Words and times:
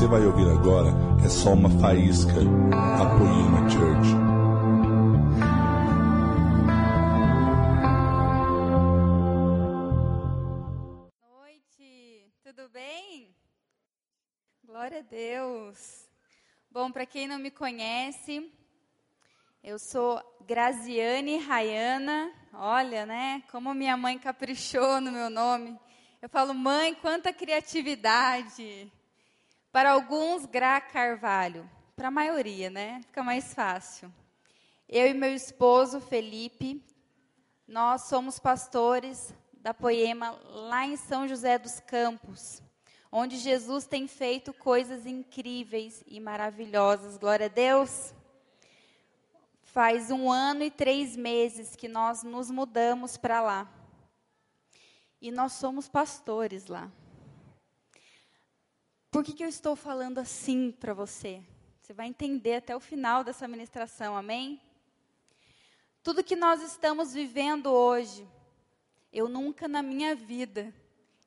você 0.00 0.06
vai 0.06 0.24
ouvir 0.24 0.48
agora 0.48 0.88
é 1.22 1.28
só 1.28 1.52
uma 1.52 1.68
faísca 1.78 2.32
da 2.32 3.18
Poema 3.18 3.68
Church. 3.68 4.08
noite, 11.22 12.32
tudo 12.42 12.70
bem? 12.70 13.36
Glória 14.64 15.00
a 15.00 15.02
Deus. 15.02 16.08
Bom, 16.70 16.90
para 16.90 17.04
quem 17.04 17.28
não 17.28 17.38
me 17.38 17.50
conhece, 17.50 18.50
eu 19.62 19.78
sou 19.78 20.18
Graziane 20.46 21.36
Rayana. 21.36 22.32
Olha, 22.54 23.04
né? 23.04 23.42
Como 23.52 23.74
minha 23.74 23.98
mãe 23.98 24.18
caprichou 24.18 24.98
no 24.98 25.12
meu 25.12 25.28
nome. 25.28 25.78
Eu 26.22 26.28
falo, 26.30 26.54
mãe, 26.54 26.94
quanta 26.94 27.34
criatividade. 27.34 28.90
Para 29.72 29.92
alguns, 29.92 30.46
Gra 30.46 30.80
Carvalho. 30.80 31.68
Para 31.94 32.08
a 32.08 32.10
maioria, 32.10 32.68
né? 32.68 33.00
Fica 33.02 33.22
mais 33.22 33.54
fácil. 33.54 34.12
Eu 34.88 35.06
e 35.06 35.14
meu 35.14 35.32
esposo, 35.32 36.00
Felipe, 36.00 36.84
nós 37.68 38.02
somos 38.02 38.40
pastores 38.40 39.32
da 39.52 39.72
Poema 39.72 40.32
lá 40.48 40.84
em 40.84 40.96
São 40.96 41.28
José 41.28 41.56
dos 41.56 41.78
Campos, 41.78 42.60
onde 43.12 43.36
Jesus 43.36 43.86
tem 43.86 44.08
feito 44.08 44.52
coisas 44.52 45.06
incríveis 45.06 46.02
e 46.04 46.18
maravilhosas. 46.18 47.16
Glória 47.16 47.46
a 47.46 47.48
Deus. 47.48 48.12
Faz 49.62 50.10
um 50.10 50.28
ano 50.28 50.64
e 50.64 50.70
três 50.70 51.14
meses 51.14 51.76
que 51.76 51.86
nós 51.86 52.24
nos 52.24 52.50
mudamos 52.50 53.16
para 53.16 53.40
lá. 53.40 53.72
E 55.20 55.30
nós 55.30 55.52
somos 55.52 55.88
pastores 55.88 56.66
lá. 56.66 56.90
Por 59.10 59.24
que, 59.24 59.32
que 59.32 59.42
eu 59.42 59.48
estou 59.48 59.74
falando 59.74 60.18
assim 60.18 60.70
para 60.70 60.94
você? 60.94 61.42
Você 61.80 61.92
vai 61.92 62.06
entender 62.06 62.54
até 62.54 62.76
o 62.76 62.80
final 62.80 63.24
dessa 63.24 63.48
ministração, 63.48 64.16
amém? 64.16 64.60
Tudo 66.00 66.22
que 66.22 66.36
nós 66.36 66.62
estamos 66.62 67.12
vivendo 67.12 67.72
hoje, 67.72 68.24
eu 69.12 69.28
nunca 69.28 69.66
na 69.66 69.82
minha 69.82 70.14
vida 70.14 70.72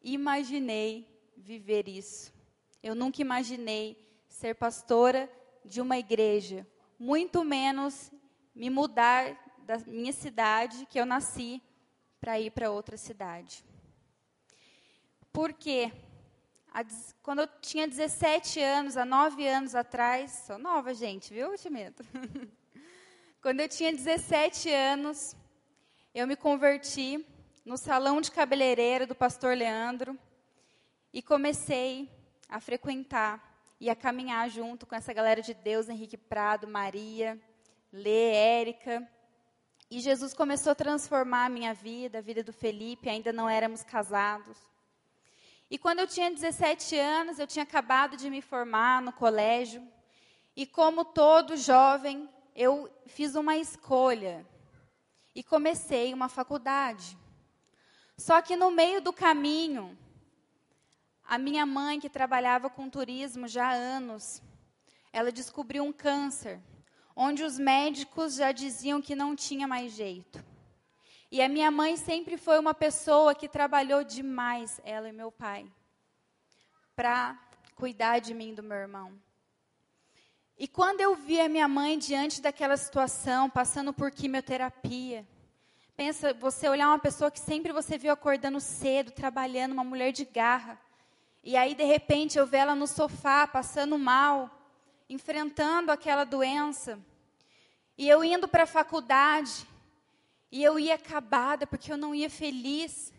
imaginei 0.01 1.05
viver 1.35 1.89
isso. 1.89 2.33
Eu 2.81 2.95
nunca 2.95 3.21
imaginei 3.21 3.97
ser 4.29 4.55
pastora 4.55 5.29
de 5.65 5.81
uma 5.81 5.97
igreja, 5.97 6.65
muito 6.97 7.43
menos 7.43 8.09
me 8.55 8.69
mudar 8.69 9.37
da 9.65 9.77
minha 9.79 10.13
cidade, 10.13 10.85
que 10.85 10.97
eu 10.97 11.05
nasci, 11.05 11.61
para 12.21 12.39
ir 12.39 12.51
para 12.51 12.71
outra 12.71 12.95
cidade. 12.95 13.61
Por 15.33 15.51
quê? 15.51 15.91
Quando 17.21 17.41
eu 17.41 17.47
tinha 17.61 17.87
17 17.87 18.59
anos, 18.59 18.97
há 18.97 19.05
9 19.05 19.47
anos 19.47 19.75
atrás, 19.75 20.43
sou 20.47 20.57
nova, 20.57 20.93
gente, 20.93 21.31
viu, 21.31 21.55
Timeto? 21.55 22.03
quando 23.41 23.59
eu 23.59 23.69
tinha 23.69 23.91
17 23.91 24.71
anos, 24.71 25.35
eu 26.15 26.25
me 26.25 26.35
converti 26.35 27.23
no 27.63 27.77
salão 27.77 28.19
de 28.19 28.31
cabeleireiro 28.31 29.05
do 29.05 29.13
pastor 29.13 29.55
Leandro 29.55 30.17
e 31.13 31.21
comecei 31.21 32.09
a 32.49 32.59
frequentar 32.59 33.53
e 33.79 33.89
a 33.89 33.95
caminhar 33.95 34.49
junto 34.49 34.87
com 34.87 34.95
essa 34.95 35.13
galera 35.13 35.41
de 35.41 35.53
Deus, 35.53 35.89
Henrique 35.89 36.17
Prado, 36.17 36.67
Maria, 36.67 37.39
Lê, 37.91 38.33
Érica. 38.33 39.07
E 39.91 39.99
Jesus 39.99 40.33
começou 40.33 40.71
a 40.71 40.75
transformar 40.75 41.45
a 41.45 41.49
minha 41.49 41.73
vida, 41.73 42.17
a 42.17 42.21
vida 42.21 42.43
do 42.43 42.51
Felipe, 42.51 43.09
ainda 43.09 43.31
não 43.31 43.47
éramos 43.47 43.83
casados. 43.83 44.57
E 45.73 45.77
quando 45.79 45.97
eu 45.97 46.07
tinha 46.07 46.29
17 46.29 46.95
anos, 46.99 47.39
eu 47.39 47.47
tinha 47.47 47.63
acabado 47.63 48.15
de 48.15 48.29
me 48.29 48.43
formar 48.43 49.01
no 49.01 49.11
colégio. 49.11 49.81
E 50.55 50.67
como 50.67 51.03
todo 51.03 51.57
jovem, 51.57 52.29
eu 52.55 52.87
fiz 53.07 53.33
uma 53.33 53.57
escolha 53.57 54.45
e 55.33 55.41
comecei 55.41 56.13
uma 56.13 56.29
faculdade. 56.29 57.17
Só 58.15 58.39
que 58.39 58.55
no 58.55 58.69
meio 58.69 59.01
do 59.01 59.11
caminho, 59.11 59.97
a 61.23 61.39
minha 61.39 61.65
mãe, 61.65 61.99
que 61.99 62.07
trabalhava 62.07 62.69
com 62.69 62.87
turismo 62.87 63.47
já 63.47 63.69
há 63.69 63.73
anos, 63.73 64.43
ela 65.11 65.31
descobriu 65.31 65.83
um 65.83 65.91
câncer 65.91 66.61
onde 67.15 67.43
os 67.43 67.57
médicos 67.57 68.35
já 68.35 68.51
diziam 68.51 69.01
que 69.01 69.15
não 69.15 69.35
tinha 69.35 69.67
mais 69.67 69.93
jeito. 69.93 70.52
E 71.33 71.41
a 71.41 71.49
minha 71.49 71.71
mãe 71.71 71.97
sempre 71.97 72.37
foi 72.37 72.59
uma 72.59 72.75
pessoa 72.75 73.33
que 73.33 73.49
trabalhou 73.49 74.03
demais, 74.03 74.79
ela 74.83 75.09
e 75.09 75.11
meu 75.11 75.31
pai, 75.31 75.65
para 76.95 77.35
cuidar 77.73 78.19
de 78.19 78.35
mim 78.35 78.51
e 78.51 78.53
do 78.53 78.61
meu 78.61 78.77
irmão. 78.77 79.19
E 80.55 80.67
quando 80.67 81.01
eu 81.01 81.15
vi 81.15 81.41
a 81.41 81.49
minha 81.49 81.67
mãe 81.67 81.97
diante 81.97 82.39
daquela 82.39 82.77
situação, 82.77 83.49
passando 83.49 83.91
por 83.91 84.11
quimioterapia, 84.11 85.27
pensa, 85.97 86.35
você 86.35 86.69
olhar 86.69 86.89
uma 86.89 86.99
pessoa 86.99 87.31
que 87.31 87.39
sempre 87.39 87.73
você 87.73 87.97
viu 87.97 88.11
acordando 88.11 88.59
cedo, 88.59 89.09
trabalhando, 89.09 89.71
uma 89.71 89.83
mulher 89.83 90.11
de 90.11 90.25
garra, 90.25 90.79
e 91.43 91.57
aí 91.57 91.73
de 91.73 91.83
repente 91.83 92.37
eu 92.37 92.45
ver 92.45 92.57
ela 92.57 92.75
no 92.75 92.85
sofá, 92.85 93.47
passando 93.47 93.97
mal, 93.97 94.51
enfrentando 95.09 95.91
aquela 95.91 96.25
doença. 96.25 96.99
E 97.97 98.07
eu 98.07 98.23
indo 98.23 98.47
para 98.47 98.65
a 98.65 98.67
faculdade, 98.67 99.72
e 100.53 100.63
eu 100.63 100.77
ia 100.77 100.93
acabada 100.93 101.65
porque 101.65 101.91
eu 101.91 101.97
não 101.97 102.13
ia 102.13 102.29
feliz. 102.29 103.11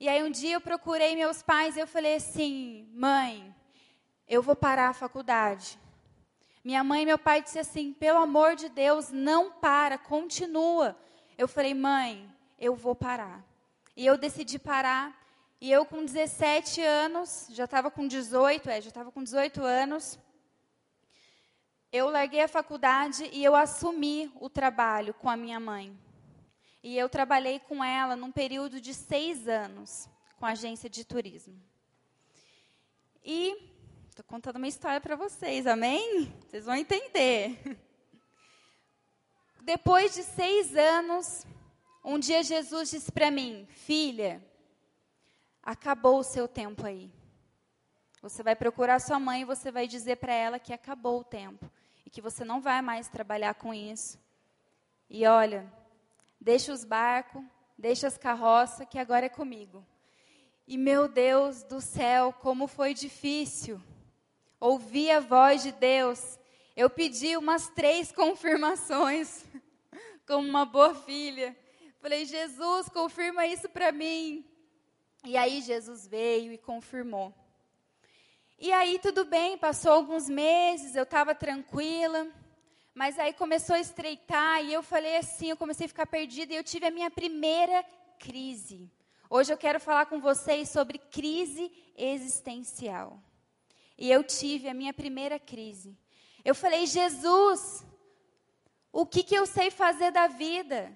E 0.00 0.08
aí 0.08 0.24
um 0.24 0.30
dia 0.30 0.54
eu 0.54 0.60
procurei 0.60 1.14
meus 1.14 1.40
pais 1.40 1.76
e 1.76 1.80
eu 1.80 1.86
falei 1.86 2.16
assim: 2.16 2.88
"Mãe, 2.92 3.54
eu 4.26 4.42
vou 4.42 4.56
parar 4.56 4.88
a 4.88 4.92
faculdade". 4.92 5.78
Minha 6.64 6.82
mãe 6.82 7.02
e 7.02 7.06
meu 7.06 7.16
pai 7.16 7.42
disse 7.42 7.60
assim: 7.60 7.92
"Pelo 7.92 8.18
amor 8.18 8.56
de 8.56 8.68
Deus, 8.68 9.12
não 9.12 9.52
para, 9.52 9.98
continua". 9.98 10.96
Eu 11.38 11.46
falei: 11.46 11.74
"Mãe, 11.74 12.28
eu 12.58 12.74
vou 12.74 12.96
parar". 12.96 13.40
E 13.96 14.04
eu 14.04 14.18
decidi 14.18 14.58
parar. 14.58 15.16
E 15.60 15.70
eu 15.70 15.86
com 15.86 16.04
17 16.04 16.82
anos, 16.82 17.46
já 17.50 17.66
estava 17.66 17.88
com 17.88 18.08
18, 18.08 18.68
é, 18.68 18.80
já 18.80 18.88
estava 18.88 19.12
com 19.12 19.22
18 19.22 19.62
anos, 19.62 20.18
eu 21.92 22.08
larguei 22.10 22.42
a 22.42 22.48
faculdade 22.48 23.30
e 23.32 23.44
eu 23.44 23.54
assumi 23.54 24.32
o 24.40 24.50
trabalho 24.50 25.14
com 25.14 25.30
a 25.30 25.36
minha 25.36 25.60
mãe. 25.60 25.96
E 26.82 26.96
eu 26.96 27.08
trabalhei 27.08 27.60
com 27.60 27.84
ela 27.84 28.16
num 28.16 28.32
período 28.32 28.80
de 28.80 28.94
seis 28.94 29.46
anos 29.46 30.08
com 30.38 30.46
a 30.46 30.50
agência 30.50 30.88
de 30.88 31.04
turismo. 31.04 31.60
E 33.22 33.54
estou 34.08 34.24
contando 34.24 34.56
uma 34.56 34.68
história 34.68 35.00
para 35.00 35.14
vocês, 35.14 35.66
amém? 35.66 36.32
Vocês 36.48 36.64
vão 36.64 36.74
entender. 36.74 37.78
Depois 39.60 40.14
de 40.14 40.22
seis 40.22 40.74
anos, 40.74 41.46
um 42.02 42.18
dia 42.18 42.42
Jesus 42.42 42.90
disse 42.90 43.12
para 43.12 43.30
mim: 43.30 43.68
Filha, 43.70 44.42
acabou 45.62 46.20
o 46.20 46.24
seu 46.24 46.48
tempo 46.48 46.86
aí. 46.86 47.12
Você 48.22 48.42
vai 48.42 48.56
procurar 48.56 49.00
sua 49.00 49.20
mãe 49.20 49.42
e 49.42 49.46
você 49.46 49.70
vai 49.70 49.86
dizer 49.86 50.16
para 50.16 50.32
ela 50.32 50.58
que 50.58 50.72
acabou 50.72 51.20
o 51.20 51.24
tempo 51.24 51.70
e 52.04 52.10
que 52.10 52.22
você 52.22 52.44
não 52.44 52.60
vai 52.60 52.80
mais 52.80 53.08
trabalhar 53.08 53.54
com 53.54 53.72
isso. 53.72 54.18
E 55.08 55.26
olha, 55.26 55.70
deixa 56.40 56.72
os 56.72 56.84
barcos, 56.84 57.42
deixa 57.76 58.06
as 58.06 58.16
carroças, 58.16 58.86
que 58.88 58.98
agora 58.98 59.26
é 59.26 59.28
comigo. 59.28 59.84
E 60.66 60.78
meu 60.78 61.08
Deus 61.08 61.62
do 61.64 61.80
céu, 61.80 62.32
como 62.32 62.66
foi 62.66 62.94
difícil 62.94 63.80
ouvir 64.60 65.10
a 65.10 65.20
voz 65.20 65.62
de 65.62 65.72
Deus. 65.72 66.38
Eu 66.76 66.88
pedi 66.88 67.36
umas 67.36 67.68
três 67.68 68.12
confirmações, 68.12 69.44
como 70.26 70.48
uma 70.48 70.64
boa 70.64 70.94
filha. 70.94 71.56
Falei, 72.00 72.24
Jesus, 72.24 72.88
confirma 72.88 73.46
isso 73.46 73.68
para 73.68 73.90
mim. 73.90 74.44
E 75.24 75.36
aí 75.36 75.60
Jesus 75.60 76.06
veio 76.06 76.52
e 76.52 76.58
confirmou. 76.58 77.34
E 78.58 78.72
aí 78.72 78.98
tudo 78.98 79.24
bem, 79.24 79.56
passou 79.56 79.92
alguns 79.92 80.28
meses, 80.28 80.94
eu 80.94 81.02
estava 81.02 81.34
tranquila, 81.34 82.26
mas 83.00 83.18
aí 83.18 83.32
começou 83.32 83.76
a 83.76 83.80
estreitar 83.80 84.62
e 84.62 84.74
eu 84.74 84.82
falei 84.82 85.16
assim, 85.16 85.48
eu 85.48 85.56
comecei 85.56 85.86
a 85.86 85.88
ficar 85.88 86.04
perdida 86.04 86.52
e 86.52 86.56
eu 86.56 86.62
tive 86.62 86.84
a 86.84 86.90
minha 86.90 87.10
primeira 87.10 87.82
crise. 88.18 88.92
Hoje 89.30 89.50
eu 89.50 89.56
quero 89.56 89.80
falar 89.80 90.04
com 90.04 90.20
vocês 90.20 90.68
sobre 90.68 90.98
crise 90.98 91.72
existencial. 91.96 93.18
E 93.96 94.12
eu 94.12 94.22
tive 94.22 94.68
a 94.68 94.74
minha 94.74 94.92
primeira 94.92 95.38
crise. 95.38 95.96
Eu 96.44 96.54
falei, 96.54 96.86
Jesus, 96.86 97.86
o 98.92 99.06
que, 99.06 99.22
que 99.22 99.34
eu 99.34 99.46
sei 99.46 99.70
fazer 99.70 100.10
da 100.10 100.26
vida? 100.26 100.94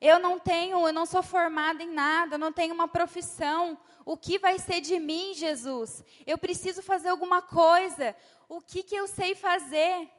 Eu 0.00 0.18
não 0.18 0.40
tenho, 0.40 0.84
eu 0.84 0.92
não 0.92 1.06
sou 1.06 1.22
formada 1.22 1.84
em 1.84 1.92
nada, 1.92 2.34
eu 2.34 2.38
não 2.40 2.52
tenho 2.52 2.74
uma 2.74 2.88
profissão. 2.88 3.78
O 4.04 4.16
que 4.16 4.40
vai 4.40 4.58
ser 4.58 4.80
de 4.80 4.98
mim, 4.98 5.34
Jesus? 5.34 6.02
Eu 6.26 6.36
preciso 6.36 6.82
fazer 6.82 7.10
alguma 7.10 7.40
coisa. 7.40 8.16
O 8.48 8.60
que, 8.60 8.82
que 8.82 8.96
eu 8.96 9.06
sei 9.06 9.36
fazer? 9.36 10.10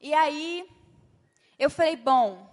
E 0.00 0.14
aí, 0.14 0.68
eu 1.58 1.68
falei: 1.68 1.96
bom, 1.96 2.48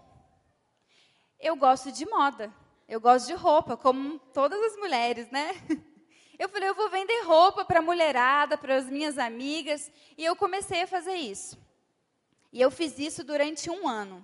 eu 1.39 1.56
gosto 1.56 1.92
de 1.92 2.06
moda, 2.06 2.53
eu 2.88 3.00
gosto 3.00 3.27
de 3.27 3.33
roupa, 3.33 3.77
como 3.77 4.19
todas 4.33 4.59
as 4.62 4.77
mulheres, 4.77 5.30
né? 5.31 5.51
Eu 6.38 6.50
falei, 6.50 6.68
eu 6.68 6.75
vou 6.75 6.89
vender 6.89 7.21
roupa 7.21 7.63
para 7.63 7.80
a 7.80 7.81
mulherada, 7.81 8.57
para 8.57 8.75
as 8.75 8.88
minhas 8.88 9.18
amigas. 9.18 9.89
E 10.18 10.25
eu 10.25 10.36
comecei 10.36 10.81
a 10.81 10.88
fazer 10.88 11.13
isso. 11.13 11.57
E 12.51 12.59
eu 12.59 12.69
fiz 12.69 13.00
isso 13.00 13.24
durante 13.24 13.69
um 13.69 13.88
ano. 13.88 14.21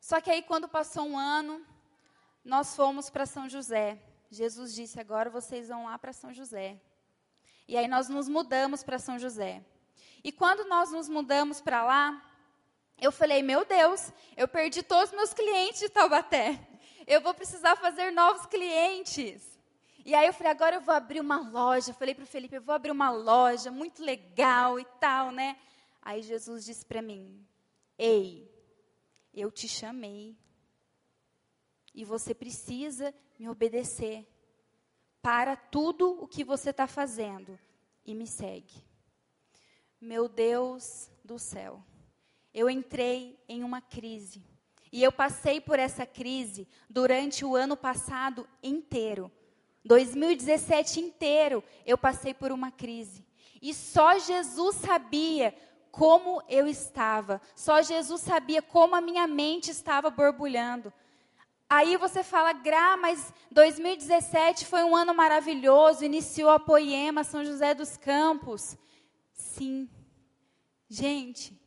Só 0.00 0.20
que 0.20 0.30
aí, 0.30 0.42
quando 0.42 0.68
passou 0.68 1.06
um 1.06 1.18
ano, 1.18 1.60
nós 2.44 2.76
fomos 2.76 3.10
para 3.10 3.26
São 3.26 3.48
José. 3.48 3.98
Jesus 4.30 4.74
disse: 4.74 5.00
agora 5.00 5.28
vocês 5.28 5.68
vão 5.68 5.86
lá 5.86 5.98
para 5.98 6.12
São 6.12 6.32
José. 6.32 6.80
E 7.66 7.76
aí 7.76 7.88
nós 7.88 8.08
nos 8.08 8.28
mudamos 8.28 8.84
para 8.84 8.98
São 8.98 9.18
José. 9.18 9.64
E 10.22 10.32
quando 10.32 10.68
nós 10.68 10.90
nos 10.90 11.08
mudamos 11.08 11.60
para 11.60 11.84
lá, 11.84 12.22
eu 13.00 13.12
falei: 13.12 13.42
meu 13.42 13.64
Deus, 13.64 14.12
eu 14.36 14.48
perdi 14.48 14.82
todos 14.82 15.10
os 15.10 15.16
meus 15.16 15.34
clientes 15.34 15.80
de 15.80 15.88
Taubaté. 15.88 16.58
Eu 17.06 17.20
vou 17.20 17.34
precisar 17.34 17.76
fazer 17.76 18.10
novos 18.10 18.46
clientes. 18.46 19.42
E 20.04 20.14
aí 20.14 20.26
eu 20.26 20.32
falei: 20.32 20.52
agora 20.52 20.76
eu 20.76 20.80
vou 20.80 20.94
abrir 20.94 21.20
uma 21.20 21.40
loja. 21.48 21.90
Eu 21.90 21.94
falei 21.94 22.14
para 22.14 22.24
o 22.24 22.26
Felipe: 22.26 22.56
eu 22.56 22.62
vou 22.62 22.74
abrir 22.74 22.90
uma 22.90 23.10
loja 23.10 23.70
muito 23.70 24.02
legal 24.02 24.78
e 24.78 24.84
tal, 25.00 25.30
né? 25.30 25.58
Aí 26.00 26.22
Jesus 26.22 26.64
disse 26.64 26.84
para 26.84 27.02
mim: 27.02 27.46
ei, 27.98 28.50
eu 29.32 29.50
te 29.50 29.68
chamei. 29.68 30.36
E 31.94 32.04
você 32.04 32.34
precisa 32.34 33.14
me 33.38 33.48
obedecer. 33.48 34.26
Para 35.22 35.56
tudo 35.56 36.22
o 36.22 36.28
que 36.28 36.44
você 36.44 36.70
está 36.70 36.86
fazendo 36.86 37.58
e 38.04 38.14
me 38.14 38.26
segue. 38.26 38.84
Meu 40.04 40.28
Deus 40.28 41.10
do 41.24 41.38
céu. 41.38 41.82
Eu 42.52 42.68
entrei 42.68 43.42
em 43.48 43.64
uma 43.64 43.80
crise. 43.80 44.44
E 44.92 45.02
eu 45.02 45.10
passei 45.10 45.62
por 45.62 45.78
essa 45.78 46.04
crise 46.04 46.68
durante 46.90 47.42
o 47.42 47.56
ano 47.56 47.74
passado 47.74 48.46
inteiro. 48.62 49.32
2017 49.82 51.00
inteiro 51.00 51.64
eu 51.86 51.96
passei 51.96 52.34
por 52.34 52.52
uma 52.52 52.70
crise. 52.70 53.24
E 53.62 53.72
só 53.72 54.18
Jesus 54.18 54.76
sabia 54.76 55.56
como 55.90 56.42
eu 56.50 56.66
estava. 56.66 57.40
Só 57.56 57.80
Jesus 57.80 58.20
sabia 58.20 58.60
como 58.60 58.94
a 58.94 59.00
minha 59.00 59.26
mente 59.26 59.70
estava 59.70 60.10
borbulhando. 60.10 60.92
Aí 61.66 61.96
você 61.96 62.22
fala, 62.22 62.52
Gra, 62.52 62.94
mas 62.98 63.32
2017 63.50 64.66
foi 64.66 64.84
um 64.84 64.94
ano 64.94 65.14
maravilhoso, 65.14 66.04
iniciou 66.04 66.50
a 66.50 66.60
Poema 66.60 67.24
São 67.24 67.42
José 67.42 67.72
dos 67.72 67.96
Campos. 67.96 68.76
Sim. 69.34 69.90
Gente, 70.88 71.60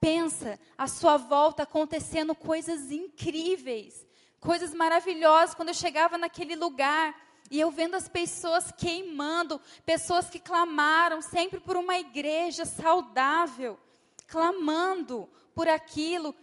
pensa 0.00 0.58
a 0.76 0.88
sua 0.88 1.16
volta 1.16 1.62
acontecendo 1.62 2.34
coisas 2.34 2.90
incríveis, 2.90 4.04
coisas 4.40 4.74
maravilhosas. 4.74 5.54
Quando 5.54 5.68
eu 5.68 5.74
chegava 5.74 6.18
naquele 6.18 6.56
lugar 6.56 7.14
e 7.50 7.60
eu 7.60 7.70
vendo 7.70 7.94
as 7.94 8.08
pessoas 8.08 8.72
queimando, 8.72 9.60
pessoas 9.86 10.28
que 10.28 10.40
clamaram 10.40 11.22
sempre 11.22 11.60
por 11.60 11.76
uma 11.76 11.96
igreja 11.96 12.64
saudável, 12.64 13.78
clamando 14.26 15.28
por 15.54 15.68
aquilo, 15.68 16.34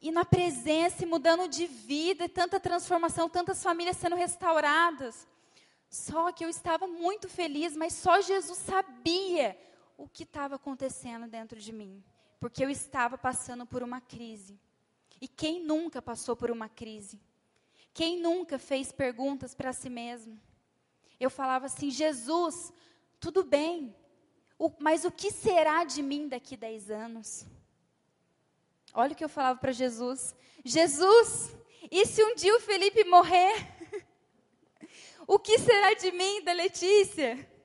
e 0.00 0.12
na 0.12 0.24
presença, 0.24 1.02
e 1.02 1.06
mudando 1.06 1.48
de 1.48 1.66
vida, 1.66 2.24
e 2.24 2.28
tanta 2.28 2.60
transformação, 2.60 3.28
tantas 3.28 3.62
famílias 3.62 3.96
sendo 3.96 4.14
restauradas. 4.14 5.26
Só 5.90 6.30
que 6.30 6.44
eu 6.44 6.48
estava 6.48 6.86
muito 6.86 7.28
feliz, 7.28 7.76
mas 7.76 7.94
só 7.94 8.20
Jesus 8.20 8.58
sabia 8.58 9.58
o 9.98 10.08
que 10.08 10.22
estava 10.22 10.54
acontecendo 10.54 11.26
dentro 11.26 11.60
de 11.60 11.72
mim, 11.72 12.02
porque 12.38 12.64
eu 12.64 12.70
estava 12.70 13.18
passando 13.18 13.66
por 13.66 13.82
uma 13.82 14.00
crise. 14.00 14.58
E 15.20 15.26
quem 15.26 15.60
nunca 15.62 16.00
passou 16.00 16.36
por 16.36 16.52
uma 16.52 16.68
crise? 16.68 17.20
Quem 17.92 18.20
nunca 18.20 18.60
fez 18.60 18.92
perguntas 18.92 19.56
para 19.56 19.72
si 19.72 19.90
mesmo? 19.90 20.40
Eu 21.18 21.28
falava 21.28 21.66
assim: 21.66 21.90
Jesus, 21.90 22.72
tudo 23.18 23.42
bem, 23.42 23.92
o, 24.56 24.70
mas 24.78 25.04
o 25.04 25.10
que 25.10 25.32
será 25.32 25.82
de 25.82 26.00
mim 26.00 26.28
daqui 26.28 26.54
a 26.54 26.58
10 26.58 26.90
anos? 26.92 27.44
Olha 28.94 29.12
o 29.12 29.16
que 29.16 29.24
eu 29.24 29.28
falava 29.28 29.58
para 29.58 29.72
Jesus: 29.72 30.32
Jesus, 30.64 31.56
e 31.90 32.06
se 32.06 32.22
um 32.22 32.36
dia 32.36 32.54
o 32.54 32.60
Felipe 32.60 33.02
morrer? 33.02 33.66
o 35.26 35.40
que 35.40 35.58
será 35.58 35.92
de 35.94 36.12
mim, 36.12 36.44
da 36.44 36.52
Letícia? 36.52 37.57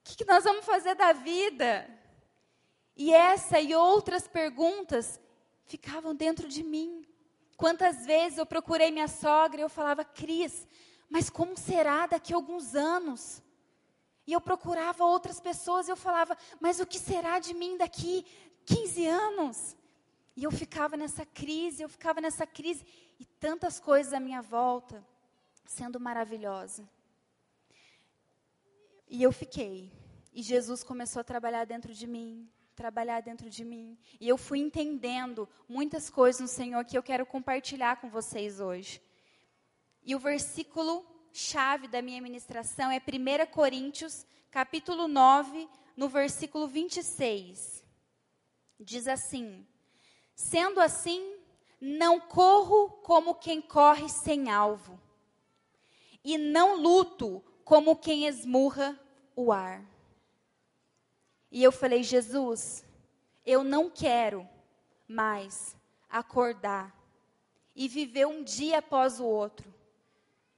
O 0.00 0.16
que, 0.16 0.24
nós 0.24 0.44
vamos 0.44 0.64
fazer 0.64 0.94
da 0.94 1.12
vida? 1.12 1.88
E 2.96 3.12
essa 3.12 3.60
e 3.60 3.74
outras 3.74 4.26
perguntas 4.26 5.20
ficavam 5.64 6.14
dentro 6.14 6.48
de 6.48 6.62
mim. 6.62 7.06
Quantas 7.56 8.06
vezes 8.06 8.38
eu 8.38 8.46
procurei 8.46 8.90
minha 8.90 9.08
sogra 9.08 9.60
e 9.60 9.64
eu 9.64 9.68
falava, 9.68 10.04
Cris, 10.04 10.66
mas 11.08 11.28
como 11.28 11.56
será 11.56 12.06
daqui 12.06 12.32
a 12.32 12.36
alguns 12.36 12.74
anos? 12.74 13.42
E 14.26 14.32
eu 14.32 14.40
procurava 14.40 15.04
outras 15.04 15.40
pessoas 15.40 15.88
e 15.88 15.90
eu 15.90 15.96
falava, 15.96 16.36
mas 16.60 16.80
o 16.80 16.86
que 16.86 16.98
será 16.98 17.38
de 17.38 17.52
mim 17.52 17.76
daqui 17.76 18.24
15 18.64 19.06
anos? 19.06 19.76
E 20.36 20.44
eu 20.44 20.50
ficava 20.50 20.96
nessa 20.96 21.26
crise, 21.26 21.82
eu 21.82 21.88
ficava 21.88 22.20
nessa 22.20 22.46
crise, 22.46 22.84
e 23.18 23.24
tantas 23.24 23.78
coisas 23.78 24.12
à 24.12 24.20
minha 24.20 24.40
volta, 24.40 25.04
sendo 25.66 26.00
maravilhosa. 26.00 26.88
E 29.10 29.24
eu 29.24 29.32
fiquei. 29.32 29.92
E 30.32 30.40
Jesus 30.40 30.84
começou 30.84 31.18
a 31.18 31.24
trabalhar 31.24 31.64
dentro 31.64 31.92
de 31.92 32.06
mim, 32.06 32.48
trabalhar 32.76 33.20
dentro 33.20 33.50
de 33.50 33.64
mim. 33.64 33.98
E 34.20 34.28
eu 34.28 34.38
fui 34.38 34.60
entendendo 34.60 35.48
muitas 35.68 36.08
coisas 36.08 36.40
no 36.40 36.46
Senhor 36.46 36.84
que 36.84 36.96
eu 36.96 37.02
quero 37.02 37.26
compartilhar 37.26 38.00
com 38.00 38.08
vocês 38.08 38.60
hoje. 38.60 39.02
E 40.04 40.14
o 40.14 40.18
versículo 40.20 41.04
chave 41.32 41.88
da 41.88 42.00
minha 42.00 42.22
ministração 42.22 42.88
é 42.88 42.98
1 42.98 43.50
Coríntios, 43.50 44.24
capítulo 44.48 45.08
9, 45.08 45.68
no 45.96 46.08
versículo 46.08 46.68
26. 46.68 47.84
Diz 48.78 49.08
assim: 49.08 49.66
Sendo 50.36 50.80
assim, 50.80 51.36
não 51.80 52.20
corro 52.20 52.90
como 53.02 53.34
quem 53.34 53.60
corre 53.60 54.08
sem 54.08 54.50
alvo, 54.50 55.00
e 56.22 56.38
não 56.38 56.80
luto 56.80 57.44
como 57.64 57.96
quem 57.96 58.26
esmurra 58.26 58.98
o 59.36 59.52
ar. 59.52 59.84
E 61.50 61.62
eu 61.62 61.72
falei, 61.72 62.02
Jesus, 62.02 62.84
eu 63.44 63.64
não 63.64 63.90
quero 63.90 64.48
mais 65.08 65.76
acordar 66.08 66.94
e 67.74 67.88
viver 67.88 68.26
um 68.26 68.42
dia 68.42 68.78
após 68.78 69.18
o 69.20 69.24
outro. 69.24 69.72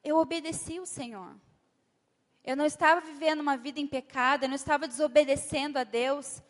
Eu 0.03 0.19
obedeci 0.19 0.81
o 0.81 0.87
Senhor. 0.87 1.35
Eu 2.45 2.57
não 2.57 2.67
estava 2.67 3.00
vivendo 3.00 3.41
uma 3.41 3.57
vida 3.57 3.79
em 3.79 3.87
pecado, 3.87 4.43
eu 4.43 4.49
não 4.49 4.57
estava 4.57 4.88
desobedecendo 4.88 5.79
a 5.79 5.85
Deus. 5.85 6.43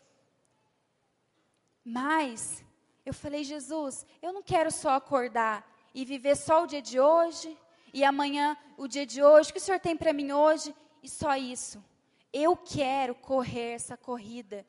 Mas 1.85 2.65
eu 3.05 3.13
falei, 3.13 3.45
Jesus, 3.45 4.07
eu 4.23 4.33
não 4.33 4.43
quero 4.43 4.71
só 4.71 4.95
acordar 4.95 5.71
e 5.95 6.05
viver 6.05 6.37
só 6.37 6.65
o 6.65 6.67
dia 6.67 6.81
de 6.81 6.99
hoje, 6.99 7.57
e 7.93 8.05
amanhã 8.05 8.57
o 8.77 8.89
dia 8.89 9.05
de 9.05 9.23
hoje, 9.23 9.51
o 9.51 9.53
que 9.53 9.59
o 9.59 9.63
Senhor 9.63 9.79
tem 9.79 9.97
para 9.97 10.13
mim 10.13 10.33
hoje, 10.33 10.75
e 11.03 11.09
só 11.09 11.37
isso. 11.37 11.85
Eu 12.33 12.57
quero 12.57 13.15
correr 13.15 13.73
essa 13.73 13.97
corrida, 13.97 14.67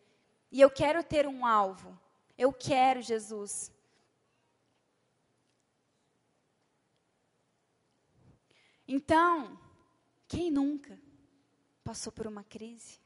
e 0.52 0.60
eu 0.60 0.70
quero 0.70 1.04
ter 1.04 1.26
um 1.28 1.46
alvo. 1.46 1.98
Eu 2.38 2.52
quero, 2.52 3.02
Jesus. 3.02 3.72
Então, 8.88 9.58
quem 10.28 10.52
nunca 10.52 11.00
passou 11.84 12.12
por 12.12 12.28
uma 12.28 12.44
crise? 12.44 13.00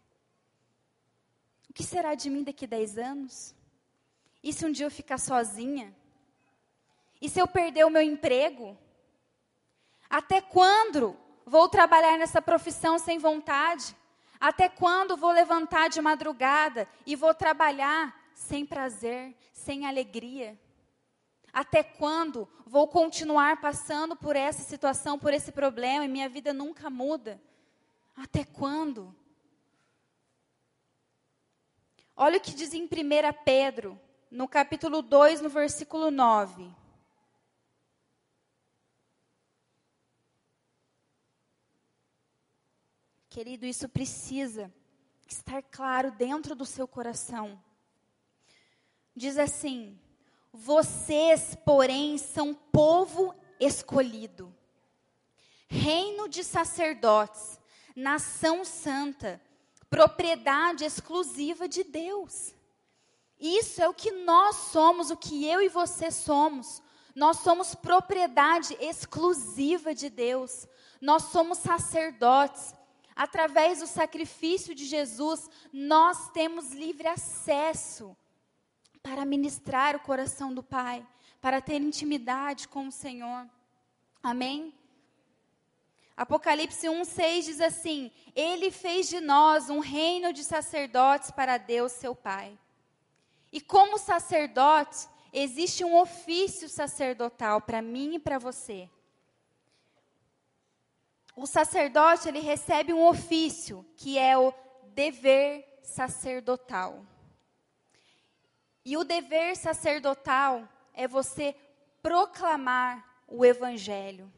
O 1.70 1.74
que 1.74 1.84
será 1.84 2.16
de 2.16 2.30
mim 2.30 2.44
daqui 2.44 2.66
a 2.66 2.68
10 2.68 2.98
anos? 2.98 3.56
E 4.42 4.52
se 4.52 4.66
um 4.66 4.72
dia 4.72 4.86
eu 4.86 4.92
ficar 4.92 5.20
sozinha? 5.20 5.96
E 7.22 7.30
se 7.30 7.40
eu 7.40 7.48
perder 7.48 7.86
o 7.86 7.90
meu 7.90 8.02
emprego? 8.02 8.78
Até 10.10 10.42
quando 10.42 11.16
vou 11.46 11.68
trabalhar 11.68 12.18
nessa 12.18 12.42
profissão 12.42 12.98
sem 12.98 13.18
vontade? 13.18 13.96
Até 14.40 14.70
quando 14.70 15.18
vou 15.18 15.32
levantar 15.32 15.90
de 15.90 16.02
madrugada 16.02 16.88
e 17.06 17.16
vou 17.16 17.34
trabalhar 17.34 18.16
sem 18.34 18.66
prazer, 18.66 19.36
sem 19.52 19.86
alegria? 19.86 20.58
Até 21.52 21.82
quando 21.82 22.48
vou 22.66 22.88
continuar 22.88 23.60
passando 23.60 24.16
por 24.16 24.36
essa 24.36 24.62
situação, 24.62 25.18
por 25.18 25.34
esse 25.34 25.52
problema 25.52 26.06
e 26.06 26.08
minha 26.08 26.30
vida 26.30 26.54
nunca 26.54 26.90
muda? 26.90 27.42
Até 28.16 28.44
quando? 28.44 29.16
Olha 32.16 32.38
o 32.38 32.42
que 32.42 32.54
diz 32.54 32.74
em 32.74 32.84
1 32.84 32.88
Pedro 33.44 34.00
no 34.30 34.48
capítulo 34.48 35.02
2, 35.02 35.42
no 35.42 35.50
versículo 35.50 36.12
9. 36.12 36.70
Querido, 43.38 43.68
isso 43.68 43.88
precisa 43.88 44.74
estar 45.28 45.62
claro 45.62 46.10
dentro 46.10 46.56
do 46.56 46.66
seu 46.66 46.88
coração. 46.88 47.62
Diz 49.16 49.38
assim: 49.38 49.96
Vocês, 50.52 51.56
porém, 51.64 52.18
são 52.18 52.56
povo 52.56 53.36
escolhido, 53.60 54.52
reino 55.68 56.28
de 56.28 56.44
sacerdotes, 56.44 57.60
nação 57.96 58.66
santa, 58.66 59.40
propriedade 59.88 60.84
exclusiva 60.84 61.68
de 61.68 61.84
Deus. 61.84 62.56
Isso 63.40 63.84
é 63.84 63.88
o 63.88 63.94
que 63.94 64.10
nós 64.10 64.56
somos, 64.72 65.12
o 65.12 65.16
que 65.16 65.46
eu 65.46 65.62
e 65.62 65.70
você 65.70 66.10
somos. 66.10 66.82
Nós 67.16 67.38
somos 67.42 67.76
propriedade 67.76 68.76
exclusiva 68.80 69.94
de 69.94 70.10
Deus. 70.10 70.68
Nós 71.00 71.26
somos 71.26 71.60
sacerdotes. 71.60 72.74
Através 73.18 73.80
do 73.80 73.88
sacrifício 73.88 74.76
de 74.76 74.86
Jesus, 74.86 75.50
nós 75.74 76.30
temos 76.30 76.72
livre 76.72 77.08
acesso 77.08 78.16
para 79.02 79.26
ministrar 79.26 79.96
o 79.96 80.00
coração 80.00 80.54
do 80.54 80.62
Pai, 80.62 81.04
para 81.42 81.60
ter 81.60 81.82
intimidade 81.82 82.68
com 82.68 82.88
o 82.88 82.92
Senhor. 82.92 83.50
Amém? 84.22 84.72
Apocalipse 86.16 86.86
1,6 86.86 87.42
diz 87.46 87.60
assim: 87.60 88.12
Ele 88.36 88.70
fez 88.70 89.10
de 89.10 89.20
nós 89.20 89.72
um 89.72 89.80
reino 89.80 90.32
de 90.32 90.44
sacerdotes 90.44 91.32
para 91.32 91.58
Deus, 91.58 91.94
seu 91.94 92.14
Pai. 92.14 92.56
E 93.52 93.60
como 93.60 93.98
sacerdote, 93.98 95.08
existe 95.34 95.84
um 95.84 95.98
ofício 95.98 96.70
sacerdotal 96.70 97.62
para 97.62 97.82
mim 97.82 98.14
e 98.14 98.20
para 98.20 98.38
você. 98.38 98.88
O 101.38 101.46
sacerdote, 101.46 102.28
ele 102.28 102.40
recebe 102.40 102.92
um 102.92 103.06
ofício, 103.06 103.86
que 103.96 104.18
é 104.18 104.36
o 104.36 104.52
dever 104.88 105.64
sacerdotal. 105.84 107.06
E 108.84 108.98
o 108.98 109.04
dever 109.04 109.56
sacerdotal 109.56 110.68
é 110.96 111.08
você 111.08 111.56
proclamar 112.02 113.22
o 113.28 113.46
evangelho. 113.46 114.34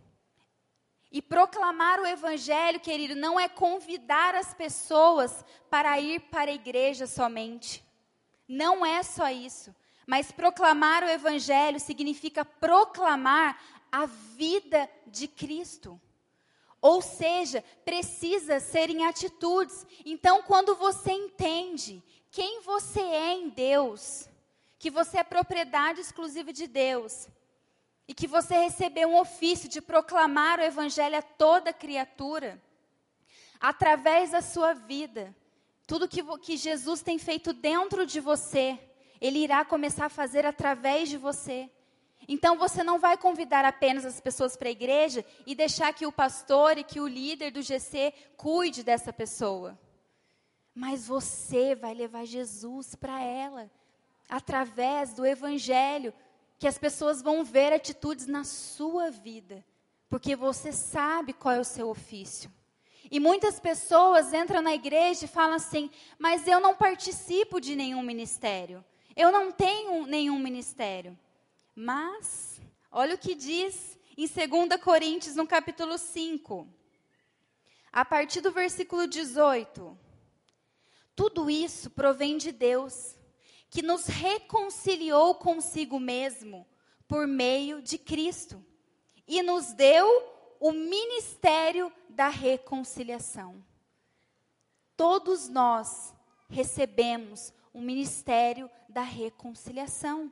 E 1.10 1.22
proclamar 1.22 2.02
o 2.02 2.06
evangelho, 2.06 2.82
querido, 2.82 3.16
não 3.16 3.40
é 3.40 3.48
convidar 3.48 4.36
as 4.36 4.54
pessoas 4.54 5.46
para 5.70 5.98
ir 6.02 6.20
para 6.30 6.52
a 6.52 6.54
igreja 6.54 7.08
somente. 7.08 7.82
Não 8.46 8.86
é 8.86 9.04
só 9.04 9.30
isso. 9.30 9.74
Mas 10.06 10.34
proclamar 10.34 11.06
o 11.06 11.10
evangelho 11.10 11.80
significa 11.80 12.44
proclamar 12.44 13.58
a 13.90 14.06
vida 14.06 14.90
de 15.08 15.30
Cristo. 15.30 15.98
Ou 16.82 17.02
seja, 17.02 17.64
precisa 17.84 18.60
ser 18.60 18.90
em 18.90 19.06
atitudes. 19.06 19.86
Então, 20.06 20.44
quando 20.44 20.76
você 20.76 21.12
entende 21.12 22.04
quem 22.32 22.62
você 22.62 23.02
é 23.02 23.34
em 23.34 23.50
Deus, 23.50 24.30
que 24.78 24.90
você 24.90 25.18
é 25.18 25.24
propriedade 25.24 26.00
exclusiva 26.00 26.54
de 26.54 26.68
Deus, 26.68 27.28
e 28.08 28.14
que 28.14 28.28
você 28.28 28.56
recebeu 28.56 29.10
um 29.10 29.20
ofício 29.20 29.70
de 29.70 29.82
proclamar 29.82 30.60
o 30.60 30.64
Evangelho 30.64 31.18
a 31.18 31.22
toda 31.22 31.74
criatura, 31.74 32.60
através 33.60 34.32
da 34.32 34.42
sua 34.42 34.74
vida, 34.74 35.36
tudo 35.86 36.08
que, 36.08 36.24
que 36.40 36.56
Jesus 36.56 37.02
tem 37.02 37.20
feito 37.20 37.52
dentro 37.52 38.06
de 38.06 38.20
você, 38.20 38.80
Ele 39.20 39.40
irá 39.40 39.66
começar 39.66 40.06
a 40.06 40.10
fazer 40.10 40.46
através 40.46 41.10
de 41.10 41.18
você. 41.18 41.70
Então 42.32 42.56
você 42.56 42.84
não 42.84 43.00
vai 43.00 43.18
convidar 43.18 43.66
apenas 43.66 44.06
as 44.06 44.22
pessoas 44.22 44.56
para 44.56 44.68
a 44.68 44.72
igreja 44.72 45.26
e 45.48 45.56
deixar 45.56 45.92
que 45.92 46.06
o 46.06 46.12
pastor 46.12 46.78
e 46.78 46.84
que 46.84 47.02
o 47.02 47.08
líder 47.08 47.50
do 47.50 47.60
GC 47.60 48.14
cuide 48.38 48.84
dessa 48.84 49.12
pessoa. 49.12 49.76
Mas 50.76 51.08
você 51.08 51.74
vai 51.74 51.96
levar 51.96 52.28
Jesus 52.28 52.94
para 52.94 53.20
ela, 53.20 53.68
através 54.30 55.12
do 55.12 55.26
Evangelho, 55.26 56.14
que 56.60 56.68
as 56.68 56.78
pessoas 56.78 57.20
vão 57.20 57.44
ver 57.44 57.74
atitudes 57.74 58.28
na 58.28 58.44
sua 58.44 59.10
vida, 59.10 59.66
porque 60.08 60.36
você 60.36 60.72
sabe 60.72 61.34
qual 61.34 61.56
é 61.56 61.60
o 61.60 61.66
seu 61.66 61.90
ofício. 61.90 62.52
E 63.10 63.20
muitas 63.20 63.60
pessoas 63.60 64.36
entram 64.36 64.62
na 64.62 64.76
igreja 64.76 65.26
e 65.26 65.28
falam 65.28 65.56
assim: 65.56 65.90
mas 66.20 66.48
eu 66.48 66.60
não 66.60 66.76
participo 66.76 67.60
de 67.60 67.76
nenhum 67.76 68.04
ministério, 68.04 68.86
eu 69.16 69.32
não 69.32 69.52
tenho 69.52 70.06
nenhum 70.06 70.38
ministério. 70.38 71.18
Mas, 71.82 72.60
olha 72.92 73.16
o 73.16 73.18
que 73.18 73.34
diz 73.34 73.98
em 74.18 74.28
2 74.28 74.82
Coríntios, 74.82 75.38
no 75.38 75.48
capítulo 75.48 75.98
5, 75.98 76.68
a 77.90 78.04
partir 78.04 78.42
do 78.42 78.52
versículo 78.52 79.08
18: 79.08 79.98
tudo 81.16 81.50
isso 81.50 81.90
provém 81.90 82.38
de 82.38 82.52
Deus 82.52 83.16
que 83.70 83.82
nos 83.82 84.08
reconciliou 84.08 85.36
consigo 85.36 86.02
mesmo 86.02 86.68
por 87.08 87.26
meio 87.26 87.82
de 87.82 87.98
Cristo 87.98 88.62
e 89.26 89.42
nos 89.42 89.72
deu 89.72 90.06
o 90.60 90.74
ministério 90.74 91.90
da 92.10 92.28
reconciliação. 92.28 93.64
Todos 94.98 95.48
nós 95.48 96.14
recebemos 96.50 97.54
o 97.72 97.80
ministério 97.80 98.70
da 98.90 99.02
reconciliação. 99.02 100.30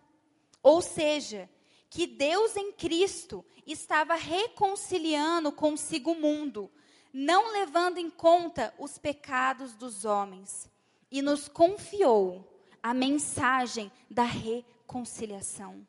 Ou 0.61 0.81
seja, 0.81 1.49
que 1.89 2.05
Deus 2.05 2.55
em 2.55 2.71
Cristo 2.71 3.43
estava 3.65 4.15
reconciliando 4.15 5.51
consigo 5.51 6.11
o 6.11 6.19
mundo, 6.19 6.71
não 7.13 7.51
levando 7.51 7.97
em 7.97 8.09
conta 8.09 8.73
os 8.77 8.97
pecados 8.97 9.73
dos 9.73 10.05
homens, 10.05 10.69
e 11.09 11.21
nos 11.21 11.47
confiou 11.47 12.61
a 12.83 12.93
mensagem 12.93 13.91
da 14.09 14.23
reconciliação. 14.23 15.85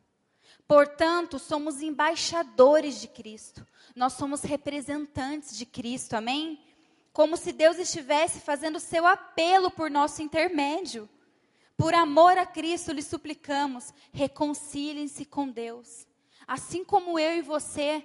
Portanto, 0.67 1.39
somos 1.39 1.81
embaixadores 1.81 3.01
de 3.01 3.09
Cristo. 3.09 3.67
Nós 3.97 4.13
somos 4.13 4.43
representantes 4.43 5.57
de 5.57 5.65
Cristo, 5.65 6.15
amém? 6.15 6.61
Como 7.13 7.37
se 7.37 7.53
Deus 7.53 7.79
estivesse 7.79 8.41
fazendo 8.41 8.79
seu 8.79 9.07
apelo 9.07 9.71
por 9.71 9.91
nosso 9.91 10.23
intermédio. 10.23 11.09
Por 11.79 11.95
amor 11.95 12.37
a 12.37 12.45
Cristo, 12.45 12.91
lhe 12.91 13.01
suplicamos, 13.01 13.95
reconciliem-se 14.13 15.25
com 15.25 15.49
Deus. 15.49 16.09
Assim 16.45 16.85
como 16.85 17.21
eu 17.21 17.39
e 17.39 17.41
você 17.41 18.05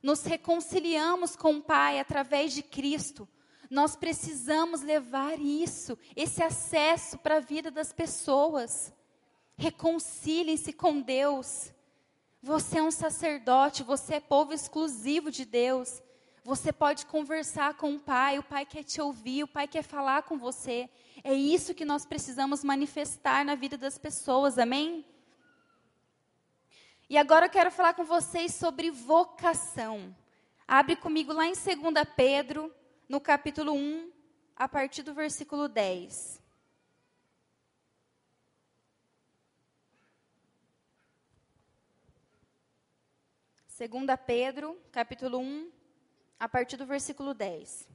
nos 0.00 0.22
reconciliamos 0.22 1.34
com 1.34 1.56
o 1.56 1.62
Pai 1.62 1.98
através 1.98 2.52
de 2.52 2.62
Cristo, 2.62 3.28
nós 3.68 3.96
precisamos 3.96 4.82
levar 4.82 5.40
isso, 5.40 5.98
esse 6.14 6.40
acesso 6.40 7.18
para 7.18 7.38
a 7.38 7.40
vida 7.40 7.68
das 7.68 7.92
pessoas. 7.92 8.92
Reconciliem-se 9.56 10.72
com 10.72 11.00
Deus. 11.00 11.72
Você 12.40 12.78
é 12.78 12.82
um 12.82 12.92
sacerdote, 12.92 13.82
você 13.82 14.14
é 14.14 14.20
povo 14.20 14.52
exclusivo 14.52 15.32
de 15.32 15.44
Deus. 15.44 16.00
Você 16.42 16.72
pode 16.72 17.04
conversar 17.04 17.74
com 17.74 17.94
o 17.94 18.00
Pai, 18.00 18.38
o 18.38 18.42
Pai 18.42 18.64
quer 18.64 18.82
te 18.82 19.00
ouvir, 19.00 19.44
o 19.44 19.48
Pai 19.48 19.68
quer 19.68 19.82
falar 19.82 20.22
com 20.22 20.38
você. 20.38 20.88
É 21.22 21.34
isso 21.34 21.74
que 21.74 21.84
nós 21.84 22.06
precisamos 22.06 22.64
manifestar 22.64 23.44
na 23.44 23.54
vida 23.54 23.76
das 23.76 23.98
pessoas, 23.98 24.58
amém? 24.58 25.04
E 27.10 27.18
agora 27.18 27.46
eu 27.46 27.50
quero 27.50 27.70
falar 27.70 27.92
com 27.92 28.04
vocês 28.04 28.54
sobre 28.54 28.90
vocação. 28.90 30.16
Abre 30.66 30.96
comigo 30.96 31.32
lá 31.32 31.44
em 31.44 31.52
2 31.52 31.64
Pedro, 32.16 32.74
no 33.06 33.20
capítulo 33.20 33.72
1, 33.74 34.10
a 34.56 34.66
partir 34.66 35.02
do 35.02 35.12
versículo 35.12 35.68
10. 35.68 36.40
Segunda 43.66 44.16
Pedro, 44.16 44.80
capítulo 44.92 45.38
1, 45.38 45.79
a 46.40 46.48
partir 46.48 46.76
do 46.76 46.86
versículo 46.86 47.34
10. 47.34 47.86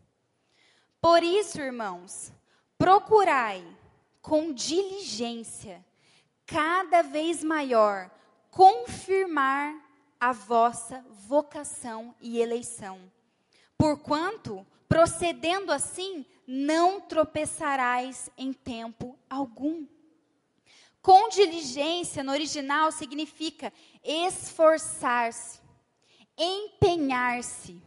Por 1.02 1.24
isso, 1.24 1.60
irmãos, 1.60 2.32
procurai 2.78 3.66
com 4.22 4.54
diligência, 4.54 5.84
cada 6.46 7.02
vez 7.02 7.44
maior, 7.44 8.10
confirmar 8.50 9.76
a 10.20 10.32
vossa 10.32 11.04
vocação 11.10 12.16
e 12.22 12.40
eleição. 12.40 13.12
Porquanto 13.78 14.66
Procedendo 14.88 15.72
assim, 15.72 16.26
não 16.48 17.02
tropeçarás 17.02 18.30
em 18.38 18.54
tempo 18.54 19.18
algum. 19.30 19.86
Com 21.02 21.30
diligência, 21.30 22.24
no 22.24 22.32
original, 22.32 22.92
significa 22.92 23.74
esforçar-se, 24.04 25.60
empenhar-se. 26.38 27.82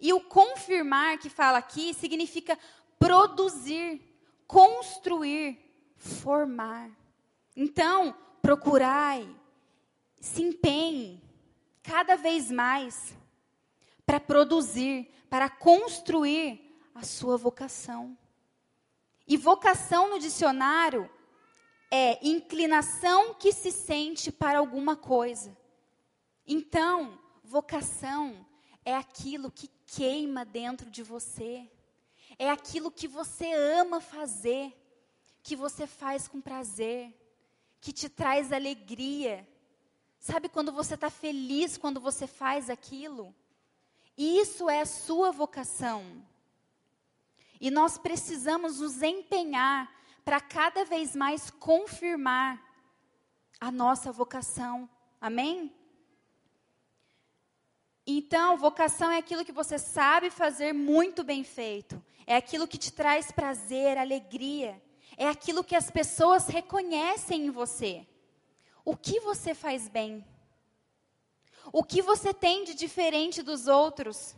E 0.00 0.12
o 0.12 0.20
confirmar, 0.20 1.18
que 1.18 1.28
fala 1.28 1.58
aqui, 1.58 1.92
significa 1.92 2.58
produzir, 2.98 4.00
construir, 4.46 5.58
formar. 5.96 6.90
Então, 7.54 8.16
procurai, 8.40 9.28
se 10.20 10.42
empenhe 10.42 11.22
cada 11.82 12.16
vez 12.16 12.50
mais 12.50 13.14
para 14.06 14.18
produzir, 14.18 15.08
para 15.28 15.48
construir 15.48 16.78
a 16.94 17.02
sua 17.02 17.36
vocação. 17.36 18.16
E 19.26 19.36
vocação 19.36 20.10
no 20.10 20.18
dicionário 20.18 21.08
é 21.90 22.18
inclinação 22.26 23.34
que 23.34 23.52
se 23.52 23.70
sente 23.70 24.32
para 24.32 24.58
alguma 24.58 24.96
coisa. 24.96 25.56
Então, 26.46 27.18
vocação 27.44 28.46
é 28.84 28.94
aquilo 28.94 29.50
que 29.50 29.68
queima 29.86 30.44
dentro 30.44 30.90
de 30.90 31.02
você. 31.02 31.68
é 32.38 32.48
aquilo 32.48 32.90
que 32.90 33.06
você 33.06 33.52
ama 33.52 34.00
fazer, 34.00 34.74
que 35.42 35.54
você 35.54 35.86
faz 35.86 36.26
com 36.26 36.40
prazer, 36.40 37.14
que 37.80 37.92
te 37.92 38.08
traz 38.08 38.52
alegria. 38.52 39.46
Sabe 40.18 40.48
quando 40.48 40.72
você 40.72 40.94
está 40.94 41.10
feliz 41.10 41.76
quando 41.76 42.00
você 42.00 42.26
faz 42.26 42.70
aquilo? 42.70 43.34
Isso 44.16 44.70
é 44.70 44.80
a 44.80 44.86
sua 44.86 45.30
vocação. 45.30 46.24
E 47.60 47.70
nós 47.70 47.98
precisamos 47.98 48.80
nos 48.80 49.02
empenhar 49.02 49.92
para 50.24 50.40
cada 50.40 50.84
vez 50.84 51.14
mais 51.14 51.50
confirmar 51.50 52.62
a 53.60 53.70
nossa 53.70 54.10
vocação. 54.10 54.88
Amém? 55.20 55.74
Então, 58.16 58.56
vocação 58.56 59.10
é 59.10 59.18
aquilo 59.18 59.44
que 59.44 59.52
você 59.52 59.78
sabe 59.78 60.30
fazer 60.30 60.72
muito 60.72 61.22
bem 61.22 61.44
feito. 61.44 62.02
É 62.26 62.34
aquilo 62.34 62.66
que 62.66 62.76
te 62.76 62.92
traz 62.92 63.30
prazer, 63.30 63.96
alegria. 63.96 64.82
É 65.16 65.28
aquilo 65.28 65.62
que 65.62 65.76
as 65.76 65.90
pessoas 65.90 66.48
reconhecem 66.48 67.46
em 67.46 67.50
você. 67.50 68.06
O 68.84 68.96
que 68.96 69.20
você 69.20 69.54
faz 69.54 69.88
bem? 69.88 70.24
O 71.72 71.84
que 71.84 72.02
você 72.02 72.34
tem 72.34 72.64
de 72.64 72.74
diferente 72.74 73.42
dos 73.42 73.68
outros? 73.68 74.34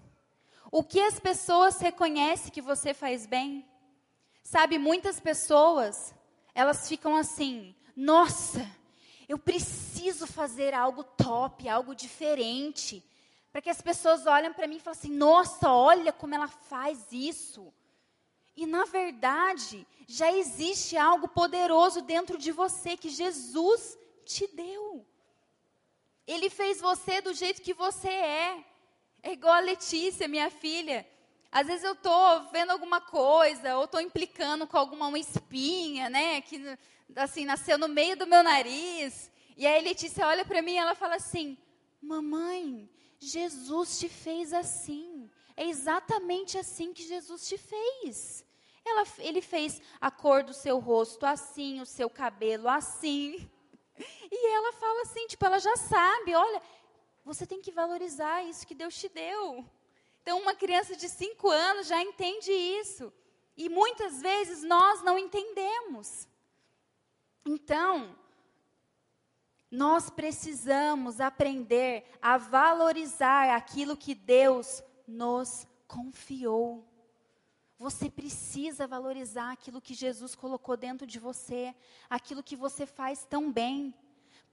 O 0.71 0.83
que 0.83 1.01
as 1.01 1.19
pessoas 1.19 1.81
reconhecem 1.81 2.53
que 2.53 2.61
você 2.61 2.93
faz 2.93 3.27
bem? 3.27 3.67
Sabe, 4.43 4.77
muitas 4.77 5.19
pessoas, 5.19 6.15
elas 6.55 6.89
ficam 6.89 7.17
assim: 7.17 7.75
nossa, 7.97 8.71
eu 9.27 9.39
preciso 9.39 10.27
fazer 10.27 10.75
algo 10.75 11.05
top, 11.05 11.69
algo 11.69 11.95
diferente. 11.95 13.03
Para 13.53 13.61
que 13.61 13.71
as 13.71 13.83
pessoas 13.83 14.27
olhem 14.27 14.53
para 14.53 14.67
mim 14.67 14.77
e 14.77 14.81
falem 14.81 14.99
assim: 14.99 15.13
nossa, 15.13 15.71
olha 15.71 16.13
como 16.13 16.35
ela 16.35 16.49
faz 16.49 17.07
isso. 17.13 17.73
E 18.57 18.67
na 18.67 18.85
verdade, 18.85 19.87
já 20.07 20.33
existe 20.33 20.97
algo 20.97 21.29
poderoso 21.29 22.01
dentro 22.03 22.39
de 22.39 22.51
você 22.51 22.97
que 22.97 23.11
Jesus 23.11 23.99
te 24.25 24.47
deu. 24.49 25.07
Ele 26.27 26.49
fez 26.49 26.81
você 26.81 27.21
do 27.21 27.35
jeito 27.35 27.63
que 27.63 27.75
você 27.75 28.09
é. 28.09 28.65
É 29.23 29.33
igual 29.33 29.55
a 29.55 29.61
Letícia, 29.61 30.27
minha 30.27 30.51
filha. 30.51 31.07
Às 31.51 31.67
vezes 31.67 31.85
eu 31.85 31.93
estou 31.93 32.45
vendo 32.51 32.71
alguma 32.71 33.01
coisa, 33.01 33.77
ou 33.77 33.85
estou 33.85 34.01
implicando 34.01 34.67
com 34.67 34.79
alguma 34.79 35.09
uma 35.09 35.19
espinha, 35.19 36.09
né? 36.09 36.41
Que 36.41 36.79
assim, 37.15 37.45
nasceu 37.45 37.77
no 37.77 37.89
meio 37.89 38.17
do 38.17 38.27
meu 38.27 38.43
nariz. 38.43 39.31
E 39.57 39.67
aí 39.67 39.83
Letícia 39.83 40.27
olha 40.27 40.45
para 40.45 40.63
mim 40.63 40.73
e 40.73 40.79
ela 40.79 40.95
fala 40.95 41.17
assim: 41.17 41.59
Mamãe, 42.01 42.89
Jesus 43.27 43.99
te 43.99 44.09
fez 44.09 44.53
assim. 44.53 45.31
É 45.57 45.67
exatamente 45.67 46.59
assim 46.59 46.93
que 46.93 47.03
Jesus 47.03 47.47
te 47.49 47.59
fez. 47.59 48.45
Ela, 48.85 49.05
ele 49.19 49.41
fez 49.41 49.81
a 50.01 50.11
cor 50.11 50.43
do 50.43 50.53
seu 50.53 50.79
rosto 50.79 51.25
assim, 51.25 51.81
o 51.81 51.87
seu 51.87 52.11
cabelo 52.11 52.69
assim. 52.69 53.49
E 54.35 54.55
ela 54.55 54.73
fala 54.73 55.03
assim, 55.03 55.27
tipo, 55.27 55.45
ela 55.45 55.59
já 55.59 55.77
sabe, 55.77 56.35
olha, 56.35 56.63
você 57.25 57.47
tem 57.47 57.61
que 57.61 57.71
valorizar 57.71 58.43
isso 58.43 58.67
que 58.67 58.75
Deus 58.75 58.99
te 58.99 59.09
deu. 59.09 59.65
Então, 60.23 60.41
uma 60.41 60.55
criança 60.55 60.97
de 60.97 61.09
cinco 61.09 61.51
anos 61.51 61.87
já 61.87 62.01
entende 62.01 62.51
isso. 62.51 63.13
E 63.57 63.69
muitas 63.69 64.23
vezes 64.23 64.63
nós 64.63 65.03
não 65.03 65.19
entendemos. 65.19 66.27
Então, 67.45 68.17
nós 69.73 70.11
precisamos 70.11 71.19
aprender 71.19 72.05
a 72.21 72.37
valorizar 72.37 73.57
aquilo 73.57 73.97
que 73.97 74.15
Deus 74.15 74.85
nos 75.09 75.67
confiou. 75.89 76.87
Você 77.79 78.11
precisa 78.11 78.87
valorizar 78.87 79.51
aquilo 79.51 79.81
que 79.81 79.95
Jesus 79.95 80.35
colocou 80.35 80.77
dentro 80.77 81.07
de 81.07 81.19
você, 81.19 81.75
aquilo 82.11 82.43
que 82.43 82.55
você 82.55 82.85
faz 82.85 83.25
tão 83.25 83.51
bem. 83.51 83.95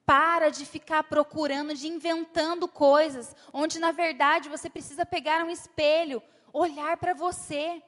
Para 0.05 0.49
de 0.49 0.65
ficar 0.65 1.03
procurando, 1.03 1.75
de 1.75 1.89
inventando 1.89 2.65
coisas, 2.65 3.35
onde 3.51 3.77
na 3.77 3.91
verdade 3.91 4.47
você 4.47 4.69
precisa 4.69 5.05
pegar 5.05 5.45
um 5.45 5.49
espelho, 5.49 6.23
olhar 6.53 6.95
para 6.95 7.13
você. 7.13 7.83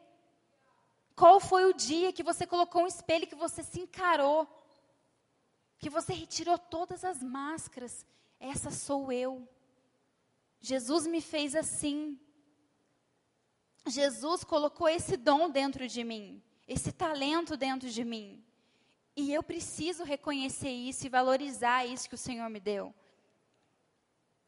Qual 1.15 1.39
foi 1.39 1.63
o 1.63 1.73
dia 1.73 2.11
que 2.11 2.23
você 2.23 2.45
colocou 2.45 2.83
um 2.83 2.87
espelho 2.87 3.25
que 3.25 3.35
você 3.35 3.63
se 3.63 3.79
encarou? 3.79 4.45
Que 5.81 5.89
você 5.89 6.13
retirou 6.13 6.57
todas 6.57 7.03
as 7.03 7.21
máscaras? 7.21 8.05
Essa 8.39 8.69
sou 8.69 9.11
eu. 9.11 9.45
Jesus 10.61 11.07
me 11.07 11.19
fez 11.19 11.55
assim. 11.55 12.19
Jesus 13.87 14.43
colocou 14.43 14.87
esse 14.87 15.17
dom 15.17 15.49
dentro 15.49 15.87
de 15.87 16.03
mim, 16.03 16.41
esse 16.67 16.91
talento 16.91 17.57
dentro 17.57 17.89
de 17.89 18.03
mim. 18.03 18.43
E 19.15 19.33
eu 19.33 19.41
preciso 19.41 20.03
reconhecer 20.03 20.69
isso 20.69 21.05
e 21.05 21.09
valorizar 21.09 21.85
isso 21.85 22.07
que 22.07 22.15
o 22.15 22.17
Senhor 22.17 22.47
me 22.47 22.59
deu. 22.59 22.93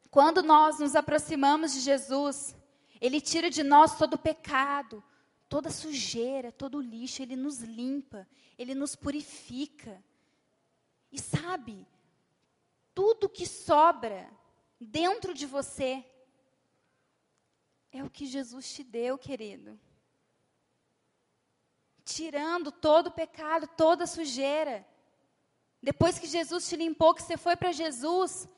Quando 0.08 0.40
nós 0.40 0.78
nos 0.78 0.94
aproximamos 0.94 1.74
de 1.74 1.80
Jesus, 1.80 2.56
Ele 3.00 3.20
tira 3.20 3.50
de 3.50 3.64
nós 3.64 3.98
todo 3.98 4.14
o 4.14 4.18
pecado, 4.18 5.02
toda 5.48 5.68
sujeira, 5.68 6.52
todo 6.52 6.78
o 6.78 6.80
lixo, 6.80 7.22
Ele 7.22 7.34
nos 7.34 7.58
limpa, 7.58 8.24
Ele 8.56 8.74
nos 8.74 8.94
purifica. 8.94 10.00
Sabe, 11.44 11.86
tudo 12.94 13.28
que 13.28 13.46
sobra 13.46 14.30
dentro 14.80 15.34
de 15.34 15.46
você 15.46 16.04
é 17.92 18.02
o 18.02 18.10
que 18.10 18.26
Jesus 18.26 18.72
te 18.72 18.82
deu, 18.82 19.18
querido 19.18 19.78
tirando 22.04 22.70
todo 22.70 23.08
o 23.08 23.12
pecado, 23.12 23.66
toda 23.66 24.04
a 24.04 24.06
sujeira. 24.06 24.86
Depois 25.82 26.18
que 26.18 26.26
Jesus 26.26 26.68
te 26.68 26.76
limpou, 26.76 27.14
que 27.14 27.22
você 27.22 27.36
foi 27.36 27.56
para 27.56 27.72
Jesus, 27.72 28.48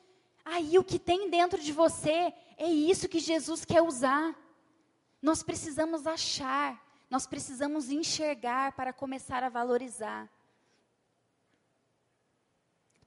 aí 0.44 0.79
o 0.79 0.85
que 0.85 0.99
tem 0.99 1.31
dentro 1.31 1.61
de 1.61 1.72
você 1.72 2.33
é 2.57 2.66
isso 2.66 3.09
que 3.09 3.18
Jesus 3.18 3.64
quer 3.64 3.83
usar. 3.83 4.37
Nós 5.22 5.42
precisamos 5.42 6.07
achar, 6.07 6.85
nós 7.09 7.27
precisamos 7.27 7.88
enxergar 7.90 8.72
para 8.72 8.92
começar 8.92 9.42
a 9.42 9.49
valorizar. 9.49 10.29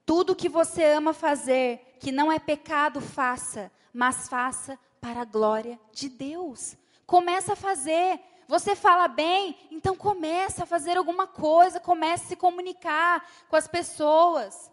Tudo 0.10 0.36
que 0.36 0.50
você 0.50 0.84
ama 0.86 1.14
fazer, 1.14 1.96
que 2.00 2.12
não 2.12 2.32
é 2.32 2.40
pecado, 2.40 3.00
faça, 3.00 3.72
mas 3.94 4.28
faça 4.28 4.76
para 5.00 5.22
a 5.22 5.24
glória 5.24 5.80
de 5.92 6.10
Deus. 6.10 6.76
Começa 7.06 7.54
a 7.54 7.56
fazer, 7.56 8.20
você 8.48 8.76
fala 8.76 9.08
bem, 9.08 9.56
então 9.70 9.96
começa 9.96 10.64
a 10.64 10.66
fazer 10.66 10.98
alguma 10.98 11.28
coisa, 11.28 11.80
comece 11.80 12.24
a 12.24 12.28
se 12.30 12.36
comunicar 12.36 13.24
com 13.50 13.56
as 13.56 13.68
pessoas. 13.68 14.72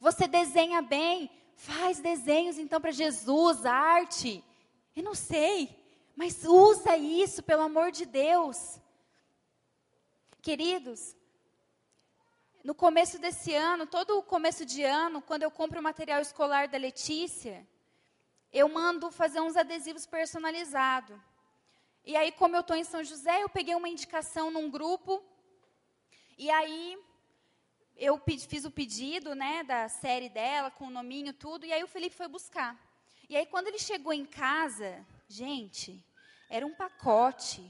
Você 0.00 0.26
desenha 0.26 0.80
bem, 0.80 1.30
faz 1.54 2.00
desenhos 2.00 2.56
então 2.56 2.80
para 2.80 2.90
Jesus, 2.90 3.66
arte. 3.66 4.42
Eu 4.96 5.02
não 5.02 5.14
sei, 5.14 5.68
mas 6.16 6.46
usa 6.46 6.96
isso, 6.96 7.42
pelo 7.42 7.60
amor 7.60 7.92
de 7.92 8.06
Deus. 8.06 8.80
Queridos, 10.40 11.14
no 12.64 12.74
começo 12.74 13.18
desse 13.18 13.54
ano, 13.54 13.86
todo 13.86 14.18
o 14.18 14.22
começo 14.22 14.64
de 14.64 14.82
ano, 14.82 15.22
quando 15.22 15.42
eu 15.42 15.50
compro 15.50 15.80
o 15.80 15.82
material 15.82 16.20
escolar 16.20 16.68
da 16.68 16.76
Letícia, 16.76 17.66
eu 18.52 18.68
mando 18.68 19.10
fazer 19.10 19.40
uns 19.40 19.56
adesivos 19.56 20.06
personalizados. 20.06 21.16
E 22.04 22.16
aí, 22.16 22.32
como 22.32 22.56
eu 22.56 22.60
estou 22.60 22.76
em 22.76 22.84
São 22.84 23.04
José, 23.04 23.42
eu 23.42 23.48
peguei 23.48 23.74
uma 23.74 23.88
indicação 23.88 24.50
num 24.50 24.70
grupo. 24.70 25.22
E 26.36 26.50
aí, 26.50 26.98
eu 27.96 28.20
fiz 28.48 28.64
o 28.64 28.70
pedido, 28.70 29.34
né, 29.34 29.62
da 29.62 29.88
série 29.88 30.28
dela, 30.28 30.70
com 30.70 30.86
o 30.86 30.90
nominho, 30.90 31.32
tudo. 31.32 31.66
E 31.66 31.72
aí, 31.72 31.82
o 31.82 31.88
Felipe 31.88 32.16
foi 32.16 32.26
buscar. 32.26 32.76
E 33.28 33.36
aí, 33.36 33.44
quando 33.44 33.68
ele 33.68 33.78
chegou 33.78 34.12
em 34.12 34.24
casa, 34.24 35.04
gente, 35.28 36.02
era 36.48 36.66
um 36.66 36.74
pacote. 36.74 37.62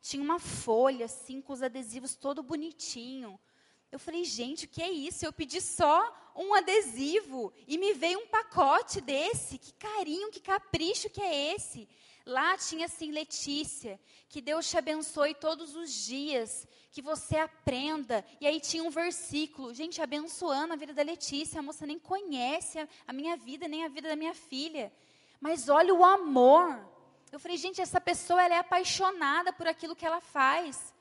Tinha 0.00 0.22
uma 0.22 0.38
folha, 0.38 1.04
assim, 1.04 1.42
com 1.42 1.52
os 1.52 1.62
adesivos 1.62 2.14
todo 2.14 2.42
bonitinho. 2.42 3.38
Eu 3.94 4.00
falei, 4.00 4.24
gente, 4.24 4.64
o 4.64 4.68
que 4.68 4.82
é 4.82 4.90
isso? 4.90 5.24
Eu 5.24 5.32
pedi 5.32 5.60
só 5.60 6.12
um 6.34 6.52
adesivo 6.52 7.52
e 7.64 7.78
me 7.78 7.92
veio 7.92 8.18
um 8.18 8.26
pacote 8.26 9.00
desse. 9.00 9.56
Que 9.56 9.72
carinho, 9.74 10.32
que 10.32 10.40
capricho 10.40 11.08
que 11.08 11.20
é 11.22 11.54
esse? 11.54 11.88
Lá 12.26 12.58
tinha 12.58 12.86
assim, 12.86 13.12
Letícia, 13.12 14.00
que 14.28 14.40
Deus 14.40 14.68
te 14.68 14.76
abençoe 14.76 15.32
todos 15.32 15.76
os 15.76 15.92
dias, 15.92 16.66
que 16.90 17.00
você 17.00 17.36
aprenda. 17.36 18.24
E 18.40 18.48
aí 18.48 18.58
tinha 18.58 18.82
um 18.82 18.90
versículo, 18.90 19.72
gente, 19.72 20.02
abençoando 20.02 20.72
a 20.72 20.76
vida 20.76 20.92
da 20.92 21.04
Letícia. 21.04 21.60
A 21.60 21.62
moça 21.62 21.86
nem 21.86 22.00
conhece 22.00 22.80
a, 23.06 23.12
minha 23.12 23.36
vida, 23.36 23.68
nem 23.68 23.84
a 23.84 23.88
vida 23.88 24.08
da 24.08 24.16
minha 24.16 24.34
filha. 24.34 24.92
Mas 25.40 25.68
olha 25.68 25.94
o 25.94 26.04
amor. 26.04 26.84
Eu 27.30 27.38
falei, 27.38 27.56
gente, 27.56 27.80
essa 27.80 28.00
pessoa 28.00 28.42
ela 28.42 28.56
é 28.56 28.58
apaixonada 28.58 29.52
por 29.52 29.68
aquilo 29.68 29.94
que 29.94 30.04
ela 30.04 30.20
faz. 30.20 30.93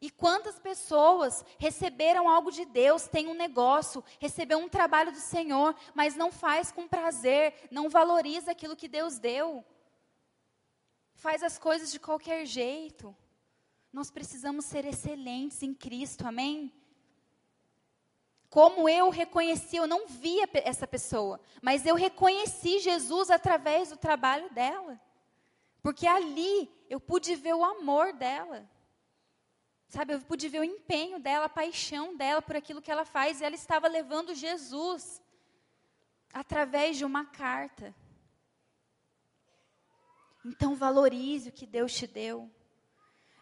E 0.00 0.10
quantas 0.10 0.58
pessoas 0.58 1.44
receberam 1.58 2.28
algo 2.28 2.50
de 2.50 2.64
Deus, 2.64 3.06
tem 3.06 3.28
um 3.28 3.34
negócio, 3.34 4.02
recebeu 4.18 4.58
um 4.58 4.68
trabalho 4.68 5.12
do 5.12 5.18
Senhor, 5.18 5.74
mas 5.94 6.16
não 6.16 6.32
faz 6.32 6.72
com 6.72 6.88
prazer, 6.88 7.68
não 7.70 7.88
valoriza 7.88 8.50
aquilo 8.52 8.76
que 8.76 8.88
Deus 8.88 9.18
deu 9.18 9.64
faz 11.20 11.42
as 11.42 11.58
coisas 11.58 11.92
de 11.92 12.00
qualquer 12.00 12.46
jeito. 12.46 13.14
Nós 13.92 14.10
precisamos 14.10 14.64
ser 14.64 14.86
excelentes 14.86 15.62
em 15.62 15.74
Cristo, 15.74 16.26
amém? 16.26 16.72
Como 18.48 18.88
eu 18.88 19.10
reconheci, 19.10 19.76
eu 19.76 19.86
não 19.86 20.08
via 20.08 20.48
essa 20.54 20.86
pessoa, 20.86 21.38
mas 21.60 21.84
eu 21.84 21.94
reconheci 21.94 22.78
Jesus 22.80 23.30
através 23.30 23.90
do 23.90 23.98
trabalho 23.98 24.50
dela. 24.50 24.98
Porque 25.82 26.06
ali 26.06 26.70
eu 26.88 26.98
pude 26.98 27.34
ver 27.36 27.54
o 27.54 27.64
amor 27.64 28.12
dela. 28.14 28.68
Sabe, 29.90 30.14
eu 30.14 30.20
pude 30.20 30.48
ver 30.48 30.60
o 30.60 30.64
empenho 30.64 31.18
dela, 31.18 31.46
a 31.46 31.48
paixão 31.48 32.16
dela 32.16 32.40
por 32.40 32.54
aquilo 32.54 32.80
que 32.80 32.92
ela 32.92 33.04
faz. 33.04 33.40
E 33.40 33.44
ela 33.44 33.56
estava 33.56 33.88
levando 33.88 34.36
Jesus 34.36 35.20
através 36.32 36.96
de 36.96 37.04
uma 37.04 37.24
carta. 37.24 37.92
Então 40.44 40.76
valorize 40.76 41.48
o 41.48 41.52
que 41.52 41.66
Deus 41.66 41.92
te 41.92 42.06
deu. 42.06 42.48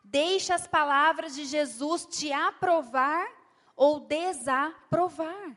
Deixe 0.03 0.51
as 0.51 0.67
palavras 0.67 1.35
de 1.35 1.45
Jesus 1.45 2.07
te 2.07 2.33
aprovar 2.33 3.29
ou 3.77 4.01
desaprovar. 4.01 5.55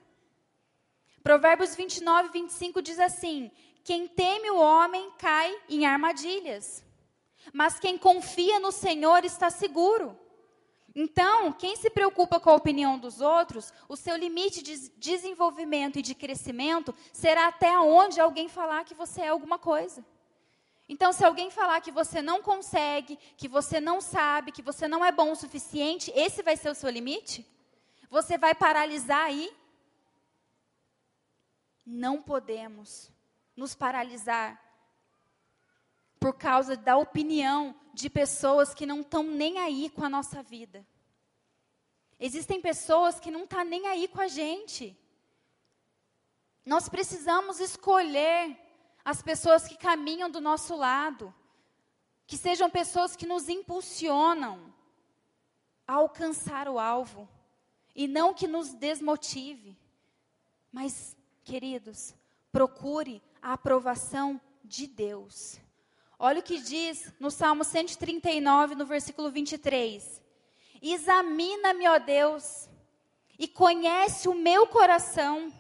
Provérbios 1.24 1.74
29, 1.74 2.32
25 2.34 2.82
diz 2.82 3.00
assim: 3.00 3.50
Quem 3.82 4.10
teme 4.10 4.52
o 4.52 4.60
homem 4.60 5.10
cai 5.18 5.58
em 5.70 5.86
armadilhas, 5.86 6.84
mas 7.54 7.80
quem 7.80 7.98
confia 7.98 8.60
no 8.60 8.74
Senhor 8.74 9.24
está 9.24 9.50
seguro. 9.50 10.20
Então, 10.94 11.54
quem 11.54 11.76
se 11.76 11.90
preocupa 11.90 12.40
com 12.40 12.50
a 12.50 12.56
opinião 12.56 13.00
dos 13.00 13.22
outros, 13.22 13.74
o 13.88 13.96
seu 13.96 14.16
limite 14.16 14.62
de 14.62 14.90
desenvolvimento 14.98 15.98
e 15.98 16.02
de 16.02 16.14
crescimento 16.14 16.94
será 17.14 17.48
até 17.48 17.80
onde 17.80 18.20
alguém 18.20 18.50
falar 18.50 18.84
que 18.84 18.94
você 18.94 19.22
é 19.22 19.30
alguma 19.30 19.58
coisa. 19.58 20.06
Então, 20.90 21.14
se 21.14 21.24
alguém 21.24 21.50
falar 21.50 21.80
que 21.80 21.92
você 21.92 22.22
não 22.22 22.42
consegue, 22.42 23.18
que 23.38 23.48
você 23.48 23.80
não 23.80 24.02
sabe, 24.02 24.52
que 24.52 24.62
você 24.62 24.90
não 24.90 25.06
é 25.06 25.12
bom 25.12 25.32
o 25.32 25.36
suficiente, 25.36 26.12
esse 26.14 26.44
vai 26.44 26.58
ser 26.58 26.70
o 26.70 26.76
seu 26.76 26.90
limite? 26.90 27.48
Você 28.10 28.38
vai 28.38 28.54
paralisar 28.54 29.28
aí? 29.28 29.50
Não 31.86 32.22
podemos 32.22 33.10
nos 33.56 33.74
paralisar 33.74 34.62
por 36.20 36.34
causa 36.34 36.76
da 36.76 36.98
opinião 36.98 37.74
de 37.94 38.10
pessoas 38.10 38.74
que 38.74 38.86
não 38.86 39.02
estão 39.02 39.24
nem 39.24 39.58
aí 39.58 39.90
com 39.90 40.04
a 40.04 40.10
nossa 40.10 40.42
vida. 40.42 40.86
Existem 42.20 42.62
pessoas 42.62 43.20
que 43.20 43.32
não 43.32 43.44
estão 43.44 43.60
tá 43.60 43.66
nem 43.66 43.88
aí 43.88 44.08
com 44.08 44.22
a 44.22 44.28
gente. 44.28 44.96
Nós 46.66 46.88
precisamos 46.88 47.60
escolher 47.60 48.58
as 49.04 49.22
pessoas 49.22 49.68
que 49.68 49.76
caminham 49.76 50.30
do 50.30 50.40
nosso 50.40 50.76
lado, 50.76 51.34
que 52.28 52.38
sejam 52.38 52.70
pessoas 52.70 53.16
que 53.16 53.26
nos 53.26 53.50
impulsionam 53.50 54.72
a 55.88 55.94
alcançar 55.94 56.70
o 56.70 56.78
alvo 56.78 57.28
e 57.96 58.08
não 58.08 58.34
que 58.34 58.48
nos 58.48 58.74
desmotive. 58.74 59.76
Mas, 60.72 61.18
queridos, 61.44 62.14
procure 62.52 63.22
a 63.42 63.54
aprovação 63.54 64.40
de 64.64 64.88
Deus. 64.88 65.60
Olha 66.24 66.40
o 66.40 66.44
que 66.44 66.60
diz 66.60 67.12
no 67.20 67.32
Salmo 67.32 67.64
139, 67.64 68.76
no 68.76 68.86
versículo 68.86 69.32
23. 69.32 70.22
Examina-me, 70.80 71.88
ó 71.88 71.98
Deus, 71.98 72.70
e 73.40 73.48
conhece 73.48 74.30
o 74.30 74.36
meu 74.36 74.68
coração. 74.68 75.52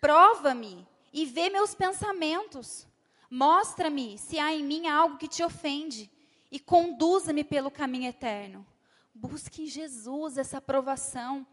Prova-me 0.00 0.84
e 1.12 1.24
vê 1.24 1.48
meus 1.48 1.76
pensamentos. 1.76 2.88
Mostra-me 3.30 4.18
se 4.18 4.36
há 4.36 4.52
em 4.52 4.64
mim 4.64 4.88
algo 4.88 5.16
que 5.16 5.28
te 5.28 5.44
ofende 5.44 6.10
e 6.50 6.58
conduza-me 6.58 7.44
pelo 7.44 7.70
caminho 7.70 8.08
eterno. 8.08 8.66
Busque 9.14 9.62
em 9.62 9.66
Jesus 9.66 10.36
essa 10.36 10.58
aprovação. 10.58 11.46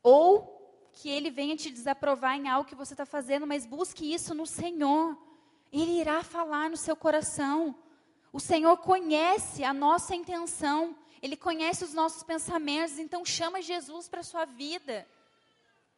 Ou 0.00 0.88
que 0.92 1.08
ele 1.08 1.32
venha 1.32 1.56
te 1.56 1.72
desaprovar 1.72 2.36
em 2.36 2.48
algo 2.48 2.68
que 2.68 2.76
você 2.76 2.94
está 2.94 3.04
fazendo, 3.04 3.48
mas 3.48 3.66
busque 3.66 4.14
isso 4.14 4.32
no 4.32 4.46
Senhor. 4.46 5.26
Ele 5.72 6.00
irá 6.00 6.22
falar 6.22 6.70
no 6.70 6.76
seu 6.76 6.96
coração. 6.96 7.74
O 8.32 8.40
Senhor 8.40 8.76
conhece 8.78 9.64
a 9.64 9.72
nossa 9.72 10.14
intenção, 10.14 10.96
Ele 11.22 11.36
conhece 11.36 11.84
os 11.84 11.94
nossos 11.94 12.22
pensamentos, 12.22 12.98
então 12.98 13.24
chama 13.24 13.62
Jesus 13.62 14.08
para 14.08 14.20
a 14.20 14.24
sua 14.24 14.44
vida. 14.44 15.06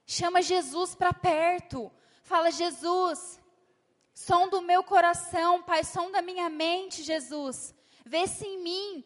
Chama 0.07 0.41
Jesus 0.41 0.95
para 0.95 1.13
perto. 1.13 1.93
Fala, 2.23 2.51
Jesus, 2.51 3.41
som 4.15 4.49
do 4.49 4.61
meu 4.63 4.83
coração, 4.83 5.63
Pai, 5.63 5.85
som 5.85 6.11
da 6.11 6.23
minha 6.23 6.49
mente, 6.49 7.03
Jesus. 7.03 7.75
Vê 8.05 8.27
se 8.27 8.47
em 8.47 8.59
mim 8.63 9.05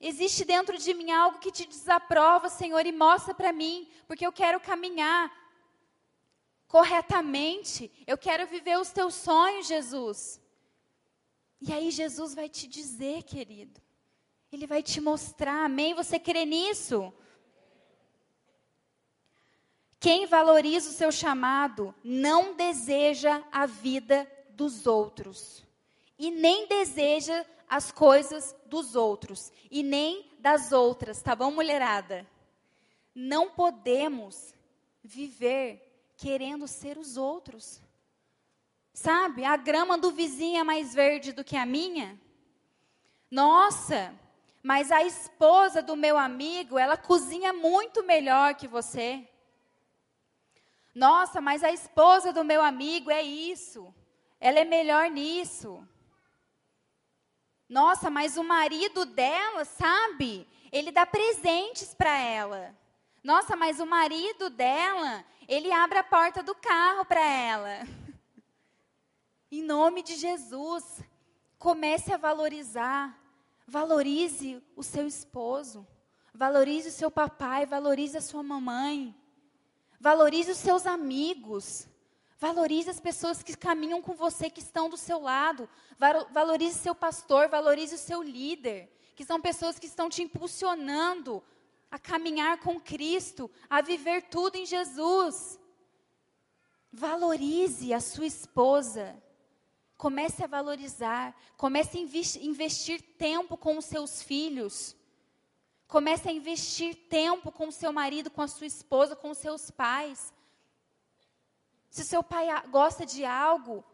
existe 0.00 0.44
dentro 0.44 0.76
de 0.78 0.94
mim 0.94 1.10
algo 1.12 1.38
que 1.38 1.52
te 1.52 1.66
desaprova, 1.66 2.48
Senhor, 2.48 2.84
e 2.84 2.92
mostra 2.92 3.34
para 3.34 3.52
mim, 3.52 3.88
porque 4.06 4.26
eu 4.26 4.32
quero 4.32 4.58
caminhar 4.58 5.30
corretamente. 6.72 7.92
Eu 8.06 8.16
quero 8.16 8.46
viver 8.46 8.78
os 8.78 8.90
teus 8.90 9.14
sonhos, 9.14 9.66
Jesus. 9.66 10.40
E 11.60 11.70
aí 11.70 11.90
Jesus 11.90 12.34
vai 12.34 12.48
te 12.48 12.66
dizer, 12.66 13.24
querido. 13.24 13.78
Ele 14.50 14.66
vai 14.66 14.82
te 14.82 14.98
mostrar, 14.98 15.66
amém? 15.66 15.92
Você 15.92 16.18
crê 16.18 16.46
nisso? 16.46 17.12
Quem 20.00 20.26
valoriza 20.26 20.88
o 20.88 20.94
seu 20.94 21.12
chamado 21.12 21.94
não 22.02 22.54
deseja 22.54 23.44
a 23.52 23.66
vida 23.66 24.26
dos 24.48 24.86
outros. 24.86 25.62
E 26.18 26.30
nem 26.30 26.66
deseja 26.66 27.44
as 27.68 27.92
coisas 27.92 28.56
dos 28.64 28.96
outros. 28.96 29.52
E 29.70 29.82
nem 29.82 30.26
das 30.38 30.72
outras, 30.72 31.20
tá 31.20 31.36
bom, 31.36 31.50
mulherada? 31.50 32.26
Não 33.14 33.50
podemos 33.50 34.54
viver 35.04 35.91
querendo 36.22 36.68
ser 36.68 36.96
os 36.98 37.16
outros. 37.16 37.82
Sabe, 38.94 39.44
a 39.44 39.56
grama 39.56 39.98
do 39.98 40.12
vizinho 40.12 40.60
é 40.60 40.62
mais 40.62 40.94
verde 40.94 41.32
do 41.32 41.42
que 41.42 41.56
a 41.56 41.66
minha? 41.66 42.08
Nossa, 43.28 44.14
mas 44.62 44.92
a 44.92 45.02
esposa 45.02 45.82
do 45.82 45.96
meu 45.96 46.16
amigo, 46.16 46.78
ela 46.78 46.96
cozinha 46.96 47.52
muito 47.52 48.04
melhor 48.04 48.54
que 48.54 48.68
você. 48.68 49.28
Nossa, 50.94 51.40
mas 51.40 51.64
a 51.64 51.72
esposa 51.72 52.32
do 52.32 52.44
meu 52.44 52.62
amigo 52.62 53.10
é 53.10 53.22
isso. 53.22 53.92
Ela 54.38 54.60
é 54.60 54.64
melhor 54.64 55.10
nisso. 55.10 55.84
Nossa, 57.68 58.08
mas 58.10 58.36
o 58.36 58.44
marido 58.44 59.04
dela, 59.04 59.64
sabe? 59.64 60.46
Ele 60.70 60.92
dá 60.92 61.04
presentes 61.04 61.94
para 61.94 62.16
ela. 62.16 62.78
Nossa, 63.24 63.56
mas 63.56 63.80
o 63.80 63.86
marido 63.86 64.50
dela, 64.50 65.24
ele 65.48 65.72
abre 65.72 65.98
a 65.98 66.04
porta 66.04 66.42
do 66.42 66.54
carro 66.54 67.04
para 67.04 67.20
ela. 67.20 67.86
em 69.50 69.62
nome 69.62 70.02
de 70.02 70.16
Jesus, 70.16 71.02
comece 71.58 72.12
a 72.12 72.16
valorizar. 72.16 73.18
Valorize 73.66 74.62
o 74.76 74.82
seu 74.82 75.06
esposo. 75.06 75.86
Valorize 76.34 76.88
o 76.88 76.92
seu 76.92 77.10
papai, 77.10 77.66
valorize 77.66 78.16
a 78.16 78.20
sua 78.20 78.42
mamãe. 78.42 79.14
Valorize 80.00 80.50
os 80.50 80.58
seus 80.58 80.86
amigos. 80.86 81.86
Valorize 82.38 82.90
as 82.90 82.98
pessoas 82.98 83.42
que 83.42 83.56
caminham 83.56 84.02
com 84.02 84.14
você, 84.14 84.50
que 84.50 84.60
estão 84.60 84.90
do 84.90 84.96
seu 84.96 85.20
lado. 85.20 85.68
Valorize 86.32 86.78
seu 86.78 86.94
pastor, 86.94 87.48
valorize 87.48 87.94
o 87.94 87.98
seu 87.98 88.22
líder, 88.22 88.92
que 89.14 89.24
são 89.24 89.40
pessoas 89.40 89.78
que 89.78 89.86
estão 89.86 90.08
te 90.08 90.22
impulsionando 90.22 91.42
a 91.92 91.98
caminhar 91.98 92.58
com 92.58 92.80
Cristo, 92.80 93.50
a 93.68 93.82
viver 93.82 94.22
tudo 94.22 94.56
em 94.56 94.64
Jesus. 94.64 95.60
Valorize 96.90 97.92
a 97.92 98.00
sua 98.00 98.24
esposa. 98.24 99.22
Comece 99.98 100.42
a 100.42 100.46
valorizar, 100.46 101.36
comece 101.54 101.98
a 101.98 102.00
investir 102.00 103.02
tempo 103.18 103.58
com 103.58 103.76
os 103.76 103.84
seus 103.84 104.22
filhos. 104.22 104.96
Comece 105.86 106.30
a 106.30 106.32
investir 106.32 106.96
tempo 107.10 107.52
com 107.52 107.68
o 107.68 107.72
seu 107.72 107.92
marido, 107.92 108.30
com 108.30 108.40
a 108.40 108.48
sua 108.48 108.66
esposa, 108.66 109.14
com 109.14 109.30
os 109.30 109.38
seus 109.38 109.70
pais. 109.70 110.32
Se 111.90 112.06
seu 112.06 112.22
pai 112.22 112.46
gosta 112.68 113.04
de 113.04 113.22
algo, 113.22 113.84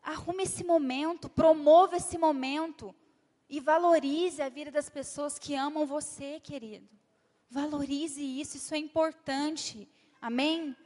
arrume 0.00 0.44
esse 0.44 0.62
momento, 0.62 1.28
promova 1.28 1.96
esse 1.96 2.16
momento 2.16 2.94
e 3.48 3.60
valorize 3.60 4.42
a 4.42 4.48
vida 4.48 4.70
das 4.70 4.90
pessoas 4.90 5.38
que 5.38 5.54
amam 5.54 5.86
você, 5.86 6.38
querido. 6.40 6.88
Valorize 7.50 8.22
isso, 8.22 8.56
isso 8.56 8.74
é 8.74 8.78
importante. 8.78 9.88
Amém? 10.20 10.76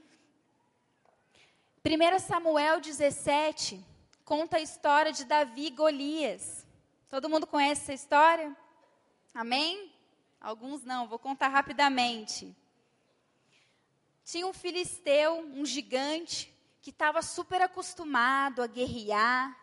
1 1.85 2.19
Samuel 2.21 2.81
17 2.81 3.85
conta 4.25 4.59
a 4.59 4.61
história 4.61 5.13
de 5.13 5.25
Davi 5.25 5.67
e 5.67 5.71
Golias. 5.71 6.65
Todo 7.09 7.29
mundo 7.29 7.47
conhece 7.47 7.83
essa 7.83 7.93
história? 7.93 8.57
Amém? 9.35 9.93
Alguns 10.41 10.85
não, 10.85 11.09
vou 11.09 11.19
contar 11.19 11.49
rapidamente. 11.49 12.57
Tinha 14.25 14.47
um 14.47 14.53
filisteu, 14.53 15.41
um 15.41 15.67
gigante, 15.67 16.55
que 16.81 16.91
estava 16.91 17.23
super 17.23 17.61
acostumado 17.61 18.63
a 18.63 18.67
guerrear 18.67 19.57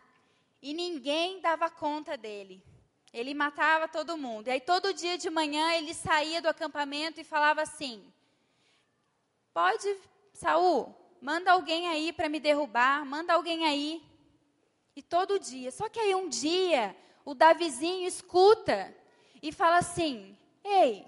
e 0.60 0.74
ninguém 0.74 1.40
dava 1.40 1.70
conta 1.70 2.16
dele. 2.16 2.62
Ele 3.12 3.34
matava 3.34 3.88
todo 3.88 4.16
mundo. 4.16 4.48
E 4.48 4.50
aí 4.50 4.60
todo 4.60 4.94
dia 4.94 5.18
de 5.18 5.28
manhã 5.28 5.72
ele 5.74 5.92
saía 5.94 6.40
do 6.40 6.48
acampamento 6.48 7.20
e 7.20 7.24
falava 7.24 7.62
assim: 7.62 8.04
Pode, 9.52 9.96
Saul, 10.32 10.94
manda 11.20 11.52
alguém 11.52 11.88
aí 11.88 12.12
para 12.12 12.28
me 12.28 12.38
derrubar, 12.38 13.04
manda 13.04 13.34
alguém 13.34 13.66
aí. 13.66 14.02
E 14.94 15.02
todo 15.02 15.40
dia. 15.40 15.70
Só 15.70 15.88
que 15.88 15.98
aí 15.98 16.14
um 16.14 16.28
dia 16.28 16.96
o 17.24 17.34
Davizinho 17.34 18.06
escuta 18.06 18.94
e 19.42 19.50
fala 19.50 19.78
assim: 19.78 20.36
Ei, 20.64 21.04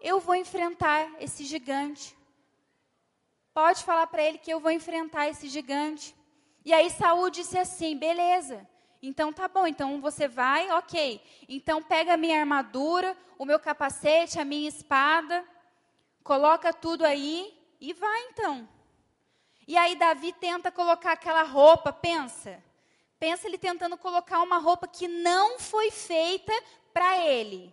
eu 0.00 0.20
vou 0.20 0.34
enfrentar 0.34 1.10
esse 1.20 1.44
gigante. 1.44 2.16
Pode 3.52 3.84
falar 3.84 4.06
para 4.06 4.22
ele 4.22 4.38
que 4.38 4.52
eu 4.52 4.60
vou 4.60 4.70
enfrentar 4.70 5.28
esse 5.28 5.48
gigante. 5.48 6.14
E 6.64 6.72
aí 6.72 6.90
Saul 6.90 7.30
disse 7.30 7.56
assim: 7.56 7.96
beleza. 7.96 8.68
Então 9.06 9.32
tá 9.32 9.46
bom, 9.46 9.68
então 9.68 10.00
você 10.00 10.26
vai, 10.26 10.68
ok. 10.72 11.22
Então 11.48 11.80
pega 11.80 12.14
a 12.14 12.16
minha 12.16 12.40
armadura, 12.40 13.16
o 13.38 13.44
meu 13.44 13.60
capacete, 13.60 14.40
a 14.40 14.44
minha 14.44 14.68
espada, 14.68 15.44
coloca 16.24 16.72
tudo 16.72 17.04
aí 17.04 17.56
e 17.80 17.92
vai 17.92 18.20
então. 18.24 18.68
E 19.68 19.76
aí 19.76 19.94
Davi 19.94 20.32
tenta 20.32 20.72
colocar 20.72 21.12
aquela 21.12 21.44
roupa, 21.44 21.92
pensa. 21.92 22.60
Pensa 23.16 23.46
ele 23.46 23.58
tentando 23.58 23.96
colocar 23.96 24.42
uma 24.42 24.58
roupa 24.58 24.88
que 24.88 25.06
não 25.06 25.60
foi 25.60 25.92
feita 25.92 26.52
para 26.92 27.16
ele. 27.18 27.72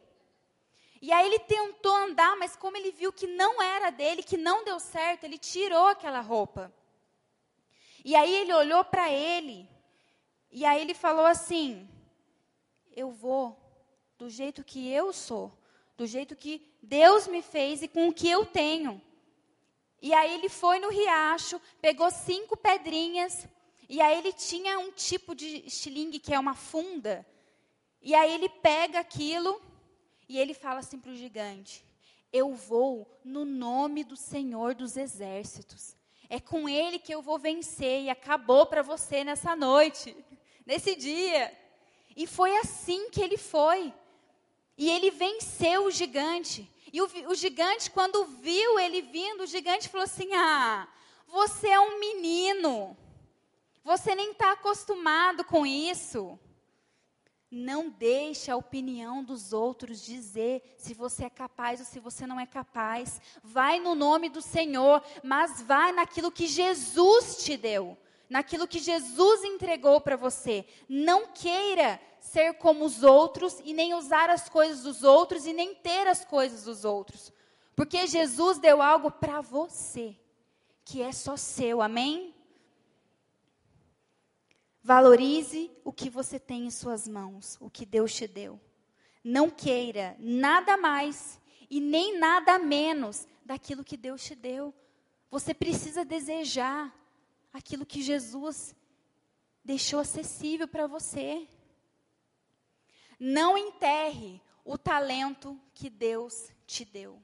E 1.01 1.11
aí 1.11 1.25
ele 1.25 1.39
tentou 1.39 1.95
andar, 1.95 2.37
mas 2.37 2.55
como 2.55 2.77
ele 2.77 2.91
viu 2.91 3.11
que 3.11 3.25
não 3.25 3.59
era 3.59 3.89
dele, 3.89 4.21
que 4.21 4.37
não 4.37 4.63
deu 4.63 4.79
certo, 4.79 5.23
ele 5.23 5.39
tirou 5.39 5.87
aquela 5.87 6.21
roupa. 6.21 6.71
E 8.05 8.15
aí 8.15 8.33
ele 8.35 8.53
olhou 8.53 8.85
para 8.85 9.11
ele, 9.11 9.67
e 10.53 10.65
aí 10.65 10.79
ele 10.81 10.93
falou 10.93 11.25
assim: 11.25 11.89
Eu 12.95 13.09
vou 13.11 13.59
do 14.19 14.29
jeito 14.29 14.63
que 14.63 14.87
eu 14.87 15.11
sou, 15.11 15.51
do 15.97 16.05
jeito 16.05 16.35
que 16.35 16.61
Deus 16.81 17.27
me 17.27 17.41
fez 17.41 17.81
e 17.81 17.87
com 17.87 18.07
o 18.07 18.13
que 18.13 18.29
eu 18.29 18.45
tenho. 18.45 19.01
E 19.99 20.13
aí 20.13 20.31
ele 20.35 20.49
foi 20.49 20.77
no 20.79 20.89
riacho, 20.89 21.59
pegou 21.81 22.11
cinco 22.11 22.55
pedrinhas, 22.55 23.47
e 23.89 23.99
aí 23.99 24.17
ele 24.19 24.31
tinha 24.31 24.77
um 24.77 24.91
tipo 24.91 25.33
de 25.33 25.65
estilingue 25.65 26.19
que 26.19 26.33
é 26.33 26.39
uma 26.39 26.53
funda. 26.53 27.25
E 27.99 28.13
aí 28.13 28.31
ele 28.31 28.47
pega 28.47 28.99
aquilo 28.99 29.59
e 30.29 30.37
ele 30.37 30.53
fala 30.53 30.79
assim 30.79 30.99
para 30.99 31.11
o 31.11 31.15
gigante: 31.15 31.83
Eu 32.31 32.53
vou 32.53 33.19
no 33.23 33.43
nome 33.43 34.03
do 34.03 34.15
Senhor 34.15 34.75
dos 34.75 34.97
Exércitos. 34.97 35.95
É 36.29 36.39
com 36.39 36.67
ele 36.67 36.99
que 36.99 37.13
eu 37.13 37.21
vou 37.21 37.37
vencer. 37.39 38.03
E 38.03 38.09
acabou 38.09 38.65
para 38.65 38.81
você 38.81 39.23
nessa 39.23 39.55
noite, 39.55 40.15
nesse 40.65 40.95
dia. 40.95 41.51
E 42.15 42.27
foi 42.27 42.55
assim 42.57 43.09
que 43.09 43.21
ele 43.21 43.37
foi. 43.37 43.93
E 44.77 44.89
ele 44.89 45.11
venceu 45.11 45.85
o 45.85 45.91
gigante. 45.91 46.69
E 46.91 47.01
o, 47.01 47.09
o 47.27 47.35
gigante, 47.35 47.89
quando 47.89 48.25
viu 48.25 48.79
ele 48.79 49.01
vindo, 49.01 49.41
o 49.41 49.47
gigante 49.47 49.89
falou 49.89 50.05
assim: 50.05 50.33
Ah, 50.33 50.87
você 51.27 51.69
é 51.69 51.79
um 51.79 51.99
menino. 51.99 52.95
Você 53.83 54.15
nem 54.15 54.31
está 54.31 54.53
acostumado 54.53 55.43
com 55.43 55.65
isso. 55.65 56.39
Não 57.51 57.89
deixe 57.89 58.49
a 58.49 58.55
opinião 58.55 59.23
dos 59.23 59.53
outros 59.53 60.03
dizer 60.03 60.75
se 60.77 60.93
você 60.93 61.25
é 61.25 61.29
capaz 61.29 61.79
ou 61.79 61.85
se 61.85 61.99
você 61.99 62.25
não 62.25 62.39
é 62.39 62.47
capaz. 62.47 63.21
Vai 63.43 63.79
no 63.79 63.93
nome 63.93 64.29
do 64.29 64.41
Senhor, 64.41 65.03
mas 65.23 65.61
vai 65.61 65.91
naquilo 65.91 66.31
que 66.31 66.47
Jesus 66.47 67.43
te 67.43 67.55
deu, 67.55 67.95
naquilo 68.33 68.67
que 68.67 68.79
Jesus 68.79 69.43
entregou 69.43 70.01
para 70.01 70.15
você. 70.15 70.65
Não 70.89 71.27
queira 71.27 72.01
ser 72.19 72.55
como 72.55 72.83
os 72.83 73.03
outros 73.03 73.61
e 73.63 73.75
nem 73.75 73.93
usar 73.93 74.27
as 74.27 74.49
coisas 74.49 74.81
dos 74.81 75.03
outros 75.03 75.45
e 75.45 75.53
nem 75.53 75.75
ter 75.75 76.07
as 76.07 76.25
coisas 76.25 76.63
dos 76.63 76.83
outros. 76.83 77.31
Porque 77.75 78.07
Jesus 78.07 78.57
deu 78.57 78.81
algo 78.81 79.11
para 79.11 79.39
você, 79.39 80.17
que 80.83 80.99
é 80.99 81.11
só 81.11 81.37
seu. 81.37 81.79
Amém? 81.79 82.33
Valorize 84.81 85.69
o 85.83 85.93
que 85.93 86.09
você 86.09 86.39
tem 86.39 86.65
em 86.65 86.71
suas 86.71 87.07
mãos, 87.07 87.55
o 87.61 87.69
que 87.69 87.85
Deus 87.85 88.15
te 88.15 88.27
deu. 88.27 88.59
Não 89.23 89.47
queira 89.47 90.15
nada 90.17 90.75
mais 90.75 91.39
e 91.69 91.79
nem 91.79 92.17
nada 92.17 92.57
menos 92.57 93.27
daquilo 93.45 93.83
que 93.83 93.95
Deus 93.95 94.23
te 94.23 94.33
deu. 94.33 94.73
Você 95.29 95.53
precisa 95.53 96.03
desejar 96.03 96.91
aquilo 97.53 97.85
que 97.85 98.01
Jesus 98.01 98.75
deixou 99.63 99.99
acessível 99.99 100.67
para 100.67 100.87
você. 100.87 101.47
Não 103.17 103.57
enterre 103.57 104.41
o 104.65 104.77
talento 104.77 105.57
que 105.73 105.89
Deus 105.89 106.51
te 106.65 106.83
deu. 106.83 107.21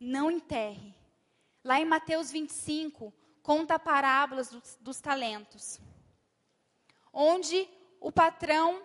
Não 0.00 0.30
enterre. 0.30 0.94
Lá 1.62 1.78
em 1.80 1.84
Mateus 1.84 2.30
25, 2.30 3.12
conta 3.42 3.78
parábolas 3.78 4.48
dos, 4.48 4.78
dos 4.80 5.00
talentos 5.00 5.78
onde 7.20 7.68
o 8.00 8.12
patrão 8.12 8.80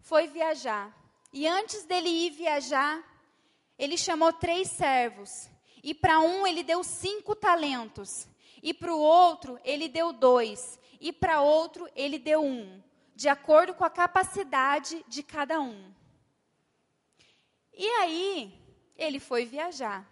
foi 0.00 0.26
viajar. 0.26 0.92
E 1.32 1.46
antes 1.46 1.84
dele 1.84 2.08
ir 2.08 2.30
viajar, 2.30 3.02
ele 3.78 3.96
chamou 3.96 4.32
três 4.32 4.70
servos. 4.70 5.48
E 5.82 5.94
para 5.94 6.18
um 6.18 6.44
ele 6.46 6.64
deu 6.64 6.82
cinco 6.82 7.36
talentos. 7.36 8.26
E 8.64 8.72
para 8.72 8.94
o 8.94 8.98
outro 8.98 9.60
ele 9.62 9.90
deu 9.90 10.10
dois. 10.10 10.80
E 10.98 11.12
para 11.12 11.42
outro 11.42 11.86
ele 11.94 12.18
deu 12.18 12.42
um. 12.42 12.82
De 13.14 13.28
acordo 13.28 13.74
com 13.74 13.84
a 13.84 13.90
capacidade 13.90 15.04
de 15.06 15.22
cada 15.22 15.60
um. 15.60 15.92
E 17.74 17.86
aí, 17.86 18.58
ele 18.96 19.20
foi 19.20 19.44
viajar. 19.44 20.08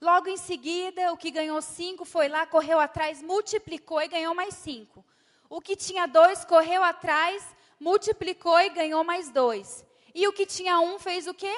Logo 0.00 0.28
em 0.28 0.36
seguida, 0.36 1.12
o 1.12 1.16
que 1.16 1.32
ganhou 1.32 1.60
cinco 1.60 2.04
foi 2.04 2.28
lá, 2.28 2.46
correu 2.46 2.78
atrás, 2.78 3.20
multiplicou 3.20 4.00
e 4.00 4.06
ganhou 4.06 4.34
mais 4.34 4.54
cinco. 4.54 5.04
O 5.50 5.60
que 5.60 5.74
tinha 5.74 6.06
dois 6.06 6.44
correu 6.44 6.84
atrás, 6.84 7.44
multiplicou 7.80 8.60
e 8.60 8.70
ganhou 8.70 9.02
mais 9.02 9.30
dois. 9.30 9.84
E 10.14 10.28
o 10.28 10.32
que 10.32 10.46
tinha 10.46 10.78
um 10.78 11.00
fez 11.00 11.26
o 11.26 11.34
quê? 11.34 11.54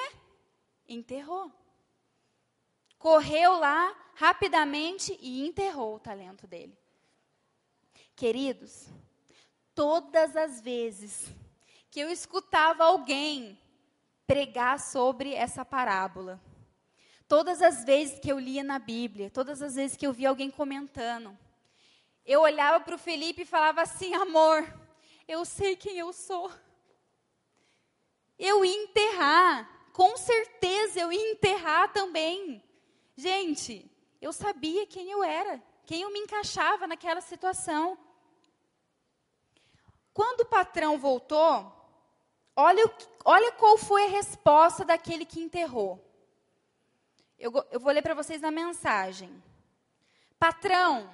Enterrou. 0.89 1.53
Correu 2.99 3.59
lá 3.59 3.95
rapidamente 4.17 5.17
e 5.21 5.47
enterrou 5.47 5.97
o 5.97 6.01
talento 6.01 6.47
dele. 6.47 6.77
Queridos, 8.17 8.87
todas 9.75 10.35
as 10.35 10.61
vezes 10.63 11.31
que 11.91 12.01
eu 12.01 12.11
escutava 12.11 12.85
alguém 12.85 13.59
pregar 14.27 14.81
sobre 14.81 15.35
essa 15.35 15.67
parábola, 15.67 16.41
todas 17.29 17.61
as 17.61 17.85
vezes 17.85 18.19
que 18.19 18.33
eu 18.33 18.39
lia 18.39 18.65
na 18.65 18.79
Bíblia, 18.79 19.31
todas 19.31 19.61
as 19.61 19.75
vezes 19.75 19.99
que 19.99 20.07
eu 20.07 20.15
via 20.15 20.31
alguém 20.31 20.51
comentando, 20.51 21.37
eu 22.25 22.41
olhava 22.41 22.83
para 22.83 22.95
o 22.95 22.99
Felipe 22.99 23.43
e 23.43 23.47
falava 23.47 23.83
assim: 23.83 24.15
amor, 24.15 24.67
eu 25.29 25.45
sei 25.45 25.77
quem 25.77 25.99
eu 25.99 26.11
sou. 26.15 26.51
Eu 28.39 28.65
ia 28.65 28.83
enterrar, 28.83 29.91
com 29.93 30.17
certeza 30.17 31.01
eu 31.01 31.13
ia 31.13 31.33
enterrar 31.33 31.93
também. 31.93 32.63
Gente, 33.15 33.91
eu 34.21 34.33
sabia 34.33 34.87
quem 34.87 35.11
eu 35.11 35.23
era, 35.23 35.63
quem 35.85 36.03
eu 36.03 36.13
me 36.13 36.19
encaixava 36.21 36.87
naquela 36.87 37.21
situação. 37.21 37.99
Quando 40.13 40.41
o 40.41 40.47
patrão 40.47 40.99
voltou, 40.99 41.73
olha, 42.55 42.85
olha 43.25 43.53
qual 43.53 43.77
foi 43.77 44.05
a 44.05 44.11
resposta 44.11 44.85
daquele 44.85 45.25
que 45.25 45.41
enterrou. 45.41 46.03
Eu, 47.39 47.53
eu 47.71 47.79
vou 47.79 47.93
ler 47.93 48.03
para 48.03 48.15
vocês 48.15 48.41
na 48.41 48.51
mensagem. 48.51 49.43
Patrão, 50.39 51.11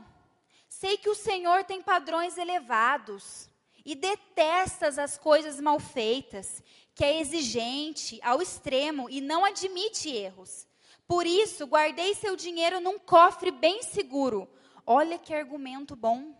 Sei 0.72 0.96
que 0.96 1.10
o 1.10 1.14
Senhor 1.14 1.64
tem 1.64 1.82
padrões 1.82 2.38
elevados 2.38 3.46
e 3.84 3.94
detestas 3.94 4.98
as 4.98 5.18
coisas 5.18 5.60
mal 5.60 5.78
feitas, 5.78 6.62
que 6.94 7.04
é 7.04 7.20
exigente 7.20 8.18
ao 8.22 8.40
extremo 8.40 9.08
e 9.10 9.20
não 9.20 9.44
admite 9.44 10.08
erros. 10.08 10.66
Por 11.12 11.26
isso, 11.26 11.66
guardei 11.66 12.14
seu 12.14 12.34
dinheiro 12.34 12.80
num 12.80 12.98
cofre 12.98 13.50
bem 13.50 13.82
seguro. 13.82 14.48
Olha 14.86 15.18
que 15.18 15.34
argumento 15.34 15.94
bom, 15.94 16.34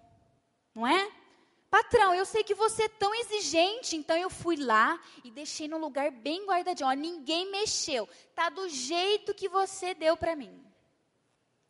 não 0.75 0.87
é? 0.87 1.13
Patrão, 1.69 2.15
eu 2.15 2.25
sei 2.25 2.43
que 2.43 2.55
você 2.55 2.85
é 2.85 2.89
tão 2.89 3.15
exigente, 3.15 3.95
então 3.97 4.17
eu 4.17 4.31
fui 4.31 4.57
lá 4.57 4.99
e 5.23 5.31
deixei 5.31 5.69
num 5.69 5.77
lugar 5.77 6.11
bem 6.11 6.47
guardadinho. 6.47 6.89
Ó, 6.89 6.93
ninguém 6.93 7.51
mexeu. 7.51 8.09
Tá 8.35 8.49
do 8.49 8.67
jeito 8.71 9.35
que 9.35 9.47
você 9.47 9.93
deu 9.93 10.17
para 10.17 10.35
mim. 10.35 10.65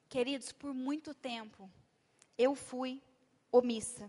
Queridos, 0.08 0.52
por 0.52 0.72
muito 0.72 1.12
tempo 1.12 1.68
eu 2.38 2.54
fui 2.54 3.02
omissa. 3.50 4.08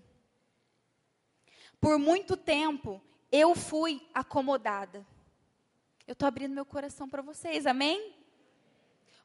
Por 1.82 1.98
muito 1.98 2.38
tempo, 2.38 3.02
eu 3.32 3.56
fui 3.56 4.08
acomodada. 4.14 5.04
Eu 6.06 6.14
estou 6.14 6.28
abrindo 6.28 6.54
meu 6.54 6.64
coração 6.64 7.10
para 7.10 7.24
vocês, 7.24 7.66
amém? 7.66 8.22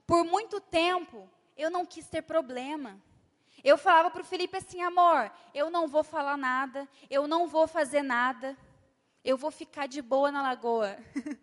Por 0.08 0.24
muito 0.24 0.58
tempo, 0.58 1.28
eu 1.54 1.70
não 1.70 1.84
quis 1.84 2.08
ter 2.08 2.22
problema. 2.22 2.98
Eu 3.62 3.76
falava 3.76 4.10
para 4.10 4.22
o 4.22 4.24
Felipe 4.24 4.56
assim, 4.56 4.80
amor, 4.80 5.30
eu 5.52 5.68
não 5.68 5.86
vou 5.86 6.02
falar 6.02 6.38
nada, 6.38 6.88
eu 7.10 7.28
não 7.28 7.46
vou 7.46 7.68
fazer 7.68 8.00
nada. 8.00 8.56
eu 9.22 9.36
vou 9.36 9.50
ficar 9.50 9.86
de 9.86 10.00
boa 10.00 10.32
na 10.32 10.40
lagoa. 10.40 10.96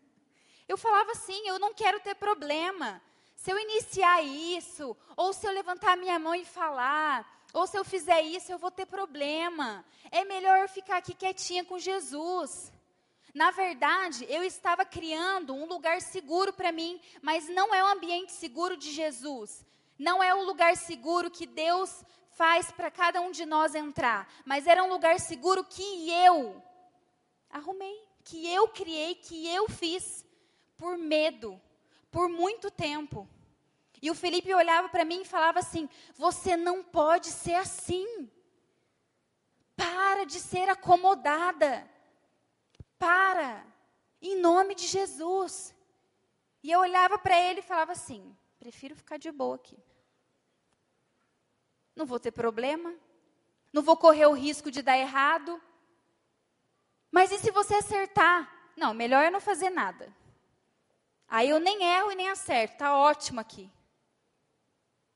eu 0.67 0.75
falava 0.77 1.11
assim: 1.11 1.47
eu 1.47 1.59
não 1.59 1.75
quero 1.75 1.99
ter 1.99 2.15
problema. 2.15 2.99
Se 3.35 3.51
eu 3.51 3.59
iniciar 3.59 4.23
isso, 4.23 4.97
ou 5.15 5.31
se 5.31 5.45
eu 5.45 5.51
levantar 5.51 5.93
a 5.93 5.95
minha 5.95 6.17
mão 6.17 6.33
e 6.33 6.43
falar, 6.43 7.45
ou 7.53 7.67
se 7.67 7.77
eu 7.77 7.85
fizer 7.85 8.21
isso, 8.23 8.51
eu 8.51 8.57
vou 8.57 8.71
ter 8.71 8.87
problema. 8.87 9.85
É 10.09 10.25
melhor 10.25 10.57
eu 10.57 10.67
ficar 10.67 10.97
aqui 10.97 11.13
quietinha 11.13 11.63
com 11.63 11.77
Jesus. 11.77 12.73
Na 13.35 13.51
verdade, 13.51 14.25
eu 14.29 14.45
estava 14.45 14.85
criando 14.85 15.53
um 15.53 15.65
lugar 15.65 15.99
seguro 15.99 16.53
para 16.53 16.71
mim, 16.71 17.01
mas 17.21 17.49
não 17.49 17.75
é 17.75 17.83
o 17.83 17.87
ambiente 17.87 18.31
seguro 18.31 18.77
de 18.77 18.93
Jesus. 18.93 19.65
Não 19.99 20.23
é 20.23 20.33
o 20.33 20.45
lugar 20.45 20.77
seguro 20.77 21.29
que 21.29 21.45
Deus 21.45 22.01
faz 22.31 22.71
para 22.71 22.89
cada 22.89 23.19
um 23.19 23.31
de 23.31 23.45
nós 23.45 23.75
entrar, 23.75 24.25
mas 24.45 24.67
era 24.67 24.81
um 24.81 24.89
lugar 24.89 25.19
seguro 25.19 25.65
que 25.65 26.09
eu 26.09 26.63
arrumei, 27.49 28.01
que 28.23 28.49
eu 28.49 28.69
criei, 28.69 29.15
que 29.15 29.53
eu 29.53 29.67
fiz 29.67 30.25
por 30.77 30.97
medo, 30.97 31.61
por 32.09 32.29
muito 32.29 32.71
tempo. 32.71 33.27
E 34.01 34.09
o 34.09 34.15
Felipe 34.15 34.53
olhava 34.53 34.87
para 34.87 35.03
mim 35.03 35.23
e 35.23 35.25
falava 35.25 35.59
assim: 35.59 35.89
Você 36.15 36.55
não 36.55 36.81
pode 36.81 37.27
ser 37.27 37.55
assim. 37.55 38.29
Para 39.75 40.25
de 40.25 40.39
ser 40.39 40.69
acomodada. 40.69 41.94
Para. 42.97 43.65
Em 44.21 44.39
nome 44.39 44.75
de 44.75 44.87
Jesus. 44.87 45.75
E 46.63 46.71
eu 46.71 46.79
olhava 46.79 47.17
para 47.17 47.39
ele 47.39 47.59
e 47.59 47.63
falava 47.63 47.91
assim: 47.91 48.35
Prefiro 48.59 48.95
ficar 48.95 49.17
de 49.17 49.31
boa 49.31 49.55
aqui. 49.55 49.77
Não 51.95 52.05
vou 52.05 52.19
ter 52.19 52.31
problema. 52.31 52.93
Não 53.71 53.81
vou 53.81 53.95
correr 53.97 54.25
o 54.25 54.33
risco 54.33 54.71
de 54.71 54.81
dar 54.81 54.97
errado. 54.97 55.61
Mas 57.11 57.31
e 57.31 57.37
se 57.37 57.51
você 57.51 57.75
acertar? 57.75 58.51
Não, 58.75 58.93
melhor 58.93 59.23
é 59.23 59.29
não 59.29 59.39
fazer 59.39 59.69
nada. 59.69 60.13
Aí 61.27 61.49
eu 61.49 61.59
nem 61.59 61.83
erro 61.83 62.11
e 62.11 62.15
nem 62.15 62.29
acerto. 62.29 62.73
Está 62.73 62.97
ótimo 62.97 63.39
aqui. 63.39 63.71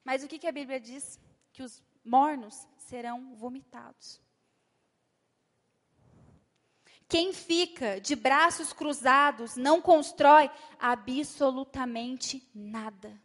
Mas 0.04 0.24
o 0.24 0.28
que, 0.28 0.40
que 0.40 0.48
a 0.48 0.52
Bíblia 0.52 0.80
diz? 0.80 1.20
Que 1.52 1.64
os 1.64 1.84
mornos 2.04 2.68
serão 2.78 3.36
vomitados. 3.36 4.22
Quem 7.10 7.34
fica 7.34 8.00
de 8.00 8.16
braços 8.16 8.72
cruzados 8.72 9.56
não 9.56 9.82
constrói 9.82 10.48
absolutamente 10.80 12.48
nada. 12.54 13.20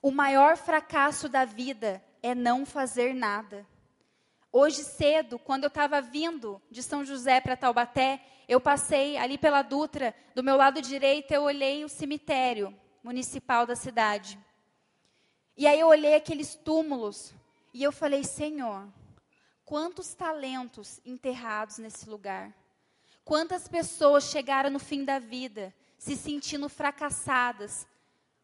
O 0.00 0.12
maior 0.12 0.56
fracasso 0.56 1.28
da 1.28 1.44
vida 1.44 2.00
é 2.22 2.32
não 2.32 2.64
fazer 2.64 3.12
nada. 3.12 3.66
Hoje 4.52 4.84
cedo, 4.84 5.36
quando 5.36 5.64
eu 5.64 5.68
estava 5.68 6.00
vindo 6.00 6.62
de 6.70 6.80
São 6.80 7.04
José 7.04 7.40
para 7.40 7.56
Taubaté, 7.56 8.24
eu 8.46 8.60
passei 8.60 9.16
ali 9.16 9.36
pela 9.36 9.62
Dutra, 9.62 10.14
do 10.36 10.44
meu 10.44 10.56
lado 10.56 10.80
direito 10.80 11.32
eu 11.32 11.42
olhei 11.42 11.84
o 11.84 11.88
cemitério 11.88 12.72
municipal 13.02 13.66
da 13.66 13.74
cidade. 13.74 14.38
E 15.56 15.66
aí 15.66 15.80
eu 15.80 15.88
olhei 15.88 16.14
aqueles 16.14 16.54
túmulos 16.54 17.34
e 17.74 17.82
eu 17.82 17.90
falei, 17.90 18.22
Senhor, 18.22 18.86
quantos 19.68 20.14
talentos 20.14 20.98
enterrados 21.04 21.76
nesse 21.76 22.08
lugar. 22.08 22.56
Quantas 23.22 23.68
pessoas 23.68 24.24
chegaram 24.24 24.70
no 24.70 24.78
fim 24.78 25.04
da 25.04 25.18
vida 25.18 25.74
se 25.98 26.16
sentindo 26.16 26.70
fracassadas 26.70 27.86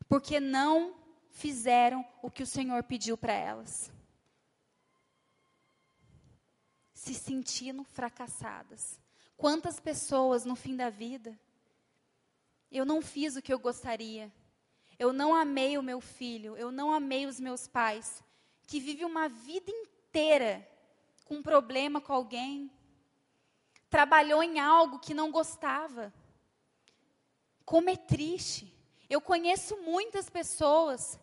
porque 0.07 0.39
não 0.39 0.95
fizeram 1.31 2.07
o 2.21 2.31
que 2.31 2.43
o 2.43 2.47
Senhor 2.47 2.83
pediu 2.83 3.17
para 3.17 3.33
elas. 3.33 3.91
Se 6.93 7.15
sentindo 7.15 7.85
fracassadas. 7.85 9.01
Quantas 9.35 9.81
pessoas 9.81 10.45
no 10.45 10.55
fim 10.55 10.77
da 10.77 10.91
vida, 10.91 11.41
eu 12.71 12.85
não 12.85 13.01
fiz 13.01 13.35
o 13.35 13.41
que 13.41 13.53
eu 13.53 13.59
gostaria, 13.59 14.31
eu 14.99 15.11
não 15.11 15.35
amei 15.35 15.79
o 15.79 15.83
meu 15.83 16.03
filho, 16.03 16.55
eu 16.59 16.71
não 16.71 16.93
amei 16.93 17.25
os 17.25 17.41
meus 17.41 17.67
pais, 17.67 18.23
que 18.67 18.79
vive 18.79 19.07
uma 19.07 19.27
vida 19.27 19.71
inteira 19.71 20.74
com 21.25 21.37
um 21.37 21.43
problema 21.43 22.01
com 22.01 22.13
alguém, 22.13 22.71
trabalhou 23.89 24.43
em 24.43 24.59
algo 24.59 24.99
que 24.99 25.15
não 25.15 25.31
gostava. 25.31 26.13
Como 27.65 27.89
é 27.89 27.97
triste. 27.97 28.73
Eu 29.09 29.21
conheço 29.21 29.77
muitas 29.79 30.29
pessoas 30.29 31.19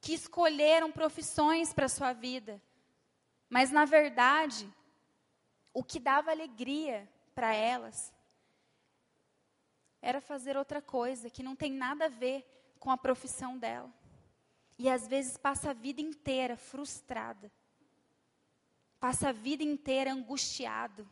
que 0.00 0.14
escolheram 0.14 0.90
profissões 0.90 1.72
para 1.72 1.88
sua 1.88 2.12
vida. 2.12 2.60
Mas, 3.48 3.70
na 3.70 3.84
verdade, 3.84 4.68
o 5.72 5.84
que 5.84 6.00
dava 6.00 6.30
alegria 6.30 7.08
para 7.34 7.54
elas 7.54 8.12
era 10.00 10.20
fazer 10.20 10.56
outra 10.56 10.82
coisa 10.82 11.30
que 11.30 11.42
não 11.42 11.54
tem 11.54 11.72
nada 11.72 12.06
a 12.06 12.08
ver 12.08 12.44
com 12.80 12.90
a 12.90 12.98
profissão 12.98 13.56
dela. 13.56 13.92
E 14.76 14.90
às 14.90 15.06
vezes 15.06 15.36
passa 15.36 15.70
a 15.70 15.74
vida 15.74 16.00
inteira 16.00 16.56
frustrada. 16.56 17.52
Passa 19.02 19.30
a 19.30 19.32
vida 19.32 19.64
inteira 19.64 20.12
angustiado, 20.12 21.08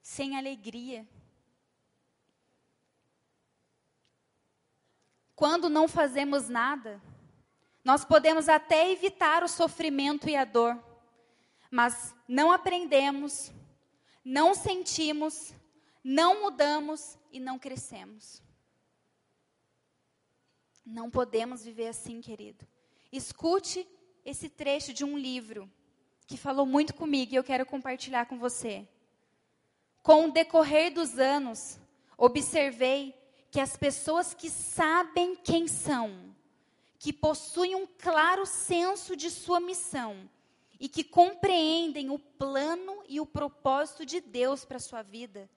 sem 0.00 0.38
alegria. 0.38 1.06
Quando 5.36 5.68
não 5.68 5.86
fazemos 5.86 6.48
nada, 6.48 6.98
nós 7.84 8.06
podemos 8.06 8.48
até 8.48 8.90
evitar 8.90 9.44
o 9.44 9.48
sofrimento 9.48 10.30
e 10.30 10.34
a 10.34 10.46
dor, 10.46 10.82
mas 11.70 12.14
não 12.26 12.50
aprendemos, 12.50 13.52
não 14.24 14.54
sentimos, 14.54 15.52
não 16.02 16.40
mudamos 16.40 17.18
e 17.30 17.38
não 17.38 17.58
crescemos. 17.58 18.42
Não 20.86 21.10
podemos 21.10 21.62
viver 21.66 21.88
assim, 21.88 22.22
querido. 22.22 22.66
Escute 23.12 23.86
esse 24.24 24.48
trecho 24.48 24.94
de 24.94 25.04
um 25.04 25.18
livro 25.18 25.70
que 26.28 26.36
falou 26.36 26.66
muito 26.66 26.94
comigo 26.94 27.32
e 27.32 27.36
eu 27.36 27.42
quero 27.42 27.64
compartilhar 27.64 28.26
com 28.26 28.38
você. 28.38 28.86
Com 30.02 30.26
o 30.26 30.30
decorrer 30.30 30.92
dos 30.92 31.18
anos, 31.18 31.80
observei 32.18 33.14
que 33.50 33.58
as 33.58 33.78
pessoas 33.78 34.34
que 34.34 34.50
sabem 34.50 35.34
quem 35.34 35.66
são, 35.66 36.34
que 36.98 37.14
possuem 37.14 37.74
um 37.74 37.86
claro 37.86 38.44
senso 38.44 39.16
de 39.16 39.30
sua 39.30 39.58
missão 39.58 40.28
e 40.78 40.86
que 40.86 41.02
compreendem 41.02 42.10
o 42.10 42.18
plano 42.18 43.02
e 43.08 43.18
o 43.20 43.26
propósito 43.26 44.04
de 44.04 44.20
Deus 44.20 44.66
para 44.66 44.76
a 44.76 44.80
sua 44.80 45.00
vida, 45.00 45.48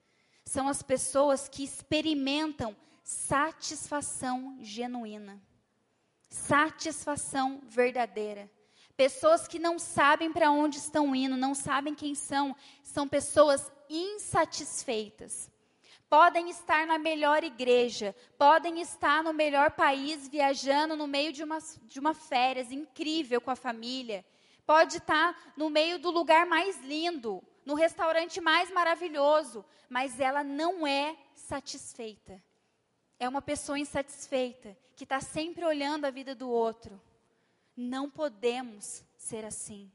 são 0.42 0.66
as 0.66 0.82
pessoas 0.82 1.50
que 1.50 1.62
experimentam 1.62 2.74
satisfação 3.04 4.56
genuína, 4.62 5.38
satisfação 6.30 7.60
verdadeira. 7.66 8.50
Pessoas 9.02 9.48
que 9.48 9.58
não 9.58 9.80
sabem 9.80 10.32
para 10.32 10.52
onde 10.52 10.78
estão 10.78 11.12
indo, 11.12 11.36
não 11.36 11.56
sabem 11.56 11.92
quem 11.92 12.14
são, 12.14 12.54
são 12.84 13.08
pessoas 13.08 13.68
insatisfeitas 13.90 15.50
podem 16.08 16.50
estar 16.50 16.86
na 16.86 16.98
melhor 16.98 17.42
igreja, 17.42 18.14
podem 18.36 18.82
estar 18.82 19.24
no 19.24 19.32
melhor 19.32 19.70
país 19.70 20.28
viajando 20.28 20.94
no 20.94 21.06
meio 21.06 21.32
de 21.32 21.42
uma, 21.42 21.58
de 21.84 21.98
uma 21.98 22.12
férias 22.12 22.70
incrível 22.70 23.40
com 23.40 23.50
a 23.50 23.56
família, 23.56 24.22
pode 24.66 24.98
estar 24.98 25.54
no 25.56 25.70
meio 25.70 25.98
do 25.98 26.10
lugar 26.10 26.44
mais 26.44 26.78
lindo, 26.82 27.42
no 27.64 27.74
restaurante 27.74 28.42
mais 28.42 28.70
maravilhoso, 28.70 29.64
mas 29.88 30.20
ela 30.20 30.44
não 30.44 30.86
é 30.86 31.16
satisfeita. 31.34 32.40
É 33.18 33.26
uma 33.26 33.40
pessoa 33.40 33.78
insatisfeita, 33.78 34.76
que 34.94 35.04
está 35.04 35.18
sempre 35.18 35.64
olhando 35.64 36.04
a 36.04 36.10
vida 36.10 36.34
do 36.34 36.50
outro. 36.50 37.00
Não 37.76 38.10
podemos 38.10 39.04
ser 39.16 39.44
assim. 39.44 39.90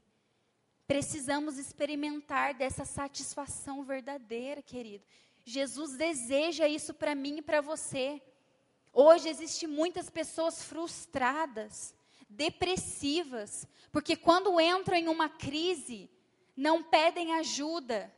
Precisamos 0.86 1.58
experimentar 1.58 2.54
dessa 2.54 2.84
satisfação 2.84 3.84
verdadeira, 3.84 4.62
querido. 4.62 5.04
Jesus 5.44 5.96
deseja 5.96 6.66
isso 6.66 6.92
para 6.94 7.14
mim 7.14 7.38
e 7.38 7.42
para 7.42 7.60
você. 7.60 8.22
Hoje 8.92 9.28
existem 9.28 9.68
muitas 9.68 10.10
pessoas 10.10 10.62
frustradas, 10.62 11.94
depressivas, 12.28 13.66
porque 13.92 14.16
quando 14.16 14.60
entram 14.60 14.96
em 14.96 15.08
uma 15.08 15.28
crise, 15.28 16.10
não 16.56 16.82
pedem 16.82 17.34
ajuda, 17.34 18.12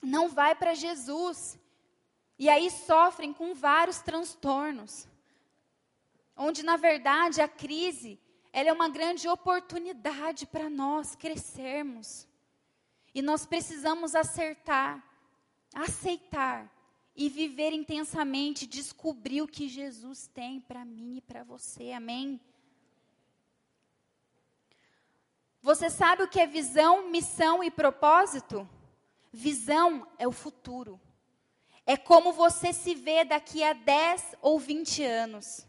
não 0.00 0.28
vai 0.28 0.54
para 0.54 0.74
Jesus. 0.74 1.58
E 2.38 2.48
aí 2.48 2.70
sofrem 2.70 3.32
com 3.32 3.54
vários 3.54 4.00
transtornos. 4.00 5.08
Onde 6.36 6.62
na 6.62 6.76
verdade 6.76 7.40
a 7.40 7.48
crise, 7.48 8.20
ela 8.56 8.70
é 8.70 8.72
uma 8.72 8.88
grande 8.88 9.28
oportunidade 9.28 10.46
para 10.46 10.70
nós 10.70 11.14
crescermos. 11.14 12.26
E 13.14 13.20
nós 13.20 13.44
precisamos 13.44 14.14
acertar 14.14 15.02
aceitar 15.74 16.72
e 17.16 17.28
viver 17.28 17.72
intensamente, 17.72 18.66
descobrir 18.66 19.42
o 19.42 19.48
que 19.48 19.68
Jesus 19.68 20.28
tem 20.28 20.60
para 20.60 20.84
mim 20.84 21.16
e 21.16 21.20
para 21.20 21.42
você. 21.42 21.92
Amém? 21.92 22.40
Você 25.60 25.90
sabe 25.90 26.22
o 26.22 26.28
que 26.28 26.40
é 26.40 26.46
visão, 26.46 27.10
missão 27.10 27.62
e 27.62 27.70
propósito? 27.70 28.68
Visão 29.32 30.06
é 30.18 30.28
o 30.28 30.32
futuro. 30.32 31.00
É 31.86 31.96
como 31.96 32.32
você 32.32 32.72
se 32.72 32.94
vê 32.94 33.24
daqui 33.24 33.62
a 33.62 33.72
10 33.72 34.36
ou 34.40 34.58
20 34.58 35.02
anos. 35.02 35.66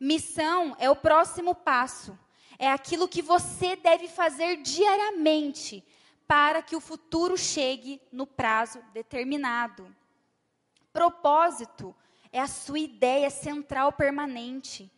Missão 0.00 0.76
é 0.78 0.90
o 0.90 0.96
próximo 0.96 1.54
passo. 1.54 2.18
É 2.58 2.70
aquilo 2.70 3.08
que 3.08 3.22
você 3.22 3.76
deve 3.76 4.08
fazer 4.08 4.56
diariamente 4.62 5.84
para 6.26 6.62
que 6.62 6.74
o 6.74 6.80
futuro 6.80 7.36
chegue 7.36 8.00
no 8.10 8.26
prazo 8.26 8.82
determinado. 8.92 9.94
Propósito 10.92 11.94
é 12.32 12.40
a 12.40 12.46
sua 12.46 12.78
ideia 12.78 13.30
central 13.30 13.92
permanente. 13.92 14.90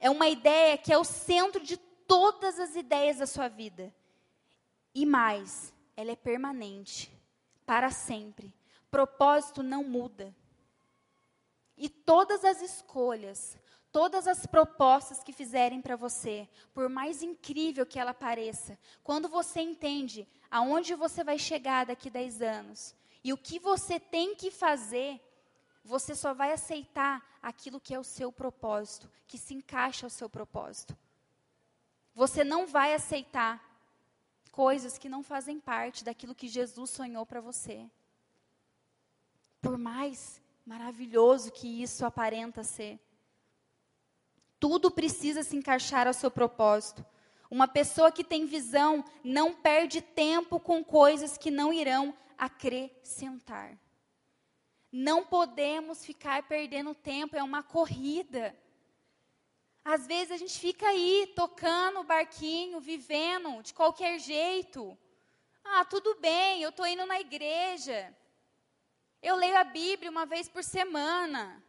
É 0.00 0.10
uma 0.10 0.28
ideia 0.28 0.76
que 0.76 0.92
é 0.92 0.98
o 0.98 1.04
centro 1.04 1.62
de 1.62 1.76
todas 1.76 2.58
as 2.58 2.74
ideias 2.74 3.18
da 3.18 3.26
sua 3.26 3.48
vida. 3.48 3.94
E 4.94 5.06
mais, 5.06 5.72
ela 5.96 6.10
é 6.10 6.16
permanente, 6.16 7.10
para 7.64 7.90
sempre. 7.90 8.52
Propósito 8.90 9.62
não 9.62 9.84
muda. 9.84 10.34
E 11.76 11.88
todas 11.88 12.44
as 12.44 12.60
escolhas, 12.60 13.56
todas 13.92 14.26
as 14.26 14.46
propostas 14.46 15.22
que 15.22 15.32
fizerem 15.32 15.82
para 15.82 15.94
você, 15.94 16.48
por 16.72 16.88
mais 16.88 17.22
incrível 17.22 17.84
que 17.84 17.98
ela 17.98 18.14
pareça, 18.14 18.78
quando 19.04 19.28
você 19.28 19.60
entende 19.60 20.26
aonde 20.50 20.94
você 20.94 21.22
vai 21.22 21.38
chegar 21.38 21.84
daqui 21.86 22.08
10 22.08 22.40
anos 22.40 22.94
e 23.22 23.32
o 23.32 23.38
que 23.38 23.58
você 23.58 24.00
tem 24.00 24.34
que 24.34 24.50
fazer, 24.50 25.20
você 25.84 26.14
só 26.14 26.32
vai 26.32 26.52
aceitar 26.52 27.22
aquilo 27.42 27.80
que 27.80 27.94
é 27.94 27.98
o 27.98 28.04
seu 28.04 28.32
propósito, 28.32 29.10
que 29.26 29.36
se 29.36 29.54
encaixa 29.54 30.06
ao 30.06 30.10
seu 30.10 30.28
propósito. 30.28 30.96
Você 32.14 32.42
não 32.42 32.66
vai 32.66 32.94
aceitar 32.94 33.62
coisas 34.50 34.98
que 34.98 35.08
não 35.08 35.22
fazem 35.22 35.60
parte 35.60 36.04
daquilo 36.04 36.34
que 36.34 36.48
Jesus 36.48 36.90
sonhou 36.90 37.24
para 37.24 37.40
você. 37.40 37.88
Por 39.60 39.78
mais 39.78 40.40
maravilhoso 40.64 41.52
que 41.52 41.82
isso 41.82 42.04
aparenta 42.04 42.64
ser. 42.64 42.98
Tudo 44.62 44.92
precisa 44.92 45.42
se 45.42 45.56
encaixar 45.56 46.06
ao 46.06 46.14
seu 46.14 46.30
propósito. 46.30 47.04
Uma 47.50 47.66
pessoa 47.66 48.12
que 48.12 48.22
tem 48.22 48.46
visão 48.46 49.04
não 49.24 49.52
perde 49.52 50.00
tempo 50.00 50.60
com 50.60 50.84
coisas 50.84 51.36
que 51.36 51.50
não 51.50 51.72
irão 51.72 52.16
acrescentar. 52.38 53.76
Não 54.92 55.24
podemos 55.24 56.04
ficar 56.04 56.44
perdendo 56.44 56.94
tempo, 56.94 57.34
é 57.34 57.42
uma 57.42 57.64
corrida. 57.64 58.56
Às 59.84 60.06
vezes 60.06 60.30
a 60.30 60.36
gente 60.36 60.56
fica 60.56 60.86
aí 60.86 61.32
tocando 61.34 61.98
o 61.98 62.04
barquinho, 62.04 62.78
vivendo 62.78 63.60
de 63.64 63.74
qualquer 63.74 64.20
jeito. 64.20 64.96
Ah, 65.64 65.84
tudo 65.84 66.14
bem, 66.20 66.62
eu 66.62 66.68
estou 66.70 66.86
indo 66.86 67.04
na 67.04 67.18
igreja. 67.18 68.16
Eu 69.20 69.34
leio 69.34 69.58
a 69.58 69.64
Bíblia 69.64 70.08
uma 70.08 70.24
vez 70.24 70.48
por 70.48 70.62
semana. 70.62 71.60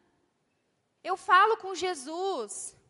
Eu 1.04 1.18
falo 1.18 1.58
com 1.58 1.74
Jesus. 1.74 2.83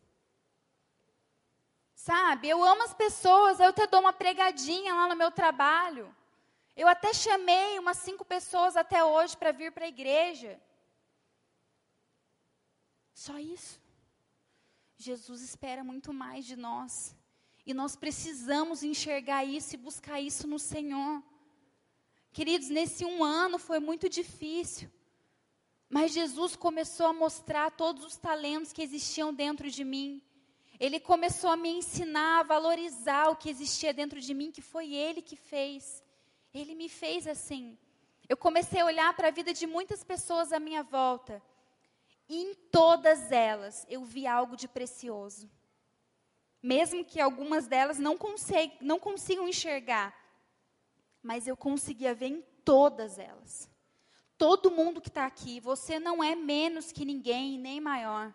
Sabe, 2.03 2.49
eu 2.49 2.61
amo 2.61 2.83
as 2.83 2.93
pessoas, 2.93 3.61
eu 3.61 3.67
até 3.67 3.87
dou 3.87 4.01
uma 4.01 4.11
pregadinha 4.11 4.93
lá 4.93 5.07
no 5.07 5.15
meu 5.15 5.31
trabalho. 5.31 6.13
Eu 6.75 6.85
até 6.85 7.13
chamei 7.13 7.79
umas 7.79 7.95
cinco 7.95 8.25
pessoas 8.25 8.75
até 8.75 9.05
hoje 9.05 9.37
para 9.37 9.53
vir 9.53 9.71
para 9.71 9.85
a 9.85 9.87
igreja. 9.87 10.61
Só 13.13 13.39
isso. 13.39 13.79
Jesus 14.97 15.41
espera 15.43 15.81
muito 15.81 16.11
mais 16.11 16.43
de 16.43 16.57
nós. 16.57 17.15
E 17.65 17.73
nós 17.73 17.95
precisamos 17.95 18.83
enxergar 18.83 19.45
isso 19.45 19.73
e 19.73 19.77
buscar 19.77 20.19
isso 20.19 20.45
no 20.45 20.59
Senhor. 20.59 21.23
Queridos, 22.33 22.67
nesse 22.67 23.05
um 23.05 23.23
ano 23.23 23.57
foi 23.57 23.79
muito 23.79 24.09
difícil. 24.09 24.91
Mas 25.87 26.11
Jesus 26.11 26.57
começou 26.57 27.07
a 27.07 27.13
mostrar 27.13 27.71
todos 27.71 28.03
os 28.03 28.17
talentos 28.17 28.73
que 28.73 28.81
existiam 28.81 29.33
dentro 29.33 29.71
de 29.71 29.85
mim. 29.85 30.21
Ele 30.79 30.99
começou 30.99 31.49
a 31.49 31.57
me 31.57 31.69
ensinar 31.69 32.39
a 32.39 32.43
valorizar 32.43 33.29
o 33.29 33.35
que 33.35 33.49
existia 33.49 33.93
dentro 33.93 34.19
de 34.19 34.33
mim, 34.33 34.51
que 34.51 34.61
foi 34.61 34.93
Ele 34.93 35.21
que 35.21 35.35
fez. 35.35 36.03
Ele 36.53 36.75
me 36.75 36.89
fez 36.89 37.27
assim. 37.27 37.77
Eu 38.27 38.37
comecei 38.37 38.81
a 38.81 38.85
olhar 38.85 39.15
para 39.15 39.27
a 39.27 39.31
vida 39.31 39.53
de 39.53 39.67
muitas 39.67 40.03
pessoas 40.03 40.51
à 40.51 40.59
minha 40.59 40.83
volta. 40.83 41.41
E 42.27 42.41
em 42.41 42.53
todas 42.71 43.31
elas 43.31 43.85
eu 43.89 44.03
vi 44.03 44.25
algo 44.25 44.55
de 44.55 44.67
precioso. 44.67 45.49
Mesmo 46.61 47.03
que 47.03 47.19
algumas 47.19 47.67
delas 47.67 47.99
não, 47.99 48.17
não 48.79 48.99
consigam 48.99 49.47
enxergar. 49.47 50.17
Mas 51.21 51.47
eu 51.47 51.57
conseguia 51.57 52.15
ver 52.15 52.27
em 52.27 52.41
todas 52.63 53.19
elas. 53.19 53.69
Todo 54.37 54.71
mundo 54.71 55.01
que 55.01 55.09
está 55.09 55.25
aqui, 55.25 55.59
você 55.59 55.99
não 55.99 56.23
é 56.23 56.35
menos 56.35 56.91
que 56.91 57.05
ninguém, 57.05 57.57
nem 57.57 57.79
maior. 57.79 58.33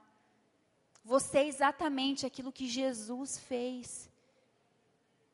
Você 1.04 1.38
é 1.38 1.46
exatamente 1.46 2.26
aquilo 2.26 2.52
que 2.52 2.68
Jesus 2.68 3.38
fez. 3.38 4.10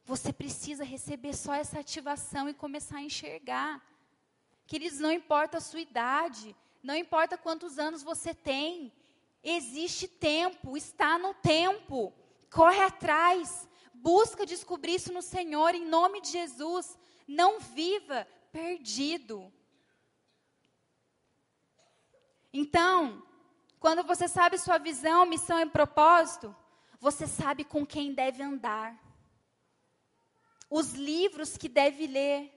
Você 0.05 0.33
precisa 0.33 0.85
receber 0.85 1.35
só 1.35 1.55
essa 1.55 1.81
ativação 1.81 2.49
e 2.49 2.55
começar 2.55 2.99
a 2.99 3.03
enxergar. 3.03 3.83
Queridos, 4.67 4.99
não 4.99 5.11
importa 5.11 5.59
a 5.59 5.61
sua 5.61 5.81
idade, 5.81 6.55
não 6.83 6.95
importa 6.95 7.39
quantos 7.39 7.79
anos 7.79 8.03
você 8.03 8.35
tem, 8.35 8.93
existe 9.43 10.07
tempo, 10.07 10.77
está 10.77 11.19
no 11.19 11.35
tempo. 11.35 12.13
Corre 12.51 12.83
atrás, 12.83 13.69
busca 13.93 14.47
descobrir 14.47 14.95
isso 14.97 15.13
no 15.13 15.23
Senhor, 15.23 15.75
em 15.75 15.87
nome 15.87 16.21
de 16.21 16.29
Jesus. 16.29 16.99
Não 17.27 17.59
viva 17.59 18.29
perdido. 18.53 19.53
Então, 22.53 23.27
quando 23.85 24.03
você 24.03 24.27
sabe 24.27 24.57
sua 24.57 24.79
visão, 24.79 25.27
missão 25.27 25.61
e 25.61 25.67
propósito, 25.67 26.57
você 26.99 27.27
sabe 27.27 27.65
com 27.65 27.85
quem 27.85 28.15
deve 28.15 28.43
andar 28.43 28.99
os 30.71 30.95
livros 30.95 31.59
que 31.59 31.69
deve 31.69 32.07
ler, 32.07 32.51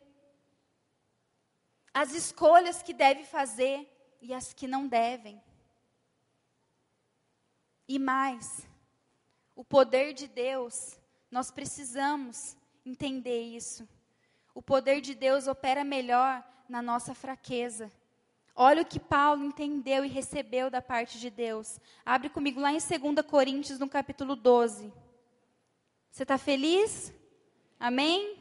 as 1.93 2.13
escolhas 2.13 2.81
que 2.81 2.93
deve 2.93 3.25
fazer 3.25 3.85
e 4.21 4.33
as 4.33 4.53
que 4.53 4.67
não 4.67 4.87
devem. 4.87 5.43
E 7.89 7.99
mais, 7.99 8.65
o 9.53 9.65
poder 9.65 10.13
de 10.13 10.29
Deus, 10.29 10.97
nós 11.29 11.51
precisamos 11.51 12.55
entender 12.85 13.41
isso. 13.41 13.85
O 14.55 14.61
poder 14.61 15.01
de 15.01 15.13
Deus 15.13 15.45
opera 15.45 15.83
melhor 15.83 16.41
na 16.69 16.81
nossa 16.81 17.13
fraqueza. 17.13 17.91
Olha 18.59 18.81
o 18.81 18.85
que 18.85 18.99
Paulo 18.99 19.45
entendeu 19.45 20.03
e 20.03 20.07
recebeu 20.07 20.67
da 20.67 20.81
parte 20.81 21.19
de 21.19 21.29
Deus. 21.29 21.79
Abre 22.03 22.27
comigo 22.27 22.59
lá 22.59 22.71
em 22.71 22.79
2 22.79 23.23
Coríntios, 23.27 23.77
no 23.77 23.87
capítulo 23.87 24.35
12. 24.35 24.91
Você 26.09 26.23
está 26.23 26.39
feliz? 26.39 27.13
Amém? 27.79 28.35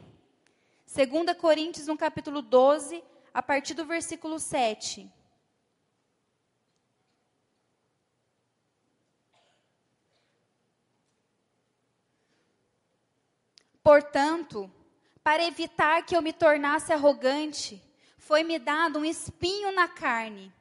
2 0.87 1.37
Coríntios, 1.37 1.87
no 1.87 1.99
capítulo 1.99 2.41
12, 2.41 3.05
a 3.35 3.43
partir 3.43 3.75
do 3.75 3.85
versículo 3.85 4.39
7. 4.39 5.07
Portanto, 13.83 14.73
para 15.23 15.45
evitar 15.45 16.07
que 16.07 16.17
eu 16.17 16.23
me 16.23 16.33
tornasse 16.33 16.91
arrogante, 16.91 17.86
foi-me 18.27 18.59
dado 18.59 18.99
um 18.99 19.05
espinho 19.05 19.70
na 19.70 19.87
carne, 19.87 20.53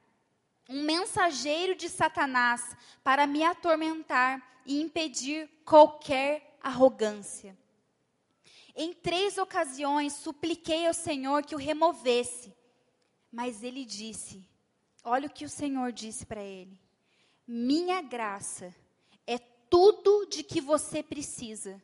um 0.69 0.83
mensageiro 0.83 1.73
de 1.73 1.89
Satanás 1.89 2.77
para 3.03 3.25
me 3.25 3.43
atormentar 3.43 4.61
e 4.67 4.79
impedir 4.79 5.49
qualquer 5.65 6.57
arrogância. 6.61 7.57
Em 8.75 8.93
três 8.93 9.39
ocasiões 9.39 10.13
supliquei 10.13 10.85
ao 10.85 10.93
Senhor 10.93 11.43
que 11.43 11.55
o 11.55 11.57
removesse, 11.57 12.53
mas 13.31 13.63
ele 13.63 13.83
disse: 13.83 14.47
Olha 15.03 15.27
o 15.27 15.31
que 15.31 15.45
o 15.45 15.49
Senhor 15.49 15.91
disse 15.91 16.23
para 16.23 16.43
ele: 16.43 16.79
Minha 17.47 17.99
graça 17.99 18.75
é 19.25 19.39
tudo 19.39 20.27
de 20.27 20.43
que 20.43 20.61
você 20.61 21.01
precisa, 21.01 21.81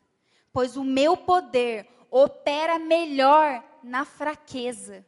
pois 0.54 0.78
o 0.78 0.84
meu 0.84 1.18
poder 1.18 1.90
opera 2.12 2.78
melhor 2.78 3.64
na 3.82 4.06
fraqueza. 4.06 5.04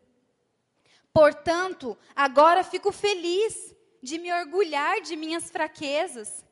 Portanto, 1.14 1.96
agora 2.16 2.64
fico 2.64 2.92
feliz 2.92 3.76
de 4.02 4.18
me 4.18 4.34
orgulhar 4.34 5.00
de 5.02 5.16
minhas 5.16 5.50
fraquezas, 5.52 6.44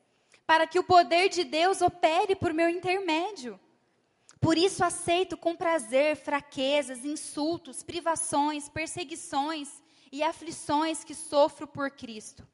para 0.46 0.68
que 0.68 0.78
o 0.78 0.84
poder 0.84 1.30
de 1.30 1.44
Deus 1.44 1.82
opere 1.82 2.36
por 2.36 2.54
meu 2.54 2.70
intermédio. 2.70 3.60
Por 4.40 4.58
isso 4.58 4.84
aceito 4.84 5.36
com 5.36 5.56
prazer 5.56 6.16
fraquezas, 6.16 7.04
insultos, 7.06 7.84
privações, 7.84 8.70
perseguições 8.70 9.82
e 10.12 10.24
aflições 10.24 11.04
que 11.04 11.16
sofro 11.16 11.68
por 11.68 11.92
Cristo. 11.92 12.48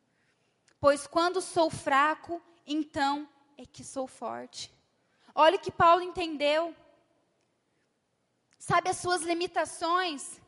Pois 0.79 1.07
quando 1.07 1.41
sou 1.41 1.69
fraco, 1.69 2.41
então 2.65 3.27
é 3.57 3.65
que 3.65 3.83
sou 3.83 4.07
forte. 4.07 4.71
Olha 5.33 5.55
o 5.57 5.59
que 5.59 5.71
Paulo 5.71 6.01
entendeu. 6.01 6.75
Sabe 8.59 8.89
as 8.89 8.97
suas 8.97 9.21
limitações? 9.21 10.39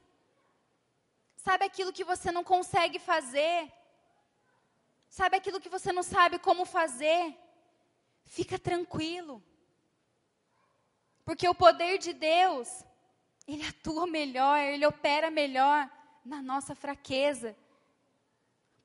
Sabe 1.49 1.65
aquilo 1.65 1.91
que 1.91 2.03
você 2.03 2.31
não 2.31 2.43
consegue 2.43 2.99
fazer? 2.99 3.73
Sabe 5.09 5.35
aquilo 5.35 5.59
que 5.59 5.67
você 5.75 5.91
não 5.91 6.03
sabe 6.03 6.37
como 6.37 6.63
fazer? 6.63 7.35
Fica 8.23 8.59
tranquilo. 8.59 9.43
Porque 11.25 11.49
o 11.49 11.55
poder 11.55 11.97
de 11.97 12.13
Deus, 12.13 12.85
ele 13.47 13.65
atua 13.65 14.05
melhor, 14.05 14.59
ele 14.59 14.85
opera 14.85 15.31
melhor 15.31 15.89
na 16.23 16.39
nossa 16.39 16.75
fraqueza. 16.75 17.57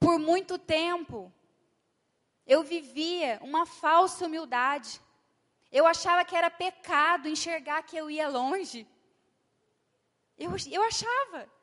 Por 0.01 0.19
muito 0.19 0.59
tempo, 0.59 1.31
eu 2.47 2.63
vivia 2.63 3.39
uma 3.43 3.67
falsa 3.67 4.25
humildade. 4.25 5.03
Eu 5.71 5.87
achava 5.87 6.25
que 6.25 6.35
era 6.35 6.49
pecado 6.51 7.29
enxergar 7.29 7.83
que 7.83 7.95
eu 7.95 8.11
ia 8.11 8.27
longe. 8.27 8.89
Eu, 10.39 10.51
eu 10.73 10.83
achava. 10.83 11.54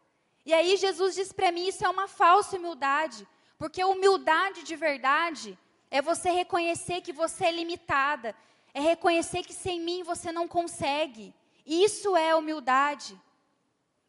E 0.46 0.54
aí 0.54 0.78
Jesus 0.78 1.16
diz 1.16 1.32
para 1.32 1.52
mim: 1.52 1.68
isso 1.68 1.86
é 1.86 1.90
uma 1.90 2.08
falsa 2.08 2.58
humildade. 2.58 3.28
Porque 3.58 3.84
humildade 3.84 4.64
de 4.64 4.76
verdade 4.76 5.58
é 5.90 6.02
você 6.02 6.32
reconhecer 6.32 7.02
que 7.02 7.14
você 7.14 7.46
é 7.46 7.52
limitada. 7.52 8.36
É 8.74 8.80
reconhecer 8.80 9.44
que 9.44 9.54
sem 9.54 9.80
mim 9.80 10.04
você 10.04 10.32
não 10.32 10.48
consegue. 10.48 11.34
Isso 11.66 12.16
é 12.16 12.34
humildade. 12.36 13.20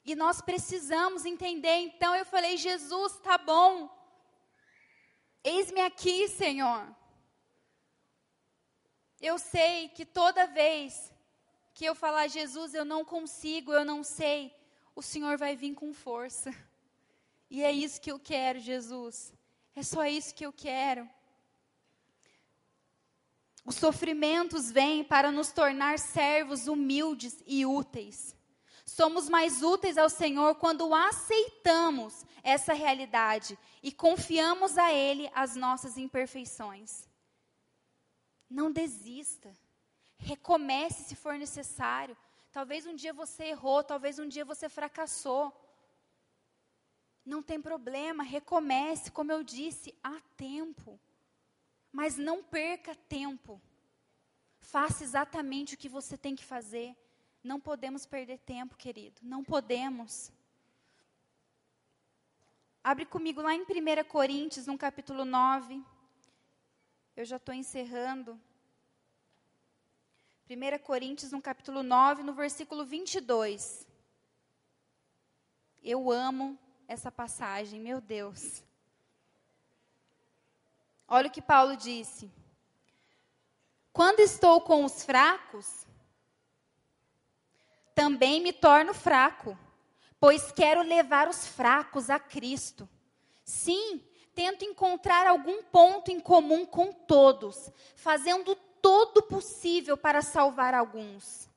E 0.04 0.14
nós 0.14 0.40
precisamos 0.40 1.24
entender. 1.24 1.76
Então 1.78 2.14
eu 2.14 2.24
falei: 2.24 2.56
Jesus, 2.56 3.18
tá 3.20 3.36
bom. 3.36 3.90
Eis-me 5.44 5.80
aqui, 5.80 6.28
Senhor. 6.28 6.86
Eu 9.20 9.38
sei 9.38 9.88
que 9.88 10.04
toda 10.04 10.46
vez 10.46 11.12
que 11.74 11.84
eu 11.84 11.94
falar, 11.94 12.26
Jesus, 12.28 12.74
eu 12.74 12.84
não 12.84 13.04
consigo, 13.04 13.72
eu 13.72 13.84
não 13.84 14.02
sei, 14.02 14.54
o 14.94 15.02
Senhor 15.02 15.36
vai 15.38 15.56
vir 15.56 15.74
com 15.74 15.92
força. 15.92 16.54
E 17.50 17.62
é 17.62 17.70
isso 17.70 18.00
que 18.00 18.10
eu 18.10 18.18
quero, 18.18 18.58
Jesus. 18.58 19.32
É 19.74 19.82
só 19.82 20.04
isso 20.06 20.34
que 20.34 20.44
eu 20.44 20.52
quero. 20.52 21.08
Os 23.64 23.76
sofrimentos 23.76 24.70
vêm 24.70 25.04
para 25.04 25.30
nos 25.30 25.52
tornar 25.52 25.98
servos 25.98 26.66
humildes 26.66 27.42
e 27.46 27.64
úteis. 27.64 28.34
Somos 28.84 29.28
mais 29.28 29.62
úteis 29.62 29.96
ao 29.96 30.10
Senhor 30.10 30.56
quando 30.56 30.92
aceitamos 30.94 32.26
essa 32.42 32.72
realidade 32.72 33.56
e 33.82 33.92
confiamos 33.92 34.76
a 34.76 34.92
Ele 34.92 35.30
as 35.32 35.54
nossas 35.54 35.96
imperfeições. 35.96 37.08
Não 38.50 38.70
desista. 38.70 39.56
Recomece 40.18 41.04
se 41.04 41.14
for 41.14 41.38
necessário. 41.38 42.16
Talvez 42.52 42.86
um 42.86 42.94
dia 42.94 43.14
você 43.14 43.44
errou, 43.44 43.82
talvez 43.82 44.18
um 44.18 44.28
dia 44.28 44.44
você 44.44 44.68
fracassou. 44.68 45.50
Não 47.24 47.42
tem 47.42 47.60
problema, 47.60 48.22
recomece, 48.22 49.10
como 49.10 49.32
eu 49.32 49.42
disse, 49.42 49.96
há 50.02 50.20
tempo. 50.36 51.00
Mas 51.90 52.18
não 52.18 52.44
perca 52.44 52.94
tempo. 52.94 53.60
Faça 54.60 55.02
exatamente 55.02 55.74
o 55.74 55.78
que 55.78 55.88
você 55.88 56.16
tem 56.18 56.36
que 56.36 56.44
fazer. 56.44 56.94
Não 57.42 57.58
podemos 57.58 58.04
perder 58.04 58.38
tempo, 58.38 58.76
querido. 58.76 59.20
Não 59.22 59.42
podemos. 59.42 60.30
Abre 62.84 63.06
comigo 63.06 63.40
lá 63.40 63.54
em 63.54 63.62
1 63.62 64.04
Coríntios, 64.08 64.66
no 64.66 64.76
capítulo 64.76 65.24
9. 65.24 65.82
Eu 67.16 67.24
já 67.24 67.36
estou 67.36 67.54
encerrando. 67.54 68.38
1 70.52 70.78
Coríntios, 70.80 71.32
no 71.32 71.40
capítulo 71.40 71.82
9, 71.82 72.22
no 72.22 72.34
versículo 72.34 72.84
22. 72.84 73.86
Eu 75.82 76.12
amo 76.12 76.58
essa 76.86 77.10
passagem, 77.10 77.80
meu 77.80 78.02
Deus. 78.02 78.62
Olha 81.08 81.28
o 81.28 81.30
que 81.30 81.40
Paulo 81.40 81.74
disse. 81.74 82.30
Quando 83.94 84.20
estou 84.20 84.60
com 84.60 84.84
os 84.84 85.02
fracos, 85.02 85.86
também 87.94 88.42
me 88.42 88.52
torno 88.52 88.92
fraco, 88.92 89.58
pois 90.20 90.52
quero 90.52 90.82
levar 90.82 91.28
os 91.28 91.46
fracos 91.46 92.10
a 92.10 92.18
Cristo. 92.18 92.86
Sim, 93.42 94.04
tento 94.34 94.66
encontrar 94.66 95.26
algum 95.26 95.62
ponto 95.62 96.10
em 96.10 96.20
comum 96.20 96.66
com 96.66 96.92
todos, 96.92 97.70
fazendo 97.96 98.54
todo 98.82 99.22
possível 99.22 99.96
para 99.96 100.20
salvar 100.20 100.74
alguns. 100.74 101.48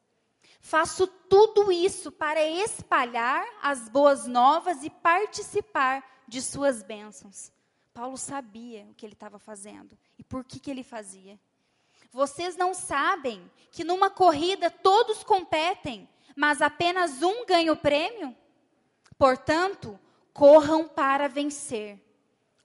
Faço 0.62 1.06
tudo 1.06 1.72
isso 1.72 2.12
para 2.12 2.44
espalhar 2.44 3.46
as 3.62 3.90
boas 3.90 4.26
novas 4.26 4.84
e 4.84 4.90
participar 4.90 6.04
de 6.28 6.42
suas 6.42 6.82
bênçãos. 6.82 7.52
Paulo 7.94 8.18
sabia 8.18 8.86
o 8.90 8.94
que 8.94 9.06
ele 9.06 9.14
estava 9.14 9.38
fazendo 9.40 9.98
e 10.18 10.24
por 10.24 10.44
que, 10.44 10.60
que 10.60 10.72
ele 10.72 10.84
fazia. 10.84 11.40
Vocês 12.12 12.56
não 12.56 12.74
sabem 12.74 13.50
que 13.72 13.84
numa 13.84 14.10
corrida 14.10 14.70
todos 14.70 15.24
competem, 15.24 16.08
mas 16.36 16.62
apenas 16.62 17.22
um 17.22 17.46
ganha 17.46 17.74
o 17.74 17.78
prêmio? 17.78 18.36
Portanto, 19.18 20.00
corram 20.34 20.88
para 20.88 21.30
vencer. 21.30 22.02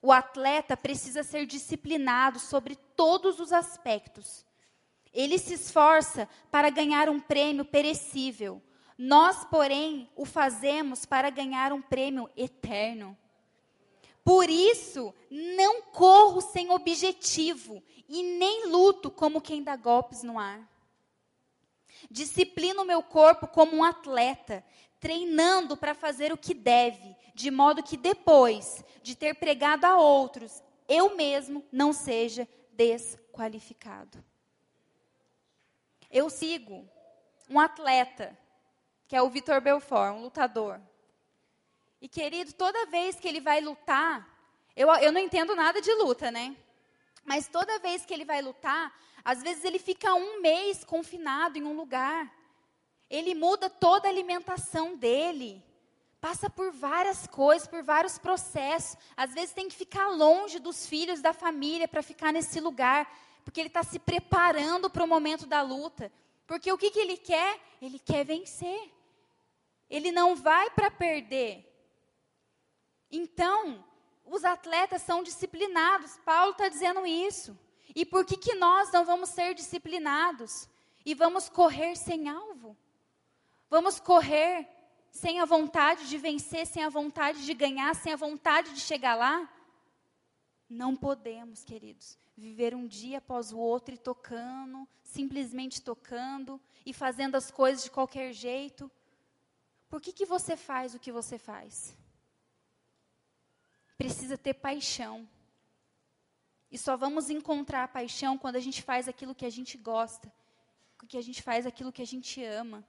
O 0.03 0.11
atleta 0.11 0.77
precisa 0.77 1.23
ser 1.23 1.47
disciplinado 1.47 2.39
sobre 2.39 2.75
todos 2.75 3.39
os 3.39 3.53
aspectos. 3.53 4.47
Ele 5.13 5.39
se 5.39 5.55
esforça 5.55 6.29
para 6.51 6.71
ganhar 6.71 7.09
um 7.09 7.21
prêmio 7.21 7.65
perecível. 7.65 8.63
Nós, 8.97 9.45
porém, 9.45 10.09
o 10.15 10.25
fazemos 10.25 11.07
para 11.07 11.31
ganhar 11.31 11.73
um 11.73 11.83
prêmio 11.83 12.29
eterno. 12.37 13.17
Por 14.23 14.49
isso, 14.49 15.15
não 15.31 15.83
corro 15.83 16.41
sem 16.41 16.71
objetivo 16.71 17.83
e 18.09 18.23
nem 18.23 18.69
luto 18.69 19.11
como 19.11 19.41
quem 19.41 19.63
dá 19.63 19.75
golpes 19.75 20.23
no 20.23 20.39
ar. 20.39 20.69
Disciplino 22.11 22.83
o 22.83 22.87
meu 22.87 23.03
corpo 23.03 23.49
como 23.49 23.77
um 23.77 23.85
atleta, 23.85 24.65
treinando 25.01 25.77
para 25.77 25.95
fazer 25.95 26.33
o 26.33 26.37
que 26.37 26.55
deve, 26.55 27.17
de 27.35 27.51
modo 27.51 27.83
que 27.83 27.97
depois 27.97 28.85
de 29.03 29.15
ter 29.17 29.35
pregado 29.35 29.87
a 29.87 29.99
outros, 29.99 30.63
eu 30.87 31.17
mesmo 31.17 31.65
não 31.73 31.93
seja 31.93 32.47
desqualificado. 32.73 34.23
Eu 36.11 36.29
sigo 36.29 36.89
um 37.49 37.61
atleta, 37.61 38.37
que 39.07 39.15
é 39.15 39.23
o 39.23 39.31
Vitor 39.31 39.61
Belfort, 39.61 40.15
um 40.15 40.23
lutador. 40.23 40.81
E 42.01 42.09
querido, 42.09 42.53
toda 42.53 42.87
vez 42.87 43.17
que 43.17 43.29
ele 43.29 43.41
vai 43.41 43.61
lutar, 43.61 44.29
eu, 44.75 44.89
eu 44.95 45.13
não 45.13 45.21
entendo 45.21 45.55
nada 45.55 45.81
de 45.81 45.93
luta, 45.95 46.31
né? 46.31 46.57
Mas 47.25 47.47
toda 47.47 47.79
vez 47.79 48.05
que 48.05 48.15
ele 48.15 48.25
vai 48.25 48.41
lutar, 48.41 48.93
às 49.25 49.43
vezes 49.43 49.65
ele 49.65 49.79
fica 49.79 50.15
um 50.15 50.41
mês 50.41 50.85
confinado 50.85 51.59
em 51.59 51.63
um 51.63 51.77
lugar. 51.77 52.33
Ele 53.09 53.35
muda 53.35 53.69
toda 53.69 54.09
a 54.09 54.11
alimentação 54.11 54.97
dele. 54.97 55.63
Passa 56.21 56.49
por 56.51 56.73
várias 56.73 57.27
coisas, 57.27 57.69
por 57.69 57.83
vários 57.83 58.19
processos. 58.19 58.97
Às 59.17 59.35
vezes 59.35 59.53
tem 59.53 59.69
que 59.69 59.77
ficar 59.77 60.09
longe 60.09 60.59
dos 60.59 60.87
filhos, 60.87 61.21
da 61.21 61.33
família, 61.33 61.87
para 61.87 62.03
ficar 62.03 62.33
nesse 62.33 62.61
lugar. 62.61 63.11
Porque 63.45 63.61
ele 63.61 63.69
está 63.69 63.83
se 63.83 63.99
preparando 63.99 64.91
para 64.91 65.05
o 65.05 65.09
momento 65.09 65.47
da 65.47 65.63
luta. 65.63 66.13
Porque 66.47 66.73
o 66.73 66.79
que, 66.79 66.91
que 66.91 66.99
ele 66.99 67.17
quer? 67.17 67.61
Ele 67.81 67.99
quer 67.99 68.25
vencer. 68.25 68.91
Ele 69.89 70.13
não 70.13 70.37
vai 70.37 70.71
para 70.71 70.91
perder. 70.91 71.67
Então, 73.11 73.85
os 74.25 74.45
atletas 74.45 75.03
são 75.03 75.23
disciplinados. 75.23 76.19
Paulo 76.25 76.53
está 76.53 76.69
dizendo 76.69 77.07
isso. 77.07 77.59
E 77.95 78.07
por 78.07 78.25
que, 78.25 78.37
que 78.37 78.55
nós 78.55 78.93
não 78.93 79.05
vamos 79.05 79.31
ser 79.31 79.55
disciplinados? 79.55 80.69
E 81.05 81.15
vamos 81.15 81.49
correr 81.49 81.97
sem 81.97 82.29
alvo? 82.29 82.77
Vamos 83.69 83.99
correr 83.99 84.69
sem 85.11 85.41
a 85.41 85.45
vontade 85.45 86.09
de 86.09 86.17
vencer, 86.19 86.67
sem 86.67 86.85
a 86.85 86.89
vontade 86.89 87.45
de 87.45 87.55
ganhar, 87.55 87.95
sem 87.95 88.13
a 88.13 88.17
vontade 88.17 88.73
de 88.73 88.81
chegar 88.81 89.17
lá? 89.17 89.49
Não 90.69 90.95
podemos, 90.95 91.65
queridos, 91.65 92.17
viver 92.41 92.75
um 92.75 92.87
dia 92.87 93.19
após 93.19 93.53
o 93.53 93.59
outro 93.59 93.95
e 93.95 93.99
tocando, 93.99 94.89
simplesmente 95.03 95.83
tocando 95.83 96.59
e 96.87 96.93
fazendo 96.93 97.35
as 97.37 97.51
coisas 97.51 97.85
de 97.85 97.91
qualquer 97.91 98.33
jeito. 98.33 98.91
Por 99.91 100.01
que, 100.01 100.13
que 100.13 100.25
você 100.25 100.57
faz 100.57 100.95
o 100.95 100.99
que 100.99 101.13
você 101.13 101.39
faz? 101.39 101.95
Precisa 103.99 104.39
ter 104.39 104.55
paixão. 104.55 105.29
E 106.71 106.79
só 106.79 106.97
vamos 106.97 107.29
encontrar 107.29 107.89
paixão 107.89 108.39
quando 108.39 108.57
a 108.57 108.61
gente 108.61 108.81
faz 108.83 109.07
aquilo 109.07 109.35
que 109.35 109.45
a 109.45 109.51
gente 109.51 109.77
gosta, 109.77 110.33
que 111.07 111.19
a 111.19 111.23
gente 111.23 111.43
faz 111.43 111.67
aquilo 111.67 111.93
que 111.93 112.01
a 112.01 112.07
gente 112.07 112.43
ama. 112.43 112.87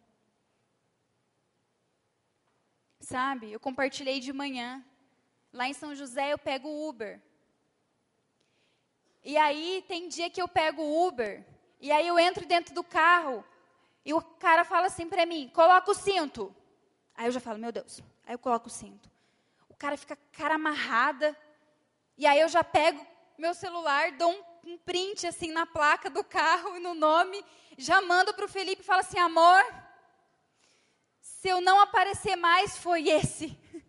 Sabe, 3.01 3.51
eu 3.51 3.59
compartilhei 3.59 4.19
de 4.19 4.31
manhã. 4.31 4.85
Lá 5.51 5.67
em 5.67 5.73
São 5.73 5.93
José 5.93 6.31
eu 6.31 6.37
pego 6.37 6.69
o 6.69 6.87
Uber. 6.87 7.21
E 9.23 9.37
aí 9.37 9.83
tem 9.87 10.07
dia 10.07 10.29
que 10.29 10.41
eu 10.41 10.47
pego 10.47 10.81
o 10.81 11.07
Uber, 11.07 11.45
e 11.79 11.91
aí 11.91 12.07
eu 12.07 12.17
entro 12.17 12.45
dentro 12.45 12.73
do 12.73 12.83
carro, 12.83 13.43
e 14.03 14.13
o 14.13 14.21
cara 14.21 14.63
fala 14.63 14.87
assim 14.87 15.07
para 15.07 15.25
mim: 15.25 15.49
coloca 15.53 15.91
o 15.91 15.95
cinto. 15.95 16.55
Aí 17.15 17.27
eu 17.27 17.31
já 17.31 17.39
falo: 17.39 17.59
meu 17.59 17.71
Deus. 17.71 18.01
Aí 18.25 18.33
eu 18.33 18.39
coloco 18.39 18.67
o 18.67 18.71
cinto 18.71 19.11
cara 19.81 19.97
fica 19.97 20.15
cara 20.31 20.55
amarrada. 20.55 21.35
E 22.15 22.27
aí 22.27 22.39
eu 22.39 22.47
já 22.47 22.63
pego 22.63 23.03
meu 23.35 23.55
celular, 23.55 24.11
dou 24.11 24.31
um, 24.31 24.73
um 24.73 24.77
print 24.77 25.25
assim 25.25 25.51
na 25.51 25.65
placa 25.65 26.07
do 26.07 26.23
carro 26.23 26.77
e 26.77 26.79
no 26.79 26.93
nome, 26.93 27.43
já 27.79 27.99
mando 27.99 28.31
para 28.31 28.45
o 28.45 28.47
Felipe 28.47 28.83
e 28.83 28.85
falo 28.85 28.99
assim, 28.99 29.17
amor, 29.17 29.65
se 31.19 31.49
eu 31.49 31.59
não 31.59 31.79
aparecer 31.79 32.35
mais, 32.35 32.77
foi 32.77 33.09
esse. 33.09 33.57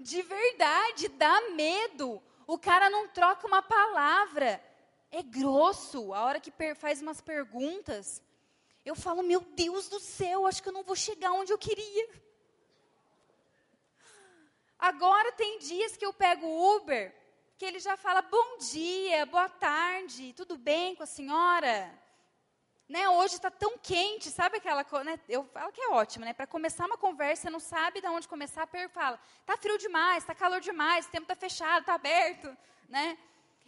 De 0.00 0.22
verdade, 0.22 1.08
dá 1.08 1.50
medo. 1.50 2.22
O 2.48 2.58
cara 2.58 2.88
não 2.88 3.06
troca 3.08 3.46
uma 3.46 3.60
palavra. 3.60 4.58
É 5.10 5.22
grosso. 5.22 6.14
A 6.14 6.24
hora 6.24 6.40
que 6.40 6.50
faz 6.74 7.02
umas 7.02 7.20
perguntas, 7.20 8.22
eu 8.86 8.94
falo, 8.96 9.22
meu 9.22 9.40
Deus 9.40 9.86
do 9.90 10.00
céu, 10.00 10.46
acho 10.46 10.62
que 10.62 10.70
eu 10.70 10.72
não 10.72 10.82
vou 10.82 10.96
chegar 10.96 11.30
onde 11.32 11.52
eu 11.52 11.58
queria. 11.58 12.08
Agora 14.78 15.30
tem 15.32 15.58
dias 15.58 15.94
que 15.94 16.06
eu 16.06 16.12
pego 16.12 16.46
o 16.46 16.76
Uber, 16.76 17.14
que 17.58 17.66
ele 17.66 17.80
já 17.80 17.98
fala 17.98 18.22
bom 18.22 18.56
dia, 18.58 19.26
boa 19.26 19.50
tarde, 19.50 20.32
tudo 20.32 20.56
bem 20.56 20.94
com 20.94 21.02
a 21.02 21.06
senhora? 21.06 21.92
Né, 22.88 23.06
hoje 23.06 23.34
está 23.34 23.50
tão 23.50 23.76
quente, 23.76 24.30
sabe 24.30 24.56
aquela 24.56 24.82
coisa, 24.82 25.04
né, 25.04 25.20
eu 25.28 25.44
falo 25.44 25.70
que 25.70 25.80
é 25.80 25.90
ótimo, 25.90 26.24
né, 26.24 26.32
para 26.32 26.46
começar 26.46 26.86
uma 26.86 26.96
conversa, 26.96 27.42
você 27.42 27.50
não 27.50 27.60
sabe 27.60 28.00
de 28.00 28.06
onde 28.06 28.26
começar, 28.26 28.62
a 28.62 28.88
fala, 28.88 29.20
está 29.40 29.58
frio 29.58 29.76
demais, 29.76 30.22
está 30.22 30.34
calor 30.34 30.58
demais, 30.58 31.04
o 31.04 31.10
tempo 31.10 31.24
está 31.24 31.36
fechado, 31.36 31.80
está 31.80 31.92
aberto, 31.92 32.56
né, 32.88 33.18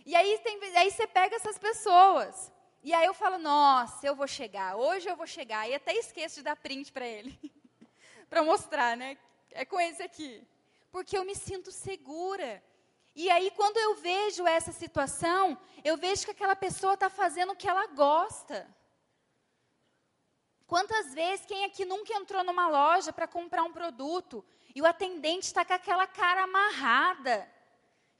e 0.06 0.16
aí, 0.16 0.38
tem, 0.38 0.58
aí 0.74 0.90
você 0.90 1.06
pega 1.06 1.36
essas 1.36 1.58
pessoas, 1.58 2.50
e 2.82 2.94
aí 2.94 3.04
eu 3.04 3.12
falo, 3.12 3.36
nossa, 3.36 4.06
eu 4.06 4.16
vou 4.16 4.26
chegar, 4.26 4.76
hoje 4.76 5.06
eu 5.06 5.16
vou 5.16 5.26
chegar, 5.26 5.68
e 5.68 5.74
até 5.74 5.94
esqueço 5.94 6.36
de 6.36 6.44
dar 6.44 6.56
print 6.56 6.90
para 6.90 7.06
ele, 7.06 7.38
para 8.30 8.42
mostrar, 8.42 8.96
né, 8.96 9.18
é 9.50 9.66
com 9.66 9.78
esse 9.78 10.02
aqui, 10.02 10.42
porque 10.90 11.18
eu 11.18 11.26
me 11.26 11.34
sinto 11.34 11.70
segura, 11.70 12.62
e 13.14 13.28
aí, 13.28 13.50
quando 13.50 13.76
eu 13.76 13.96
vejo 13.96 14.46
essa 14.46 14.72
situação, 14.72 15.58
eu 15.84 15.96
vejo 15.96 16.24
que 16.24 16.30
aquela 16.30 16.56
pessoa 16.56 16.94
está 16.94 17.10
fazendo 17.10 17.52
o 17.52 17.56
que 17.56 17.68
ela 17.68 17.86
gosta. 17.88 18.66
Quantas 20.70 21.12
vezes 21.12 21.44
quem 21.46 21.64
aqui 21.64 21.84
nunca 21.84 22.14
entrou 22.14 22.44
numa 22.44 22.68
loja 22.68 23.12
para 23.12 23.26
comprar 23.26 23.64
um 23.64 23.72
produto 23.72 24.44
e 24.72 24.80
o 24.80 24.86
atendente 24.86 25.46
está 25.46 25.64
com 25.64 25.72
aquela 25.72 26.06
cara 26.06 26.44
amarrada? 26.44 27.50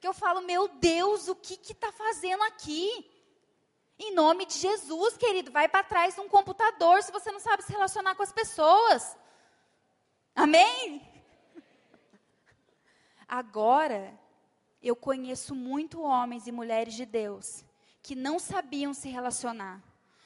Que 0.01 0.05
eu 0.05 0.13
falo, 0.13 0.41
meu 0.41 0.67
Deus, 0.67 1.29
o 1.29 1.35
que 1.35 1.53
está 1.53 1.93
fazendo 1.93 2.43
aqui? 2.43 3.09
Em 3.97 4.13
nome 4.13 4.45
de 4.45 4.55
Jesus, 4.55 5.15
querido, 5.15 5.49
vai 5.49 5.69
para 5.69 5.81
trás 5.81 6.15
de 6.15 6.19
um 6.19 6.27
computador 6.27 7.01
se 7.01 7.09
você 7.13 7.31
não 7.31 7.39
sabe 7.39 7.63
se 7.63 7.71
relacionar 7.71 8.15
com 8.15 8.23
as 8.23 8.33
pessoas. 8.33 9.17
Amém? 10.35 11.09
Agora, 13.29 14.19
eu 14.83 14.93
conheço 14.93 15.55
muito 15.55 16.01
homens 16.01 16.47
e 16.47 16.51
mulheres 16.51 16.95
de 16.95 17.05
Deus 17.05 17.63
que 18.03 18.13
não 18.13 18.37
sabiam 18.37 18.93
se 18.93 19.07
relacionar 19.07 19.81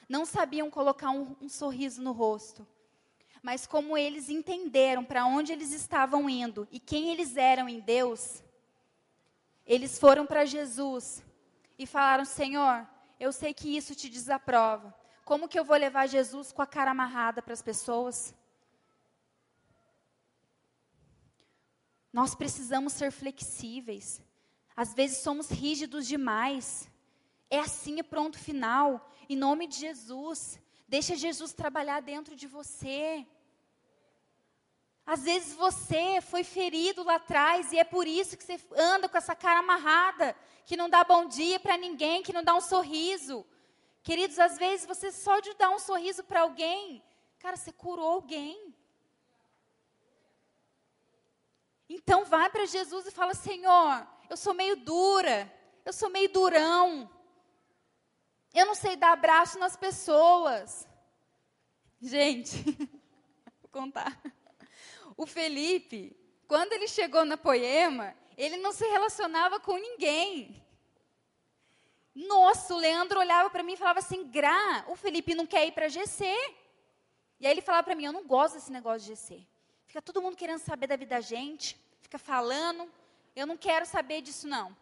não 0.08 0.24
sabiam 0.24 0.70
colocar 0.70 1.10
um, 1.10 1.36
um 1.40 1.48
sorriso 1.48 2.02
no 2.02 2.12
rosto. 2.12 2.66
Mas 3.42 3.66
como 3.66 3.96
eles 3.96 4.28
entenderam 4.28 5.04
para 5.04 5.26
onde 5.26 5.52
eles 5.52 5.72
estavam 5.72 6.28
indo 6.28 6.66
e 6.70 6.80
quem 6.80 7.10
eles 7.10 7.36
eram 7.36 7.68
em 7.68 7.80
Deus, 7.80 8.42
eles 9.64 9.98
foram 9.98 10.26
para 10.26 10.44
Jesus 10.44 11.22
e 11.78 11.86
falaram: 11.86 12.24
Senhor, 12.24 12.86
eu 13.18 13.32
sei 13.32 13.52
que 13.52 13.76
isso 13.76 13.94
te 13.94 14.08
desaprova. 14.08 14.94
Como 15.24 15.48
que 15.48 15.58
eu 15.58 15.64
vou 15.64 15.76
levar 15.76 16.06
Jesus 16.06 16.52
com 16.52 16.62
a 16.62 16.66
cara 16.66 16.92
amarrada 16.92 17.42
para 17.42 17.52
as 17.52 17.62
pessoas? 17.62 18.34
Nós 22.12 22.34
precisamos 22.34 22.92
ser 22.92 23.10
flexíveis. 23.10 24.22
Às 24.74 24.94
vezes 24.94 25.18
somos 25.18 25.50
rígidos 25.50 26.06
demais. 26.06 26.88
É 27.50 27.60
assim 27.60 27.98
e 27.98 28.02
pronto, 28.02 28.38
final. 28.38 29.10
Em 29.28 29.36
nome 29.36 29.66
de 29.66 29.76
Jesus. 29.76 30.60
Deixa 30.88 31.16
Jesus 31.16 31.52
trabalhar 31.52 32.00
dentro 32.00 32.34
de 32.36 32.46
você. 32.46 33.26
Às 35.04 35.22
vezes 35.22 35.54
você 35.54 36.20
foi 36.20 36.42
ferido 36.42 37.04
lá 37.04 37.14
atrás 37.14 37.72
e 37.72 37.78
é 37.78 37.84
por 37.84 38.08
isso 38.08 38.36
que 38.36 38.42
você 38.42 38.60
anda 38.76 39.08
com 39.08 39.16
essa 39.16 39.36
cara 39.36 39.60
amarrada, 39.60 40.36
que 40.64 40.76
não 40.76 40.90
dá 40.90 41.04
bom 41.04 41.26
dia 41.26 41.60
para 41.60 41.76
ninguém, 41.76 42.24
que 42.24 42.32
não 42.32 42.42
dá 42.42 42.54
um 42.54 42.60
sorriso. 42.60 43.46
Queridos, 44.02 44.38
às 44.38 44.58
vezes 44.58 44.84
você 44.84 45.12
só 45.12 45.38
de 45.38 45.54
dar 45.54 45.70
um 45.70 45.78
sorriso 45.78 46.24
para 46.24 46.40
alguém, 46.40 47.02
cara, 47.38 47.56
você 47.56 47.72
curou 47.72 48.14
alguém. 48.14 48.74
Então 51.88 52.24
vai 52.24 52.50
para 52.50 52.66
Jesus 52.66 53.06
e 53.06 53.12
fala: 53.12 53.34
Senhor, 53.34 54.06
eu 54.28 54.36
sou 54.36 54.54
meio 54.54 54.76
dura, 54.76 55.52
eu 55.84 55.92
sou 55.92 56.10
meio 56.10 56.28
durão. 56.32 57.08
Eu 58.54 58.66
não 58.66 58.74
sei 58.74 58.96
dar 58.96 59.12
abraço 59.12 59.58
nas 59.58 59.76
pessoas. 59.76 60.86
Gente, 62.00 62.56
vou 63.60 63.70
contar. 63.70 64.20
O 65.16 65.26
Felipe, 65.26 66.16
quando 66.46 66.72
ele 66.72 66.88
chegou 66.88 67.24
na 67.24 67.36
Poema, 67.36 68.14
ele 68.36 68.56
não 68.58 68.72
se 68.72 68.86
relacionava 68.86 69.58
com 69.58 69.76
ninguém. 69.76 70.62
Nossa, 72.14 72.74
o 72.74 72.78
Leandro 72.78 73.18
olhava 73.18 73.50
para 73.50 73.62
mim 73.62 73.74
e 73.74 73.76
falava 73.76 73.98
assim: 73.98 74.26
Gra, 74.28 74.84
o 74.88 74.96
Felipe 74.96 75.34
não 75.34 75.46
quer 75.46 75.66
ir 75.66 75.72
para 75.72 75.88
GC. 75.88 76.24
E 77.38 77.46
aí 77.46 77.52
ele 77.52 77.60
falava 77.60 77.84
para 77.84 77.94
mim: 77.94 78.04
Eu 78.04 78.12
não 78.12 78.26
gosto 78.26 78.54
desse 78.54 78.72
negócio 78.72 79.00
de 79.00 79.14
GC. 79.14 79.46
Fica 79.86 80.00
todo 80.00 80.22
mundo 80.22 80.36
querendo 80.36 80.58
saber 80.58 80.86
da 80.86 80.96
vida 80.96 81.16
da 81.16 81.20
gente, 81.20 81.78
fica 82.00 82.18
falando. 82.18 82.90
Eu 83.34 83.46
não 83.46 83.56
quero 83.56 83.84
saber 83.84 84.22
disso, 84.22 84.48
não. 84.48 84.74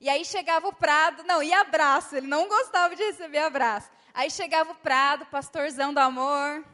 E 0.00 0.08
aí 0.08 0.24
chegava 0.24 0.68
o 0.68 0.72
Prado, 0.72 1.24
não, 1.24 1.42
e 1.42 1.52
abraço, 1.52 2.16
ele 2.16 2.26
não 2.26 2.48
gostava 2.48 2.94
de 2.94 3.02
receber 3.02 3.38
abraço. 3.38 3.90
Aí 4.14 4.30
chegava 4.30 4.72
o 4.72 4.76
Prado, 4.76 5.26
pastorzão 5.26 5.92
do 5.92 5.98
amor, 5.98 6.64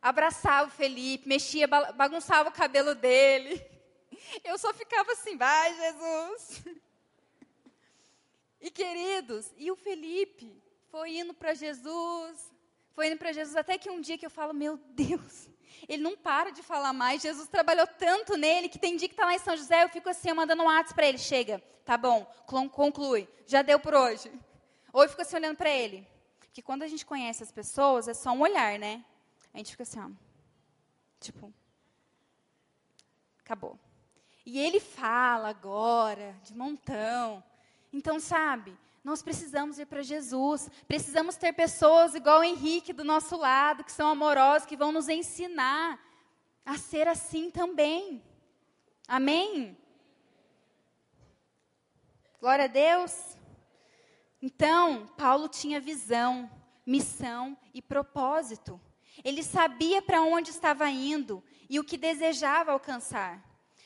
abraçava 0.00 0.68
o 0.68 0.72
Felipe, 0.72 1.28
mexia, 1.28 1.66
bagunçava 1.66 2.48
o 2.48 2.52
cabelo 2.52 2.94
dele. 2.94 3.64
Eu 4.42 4.56
só 4.58 4.72
ficava 4.72 5.12
assim, 5.12 5.36
vai 5.36 5.74
Jesus. 5.74 6.64
E 8.60 8.70
queridos, 8.70 9.52
e 9.58 9.70
o 9.70 9.76
Felipe 9.76 10.58
foi 10.90 11.18
indo 11.18 11.34
para 11.34 11.52
Jesus, 11.52 12.50
foi 12.94 13.08
indo 13.08 13.18
para 13.18 13.32
Jesus, 13.32 13.56
até 13.56 13.76
que 13.76 13.90
um 13.90 14.00
dia 14.00 14.16
que 14.16 14.24
eu 14.24 14.30
falo, 14.30 14.54
meu 14.54 14.76
Deus, 14.90 15.48
ele 15.88 16.02
não 16.02 16.16
para 16.16 16.50
de 16.50 16.62
falar 16.62 16.92
mais. 16.92 17.22
Jesus 17.22 17.48
trabalhou 17.48 17.86
tanto 17.86 18.36
nele 18.36 18.68
que 18.68 18.78
tem 18.78 18.96
dia 18.96 19.08
que 19.08 19.14
está 19.14 19.24
lá 19.24 19.34
em 19.34 19.38
São 19.38 19.56
José, 19.56 19.82
eu 19.82 19.88
fico 19.88 20.08
assim, 20.08 20.28
eu 20.28 20.36
mandando 20.36 20.62
um 20.62 20.66
WhatsApp 20.66 20.94
para 20.94 21.06
ele. 21.06 21.18
Chega, 21.18 21.60
tá 21.84 21.96
bom, 21.98 22.24
conclui, 22.46 23.28
já 23.46 23.62
deu 23.62 23.80
por 23.80 23.94
hoje. 23.94 24.30
Ou 24.92 25.02
eu 25.02 25.08
fico 25.08 25.22
assim 25.22 25.36
olhando 25.36 25.56
para 25.56 25.70
ele. 25.70 26.06
Porque 26.38 26.62
quando 26.62 26.84
a 26.84 26.86
gente 26.86 27.04
conhece 27.04 27.42
as 27.42 27.50
pessoas, 27.50 28.06
é 28.06 28.14
só 28.14 28.30
um 28.30 28.40
olhar, 28.40 28.78
né? 28.78 29.04
A 29.52 29.58
gente 29.58 29.72
fica 29.72 29.82
assim, 29.82 29.98
ó. 29.98 30.08
Tipo, 31.18 31.52
acabou. 33.40 33.76
E 34.46 34.58
ele 34.58 34.78
fala 34.78 35.48
agora, 35.48 36.36
de 36.44 36.54
montão. 36.54 37.42
Então, 37.92 38.20
sabe, 38.20 38.76
nós 39.04 39.22
precisamos 39.22 39.78
ir 39.78 39.84
para 39.84 40.02
Jesus. 40.02 40.70
Precisamos 40.88 41.36
ter 41.36 41.52
pessoas 41.52 42.14
igual 42.14 42.40
o 42.40 42.44
Henrique 42.44 42.90
do 42.90 43.04
nosso 43.04 43.36
lado, 43.36 43.84
que 43.84 43.92
são 43.92 44.08
amorosas, 44.08 44.66
que 44.66 44.78
vão 44.78 44.90
nos 44.90 45.10
ensinar 45.10 46.00
a 46.64 46.78
ser 46.78 47.06
assim 47.06 47.50
também. 47.50 48.24
Amém? 49.06 49.76
Glória 52.40 52.64
a 52.64 52.68
Deus. 52.68 53.36
Então, 54.40 55.06
Paulo 55.18 55.48
tinha 55.48 55.78
visão, 55.80 56.50
missão 56.86 57.56
e 57.74 57.82
propósito. 57.82 58.80
Ele 59.22 59.42
sabia 59.42 60.00
para 60.00 60.22
onde 60.22 60.48
estava 60.48 60.88
indo 60.88 61.44
e 61.68 61.78
o 61.78 61.84
que 61.84 61.98
desejava 61.98 62.72
alcançar. 62.72 63.44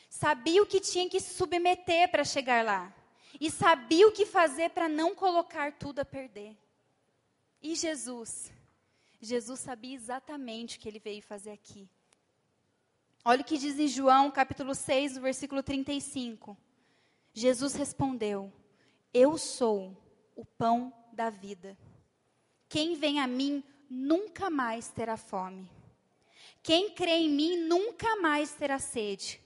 Sabia 0.09 0.63
o 0.63 0.65
que 0.65 0.79
tinha 0.79 1.09
que 1.09 1.19
se 1.19 1.33
submeter 1.35 2.09
para 2.09 2.23
chegar 2.23 2.63
lá 2.63 2.95
e 3.39 3.49
sabia 3.49 4.07
o 4.07 4.11
que 4.11 4.25
fazer 4.25 4.69
para 4.69 4.89
não 4.89 5.15
colocar 5.15 5.73
tudo 5.73 5.99
a 5.99 6.05
perder. 6.05 6.57
E 7.61 7.75
Jesus? 7.75 8.51
Jesus 9.21 9.59
sabia 9.59 9.95
exatamente 9.95 10.77
o 10.77 10.79
que 10.79 10.87
ele 10.87 10.99
veio 10.99 11.21
fazer 11.21 11.51
aqui. 11.51 11.87
Olha 13.23 13.41
o 13.41 13.45
que 13.45 13.57
diz 13.57 13.77
em 13.77 13.87
João, 13.87 14.31
capítulo 14.31 14.73
6, 14.73 15.17
versículo 15.17 15.61
35. 15.61 16.57
Jesus 17.33 17.75
respondeu: 17.75 18.51
Eu 19.13 19.37
sou 19.37 19.95
o 20.35 20.45
pão 20.45 20.93
da 21.11 21.29
vida. 21.29 21.77
Quem 22.67 22.95
vem 22.95 23.19
a 23.19 23.27
mim 23.27 23.63
nunca 23.89 24.49
mais 24.49 24.89
terá 24.89 25.17
fome. 25.17 25.69
Quem 26.63 26.91
crê 26.91 27.11
em 27.11 27.29
mim 27.29 27.57
nunca 27.57 28.15
mais 28.17 28.53
terá 28.53 28.79
sede. 28.79 29.41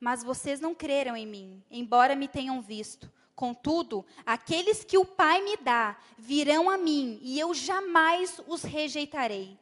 Mas 0.00 0.24
vocês 0.24 0.60
não 0.60 0.74
creram 0.74 1.16
em 1.16 1.26
mim, 1.26 1.62
embora 1.70 2.16
me 2.16 2.26
tenham 2.26 2.60
visto. 2.60 3.10
Contudo, 3.34 4.04
aqueles 4.26 4.84
que 4.84 4.98
o 4.98 5.04
Pai 5.04 5.40
me 5.42 5.56
dá 5.56 5.96
virão 6.18 6.68
a 6.68 6.76
mim, 6.76 7.18
e 7.22 7.38
eu 7.40 7.54
jamais 7.54 8.40
os 8.46 8.62
rejeitarei. 8.62 9.58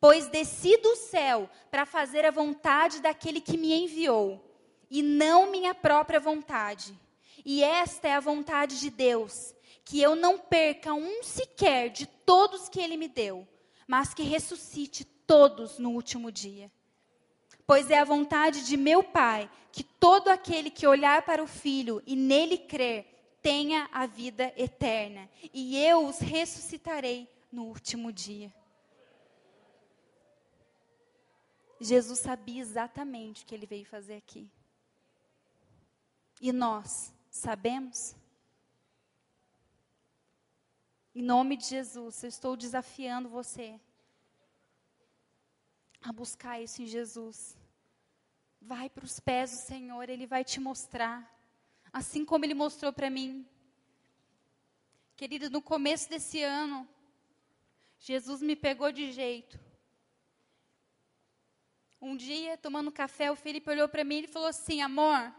Pois 0.00 0.28
desci 0.28 0.76
do 0.78 0.96
céu 0.96 1.48
para 1.70 1.86
fazer 1.86 2.24
a 2.24 2.30
vontade 2.30 3.00
daquele 3.00 3.40
que 3.40 3.56
me 3.56 3.72
enviou. 3.72 4.42
e 4.90 5.02
não 5.02 5.50
minha 5.50 5.74
própria 5.74 6.20
vontade. 6.20 6.96
E 7.44 7.62
esta 7.62 8.08
é 8.08 8.14
a 8.14 8.20
vontade 8.20 8.78
de 8.80 8.90
Deus, 8.90 9.54
que 9.84 10.00
eu 10.00 10.16
não 10.16 10.38
perca 10.38 10.92
um 10.94 11.22
sequer 11.22 11.90
de 11.90 12.06
todos 12.06 12.68
que 12.68 12.80
ele 12.80 12.96
me 12.96 13.08
deu, 13.08 13.46
mas 13.86 14.14
que 14.14 14.22
ressuscite 14.22 15.04
todos 15.04 15.78
no 15.78 15.90
último 15.90 16.30
dia. 16.30 16.70
Pois 17.66 17.90
é 17.90 17.98
a 17.98 18.04
vontade 18.04 18.64
de 18.64 18.76
meu 18.76 19.02
Pai 19.02 19.50
que 19.72 19.82
todo 19.82 20.28
aquele 20.28 20.70
que 20.70 20.86
olhar 20.86 21.22
para 21.22 21.42
o 21.42 21.46
Filho 21.46 22.02
e 22.06 22.14
nele 22.14 22.56
crer 22.56 23.16
tenha 23.42 23.88
a 23.92 24.06
vida 24.06 24.52
eterna, 24.56 25.30
e 25.54 25.78
eu 25.78 26.04
os 26.04 26.18
ressuscitarei 26.18 27.30
no 27.52 27.64
último 27.64 28.12
dia. 28.12 28.52
Jesus 31.80 32.18
sabia 32.18 32.60
exatamente 32.60 33.44
o 33.44 33.46
que 33.46 33.54
ele 33.54 33.66
veio 33.66 33.84
fazer 33.84 34.16
aqui. 34.16 34.50
E 36.40 36.52
nós 36.52 37.14
sabemos? 37.30 38.16
Em 41.14 41.22
nome 41.22 41.56
de 41.56 41.66
Jesus, 41.66 42.22
eu 42.22 42.28
estou 42.28 42.56
desafiando 42.56 43.28
você 43.28 43.78
a 46.08 46.12
buscar 46.12 46.60
isso 46.60 46.82
em 46.82 46.86
Jesus. 46.86 47.56
Vai 48.60 48.88
para 48.88 49.04
os 49.04 49.18
pés 49.18 49.50
do 49.50 49.56
Senhor, 49.66 50.08
Ele 50.08 50.26
vai 50.26 50.44
te 50.44 50.60
mostrar. 50.60 51.18
Assim 51.92 52.24
como 52.24 52.44
Ele 52.44 52.54
mostrou 52.54 52.92
para 52.92 53.10
mim. 53.10 53.44
Querido, 55.16 55.50
no 55.50 55.60
começo 55.60 56.08
desse 56.08 56.42
ano, 56.42 56.88
Jesus 57.98 58.40
me 58.40 58.54
pegou 58.54 58.92
de 58.92 59.10
jeito. 59.10 59.58
Um 62.00 62.16
dia, 62.16 62.56
tomando 62.56 62.92
café, 62.92 63.30
o 63.32 63.36
Felipe 63.36 63.68
olhou 63.70 63.88
para 63.88 64.04
mim 64.04 64.18
e 64.18 64.28
falou 64.28 64.48
assim: 64.48 64.80
Amor, 64.82 65.28
o 65.28 65.32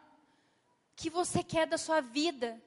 que 0.97 1.09
você 1.09 1.43
quer 1.43 1.65
da 1.65 1.77
sua 1.77 2.01
vida? 2.01 2.61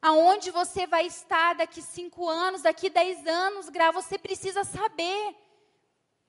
Aonde 0.00 0.50
você 0.50 0.86
vai 0.86 1.06
estar 1.06 1.54
daqui 1.54 1.82
cinco 1.82 2.28
anos, 2.28 2.62
daqui 2.62 2.90
dez 2.90 3.26
anos, 3.26 3.68
Gra, 3.68 3.90
você 3.90 4.18
precisa 4.18 4.62
saber. 4.62 5.41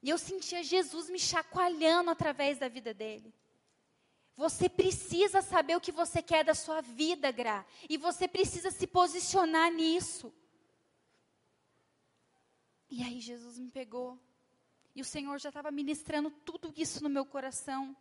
E 0.03 0.09
eu 0.09 0.17
sentia 0.17 0.61
Jesus 0.61 1.09
me 1.09 1.17
chacoalhando 1.17 2.11
através 2.11 2.59
da 2.59 2.67
vida 2.67 2.93
dele. 2.93 3.33
Você 4.35 4.67
precisa 4.67 5.41
saber 5.41 5.77
o 5.77 5.81
que 5.81 5.91
você 5.91 6.21
quer 6.21 6.43
da 6.43 6.53
sua 6.53 6.81
vida, 6.81 7.31
Gra. 7.31 7.65
E 7.89 7.97
você 7.97 8.27
precisa 8.27 8.69
se 8.69 8.85
posicionar 8.85 9.71
nisso. 9.71 10.33
E 12.89 13.01
aí 13.01 13.21
Jesus 13.21 13.57
me 13.57 13.71
pegou 13.71 14.19
e 14.93 15.01
o 15.01 15.05
Senhor 15.05 15.39
já 15.39 15.49
estava 15.49 15.71
ministrando 15.71 16.29
tudo 16.29 16.73
isso 16.75 17.01
no 17.01 17.09
meu 17.09 17.25
coração. 17.25 17.95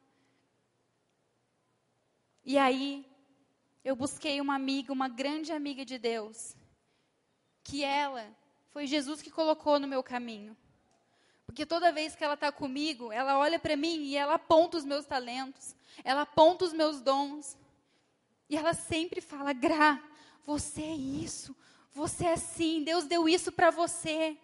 E 2.45 2.59
aí, 2.59 3.07
eu 3.85 3.95
busquei 3.95 4.41
uma 4.41 4.57
amiga, 4.57 4.93
uma 4.93 5.09
grande 5.09 5.53
amiga 5.53 5.85
de 5.85 5.97
Deus, 5.99 6.57
que 7.63 7.85
ela 7.85 8.37
foi 8.71 8.87
Jesus 8.87 9.23
que 9.23 9.31
colocou 9.31 9.79
no 9.79 9.87
meu 9.87 10.03
caminho. 10.03 10.57
Porque 11.53 11.67
toda 11.67 11.93
vez 11.93 12.17
que 12.17 12.25
ela 12.25 12.33
está 12.33 12.51
comigo, 12.51 13.13
ela 13.13 13.39
olha 13.39 13.59
para 13.59 13.77
mim 13.77 14.05
e 14.05 14.17
ela 14.17 14.37
aponta 14.37 14.79
os 14.79 14.87
meus 14.87 15.05
talentos, 15.05 15.77
ela 16.03 16.23
aponta 16.23 16.65
os 16.65 16.73
meus 16.73 17.03
dons. 17.03 17.59
E 18.49 18.57
ela 18.57 18.73
sempre 18.73 19.21
fala: 19.21 19.53
Gra, 19.53 20.03
você 20.47 20.81
é 20.81 20.95
isso, 20.95 21.55
você 21.93 22.25
é 22.25 22.33
assim, 22.33 22.83
Deus 22.83 23.05
deu 23.05 23.29
isso 23.29 23.53
para 23.53 23.71
você. 23.71 24.35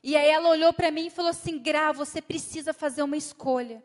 E 0.00 0.14
aí 0.14 0.28
ela 0.28 0.48
olhou 0.48 0.72
para 0.72 0.92
mim 0.92 1.06
e 1.06 1.10
falou 1.10 1.30
assim: 1.30 1.58
Gra, 1.58 1.90
você 1.90 2.22
precisa 2.22 2.72
fazer 2.72 3.02
uma 3.02 3.16
escolha. 3.16 3.82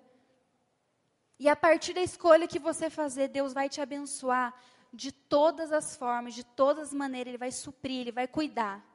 E 1.39 1.49
a 1.49 1.55
partir 1.55 1.93
da 1.93 2.03
escolha 2.03 2.47
que 2.47 2.59
você 2.59 2.87
fazer, 2.87 3.29
Deus 3.29 3.51
vai 3.51 3.67
te 3.67 3.81
abençoar 3.81 4.53
de 4.93 5.11
todas 5.11 5.71
as 5.71 5.95
formas, 5.95 6.35
de 6.35 6.43
todas 6.43 6.89
as 6.89 6.93
maneiras, 6.93 7.29
Ele 7.29 7.37
vai 7.39 7.51
suprir, 7.51 8.01
Ele 8.01 8.11
vai 8.11 8.27
cuidar. 8.27 8.85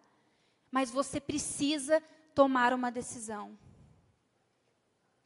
Mas 0.70 0.93
você 0.93 1.20
precisa 1.20 2.01
tomar 2.35 2.72
uma 2.72 2.91
decisão. 2.91 3.59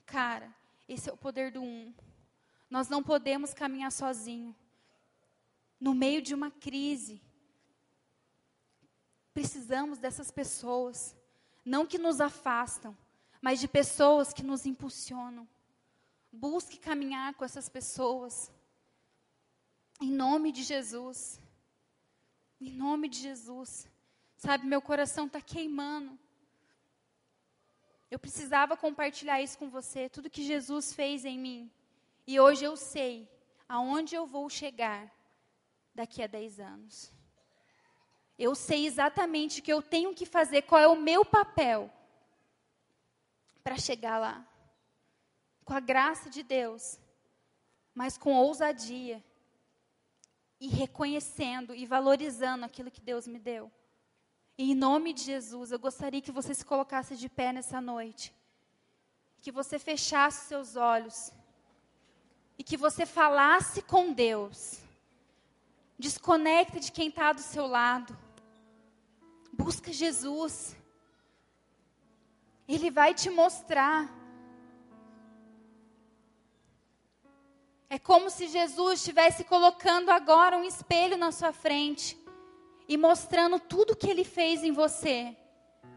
Cara, 0.05 0.55
esse 0.89 1.09
é 1.11 1.13
o 1.13 1.17
poder 1.17 1.51
do 1.51 1.63
um. 1.63 1.95
Nós 2.71 2.89
não 2.89 3.03
podemos 3.03 3.53
caminhar 3.53 3.93
sozinho. 3.93 4.55
No 5.79 5.95
meio 5.95 6.23
de 6.23 6.35
uma 6.35 6.51
crise, 6.51 7.21
precisamos 9.35 9.99
dessas 9.99 10.31
pessoas 10.31 11.15
não 11.67 11.85
que 11.85 11.99
nos 11.99 12.21
afastam, 12.21 12.97
mas 13.43 13.59
de 13.59 13.67
pessoas 13.67 14.33
que 14.33 14.45
nos 14.45 14.65
impulsionam. 14.67 15.47
Busque 16.31 16.79
caminhar 16.79 17.35
com 17.35 17.45
essas 17.45 17.69
pessoas. 17.69 18.53
Em 20.01 20.13
nome 20.13 20.53
de 20.53 20.63
Jesus. 20.63 21.41
Em 22.61 22.71
nome 22.71 23.09
de 23.09 23.19
Jesus. 23.19 23.89
Sabe, 24.37 24.65
meu 24.65 24.81
coração 24.81 25.27
está 25.27 25.41
queimando. 25.41 26.17
Eu 28.11 28.19
precisava 28.19 28.77
compartilhar 28.77 29.43
isso 29.43 29.59
com 29.59 29.69
você, 29.69 30.09
tudo 30.09 30.31
que 30.31 30.45
Jesus 30.45 30.93
fez 30.93 31.25
em 31.25 31.39
mim. 31.39 31.71
E 32.27 32.39
hoje 32.39 32.65
eu 32.65 32.77
sei 32.77 33.29
aonde 33.69 34.15
eu 34.15 34.27
vou 34.27 34.49
chegar 34.49 35.13
daqui 35.95 36.23
a 36.23 36.27
10 36.27 36.61
anos. 36.61 37.13
Eu 38.39 38.55
sei 38.55 38.87
exatamente 38.87 39.61
o 39.61 39.63
que 39.63 39.73
eu 39.73 39.83
tenho 39.83 40.15
que 40.15 40.27
fazer, 40.27 40.63
qual 40.63 40.81
é 40.81 40.87
o 40.87 41.01
meu 41.01 41.25
papel 41.25 41.91
para 43.65 43.79
chegar 43.79 44.19
lá. 44.19 44.47
Com 45.65 45.73
a 45.73 45.81
graça 45.81 46.31
de 46.31 46.43
Deus, 46.43 47.01
mas 47.95 48.17
com 48.17 48.35
ousadia 48.35 49.25
e 50.61 50.69
reconhecendo 50.69 51.75
e 51.75 51.87
valorizando 51.87 52.65
aquilo 52.65 52.91
que 52.91 53.01
Deus 53.01 53.27
me 53.27 53.39
deu. 53.39 53.73
E 54.59 54.73
em 54.73 54.75
nome 54.75 55.13
de 55.13 55.23
Jesus, 55.23 55.71
eu 55.71 55.79
gostaria 55.79 56.23
que 56.23 56.33
você 56.33 56.55
se 56.55 56.65
colocasse 56.65 57.17
de 57.17 57.29
pé 57.29 57.53
nessa 57.53 57.81
noite. 57.81 58.35
Que 59.43 59.53
você 59.53 59.79
fechasse 59.79 60.49
seus 60.49 60.77
olhos. 60.77 61.31
E 62.59 62.65
que 62.65 62.77
você 62.77 63.05
falasse 63.05 63.83
com 63.83 64.13
Deus. 64.13 64.79
Desconecte 65.99 66.81
de 66.81 66.91
quem 66.91 67.09
está 67.09 67.33
do 67.35 67.43
seu 67.43 67.67
lado. 67.67 68.17
Busca 69.53 69.93
Jesus. 69.93 70.75
Ele 72.67 72.91
vai 72.91 73.13
te 73.13 73.29
mostrar. 73.29 74.11
É 77.91 77.99
como 77.99 78.31
se 78.31 78.49
Jesus 78.49 79.01
estivesse 79.01 79.45
colocando 79.45 80.11
agora 80.11 80.57
um 80.57 80.65
espelho 80.65 81.19
na 81.19 81.31
sua 81.31 81.53
frente 81.53 82.26
e 82.89 82.97
mostrando 82.97 83.59
tudo 83.59 83.97
que 83.97 84.09
ele 84.09 84.25
fez 84.25 84.63
em 84.63 84.73
você, 84.73 85.37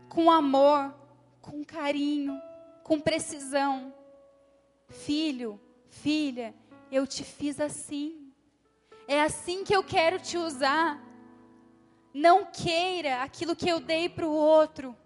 com 0.08 0.32
amor, 0.32 0.94
com 1.42 1.64
carinho, 1.64 2.42
com 2.84 3.00
precisão. 3.00 3.94
Filho, 4.88 5.60
filha, 5.88 6.54
eu 6.92 7.06
te 7.06 7.24
fiz 7.24 7.60
assim. 7.60 8.32
É 9.08 9.22
assim 9.22 9.64
que 9.64 9.76
eu 9.76 9.84
quero 9.84 10.20
te 10.20 10.38
usar. 10.38 11.00
Não 12.14 12.46
queira 12.46 13.22
aquilo 13.22 13.56
que 13.56 13.70
eu 13.70 13.80
dei 13.80 14.10
para 14.10 14.28
o 14.28 14.32
outro, 14.32 14.98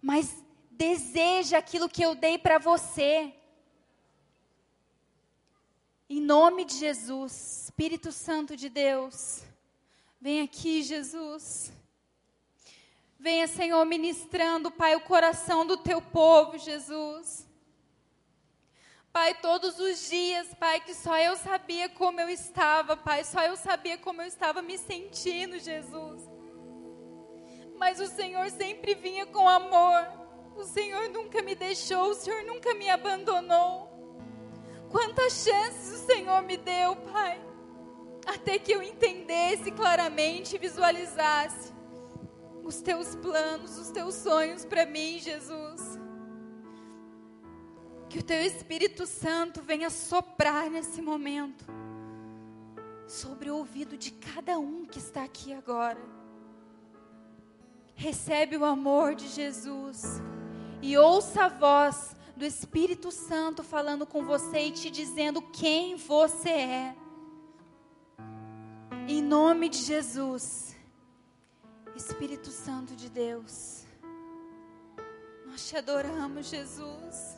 mas 0.00 0.44
deseja 0.70 1.58
aquilo 1.58 1.88
que 1.88 2.02
eu 2.02 2.14
dei 2.14 2.36
para 2.38 2.58
você. 2.58 3.34
Em 6.08 6.20
nome 6.20 6.64
de 6.64 6.74
Jesus, 6.74 7.64
Espírito 7.64 8.10
Santo 8.12 8.56
de 8.56 8.68
Deus, 8.68 9.42
vem 10.20 10.42
aqui, 10.42 10.82
Jesus. 10.82 11.72
Venha, 13.18 13.46
Senhor, 13.46 13.84
ministrando, 13.84 14.70
Pai, 14.70 14.94
o 14.96 15.00
coração 15.00 15.66
do 15.66 15.76
teu 15.76 16.00
povo, 16.00 16.58
Jesus. 16.58 17.46
Pai, 19.12 19.34
todos 19.40 19.78
os 19.78 20.08
dias, 20.08 20.54
Pai, 20.54 20.80
que 20.80 20.94
só 20.94 21.18
eu 21.18 21.36
sabia 21.36 21.88
como 21.88 22.20
eu 22.20 22.28
estava, 22.28 22.96
Pai, 22.96 23.24
só 23.24 23.42
eu 23.42 23.56
sabia 23.56 23.98
como 23.98 24.22
eu 24.22 24.26
estava 24.26 24.62
me 24.62 24.78
sentindo, 24.78 25.58
Jesus. 25.58 26.22
Mas 27.76 27.98
o 27.98 28.06
Senhor 28.06 28.48
sempre 28.50 28.94
vinha 28.94 29.26
com 29.26 29.48
amor. 29.48 30.06
O 30.54 30.64
Senhor 30.64 31.08
nunca 31.08 31.42
me 31.42 31.54
deixou, 31.54 32.10
o 32.10 32.14
Senhor 32.14 32.44
nunca 32.44 32.74
me 32.74 32.88
abandonou. 32.88 33.90
Quantas 34.90 35.44
chances 35.44 36.02
o 36.02 36.06
Senhor 36.06 36.42
me 36.42 36.56
deu, 36.56 36.94
Pai, 36.96 37.40
até 38.26 38.58
que 38.58 38.72
eu 38.72 38.82
entendesse 38.82 39.70
claramente 39.70 40.56
e 40.56 40.58
visualizasse 40.58 41.72
os 42.64 42.80
teus 42.80 43.14
planos, 43.16 43.78
os 43.78 43.90
teus 43.90 44.14
sonhos 44.14 44.64
para 44.64 44.86
mim, 44.86 45.18
Jesus. 45.18 45.98
Que 48.08 48.18
o 48.18 48.22
teu 48.22 48.40
Espírito 48.42 49.06
Santo 49.06 49.62
venha 49.62 49.90
soprar 49.90 50.70
nesse 50.70 51.00
momento 51.00 51.64
sobre 53.06 53.50
o 53.50 53.56
ouvido 53.56 53.96
de 53.96 54.12
cada 54.12 54.58
um 54.58 54.84
que 54.84 54.98
está 54.98 55.24
aqui 55.24 55.52
agora. 55.52 56.00
Recebe 57.94 58.56
o 58.56 58.64
amor 58.64 59.14
de 59.14 59.28
Jesus 59.28 60.22
e 60.80 60.96
ouça 60.96 61.44
a 61.44 61.48
voz 61.48 62.16
do 62.36 62.44
Espírito 62.44 63.10
Santo 63.10 63.62
falando 63.62 64.06
com 64.06 64.24
você 64.24 64.66
e 64.66 64.70
te 64.72 64.90
dizendo 64.90 65.42
quem 65.42 65.96
você 65.96 66.50
é. 66.50 66.96
Em 69.12 69.20
nome 69.20 69.68
de 69.68 69.78
Jesus, 69.78 70.76
Espírito 71.96 72.48
Santo 72.48 72.94
de 72.94 73.10
Deus, 73.10 73.84
nós 75.44 75.68
te 75.68 75.76
adoramos, 75.76 76.46
Jesus. 76.46 77.36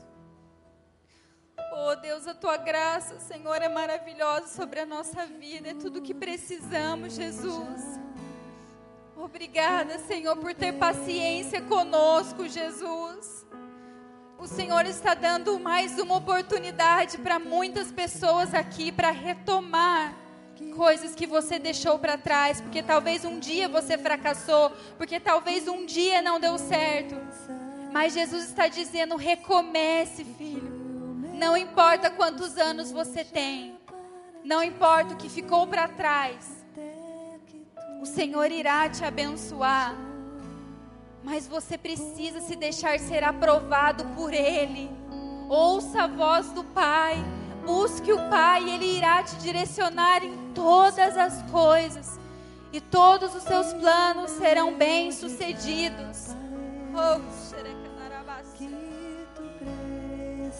Oh 1.73 1.97
Deus, 1.97 2.27
a 2.27 2.35
tua 2.35 2.59
graça, 2.59 3.19
Senhor, 3.21 3.63
é 3.63 3.71
maravilhosa 3.71 4.49
sobre 4.49 4.81
a 4.81 4.85
nossa 4.85 5.25
vida, 5.25 5.71
é 5.71 5.75
tudo 5.75 6.03
que 6.03 6.13
precisamos, 6.13 7.15
Jesus. 7.15 7.99
Obrigada, 9.17 9.99
Senhor, 10.01 10.37
por 10.37 10.53
ter 10.53 10.75
paciência 10.75 11.63
conosco, 11.63 12.47
Jesus. 12.47 13.47
O 14.39 14.47
Senhor 14.47 14.85
está 14.85 15.15
dando 15.15 15.59
mais 15.59 15.99
uma 15.99 16.17
oportunidade 16.17 17.17
para 17.17 17.39
muitas 17.39 17.91
pessoas 17.91 18.53
aqui 18.53 18.93
para 18.93 19.11
retomar 19.11 20.22
coisas 20.73 21.15
que 21.15 21.27
você 21.27 21.59
deixou 21.59 21.99
para 21.99 22.19
trás, 22.19 22.61
porque 22.61 22.83
talvez 22.83 23.25
um 23.25 23.39
dia 23.39 23.69
você 23.69 23.97
fracassou, 23.97 24.71
porque 24.99 25.21
talvez 25.21 25.69
um 25.69 25.87
dia 25.87 26.21
não 26.21 26.41
deu 26.41 26.59
certo. 26.59 27.17
Mas 27.93 28.15
Jesus 28.15 28.45
está 28.45 28.69
dizendo: 28.69 29.17
recomece, 29.17 30.25
filho. 30.25 30.73
Não 31.35 31.57
importa 31.57 32.11
quantos 32.11 32.57
anos 32.57 32.93
você 32.93 33.25
tem, 33.25 33.77
não 34.45 34.63
importa 34.63 35.15
o 35.15 35.17
que 35.17 35.29
ficou 35.29 35.67
para 35.67 35.89
trás, 35.89 36.65
o 38.01 38.07
Senhor 38.07 38.51
irá 38.51 38.89
te 38.89 39.05
abençoar, 39.05 39.95
mas 41.23 41.47
você 41.47 41.79
precisa 41.79 42.41
se 42.41 42.57
deixar 42.57 42.99
ser 42.99 43.23
aprovado 43.25 44.05
por 44.17 44.33
Ele. 44.33 44.91
Ouça 45.49 46.05
a 46.05 46.07
voz 46.07 46.51
do 46.53 46.65
Pai, 46.65 47.17
busque 47.65 48.13
o 48.13 48.19
Pai, 48.29 48.69
Ele 48.69 48.97
irá 48.97 49.23
te 49.23 49.37
direcionar 49.37 50.25
em 50.25 50.53
todas 50.55 51.17
as 51.17 51.43
coisas, 51.51 52.19
e 52.73 52.81
todos 52.81 53.35
os 53.35 53.43
seus 53.43 53.73
planos 53.75 54.31
serão 54.33 54.75
bem-sucedidos. 54.75 56.29
Oh, 56.95 57.21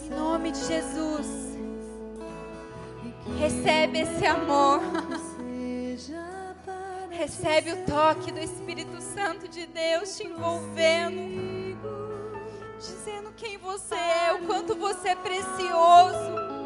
Em 0.05 0.09
nome 0.09 0.51
de 0.51 0.65
Jesus. 0.65 1.53
Recebe 3.39 3.99
esse 3.99 4.25
amor. 4.25 4.81
Recebe 7.09 7.73
o 7.73 7.85
toque 7.85 8.31
do 8.31 8.39
Espírito 8.39 9.01
Santo 9.01 9.47
de 9.47 9.65
Deus 9.65 10.17
te 10.17 10.27
envolvendo. 10.27 11.77
Dizendo 12.77 13.31
quem 13.35 13.57
você 13.57 13.95
é, 13.95 14.33
o 14.33 14.45
quanto 14.45 14.75
você 14.75 15.09
é 15.09 15.15
precioso. 15.15 16.62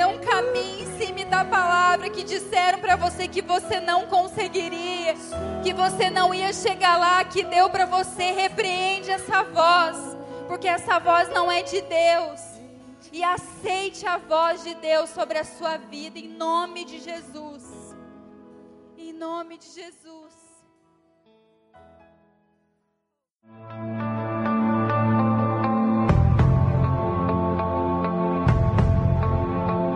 Não 0.00 0.18
caminhe 0.18 0.84
em 0.84 0.98
cima 0.98 1.26
da 1.26 1.44
palavra 1.44 2.08
que 2.08 2.24
disseram 2.24 2.78
para 2.78 2.96
você 2.96 3.28
que 3.28 3.42
você 3.42 3.80
não 3.80 4.06
conseguiria, 4.06 5.14
que 5.62 5.74
você 5.74 6.08
não 6.08 6.32
ia 6.32 6.54
chegar 6.54 6.96
lá, 6.96 7.22
que 7.22 7.42
deu 7.44 7.68
para 7.68 7.84
você. 7.84 8.32
Repreende 8.32 9.10
essa 9.10 9.42
voz 9.42 10.16
porque 10.48 10.66
essa 10.66 10.98
voz 10.98 11.28
não 11.28 11.52
é 11.52 11.62
de 11.62 11.82
Deus. 11.82 12.40
E 13.12 13.22
aceite 13.22 14.06
a 14.06 14.16
voz 14.16 14.64
de 14.64 14.74
Deus 14.76 15.10
sobre 15.10 15.36
a 15.36 15.44
sua 15.44 15.76
vida, 15.76 16.18
em 16.18 16.28
nome 16.28 16.86
de 16.86 16.98
Jesus. 16.98 17.94
Em 18.96 19.12
nome 19.12 19.58
de 19.58 19.66
Jesus. 19.66 20.34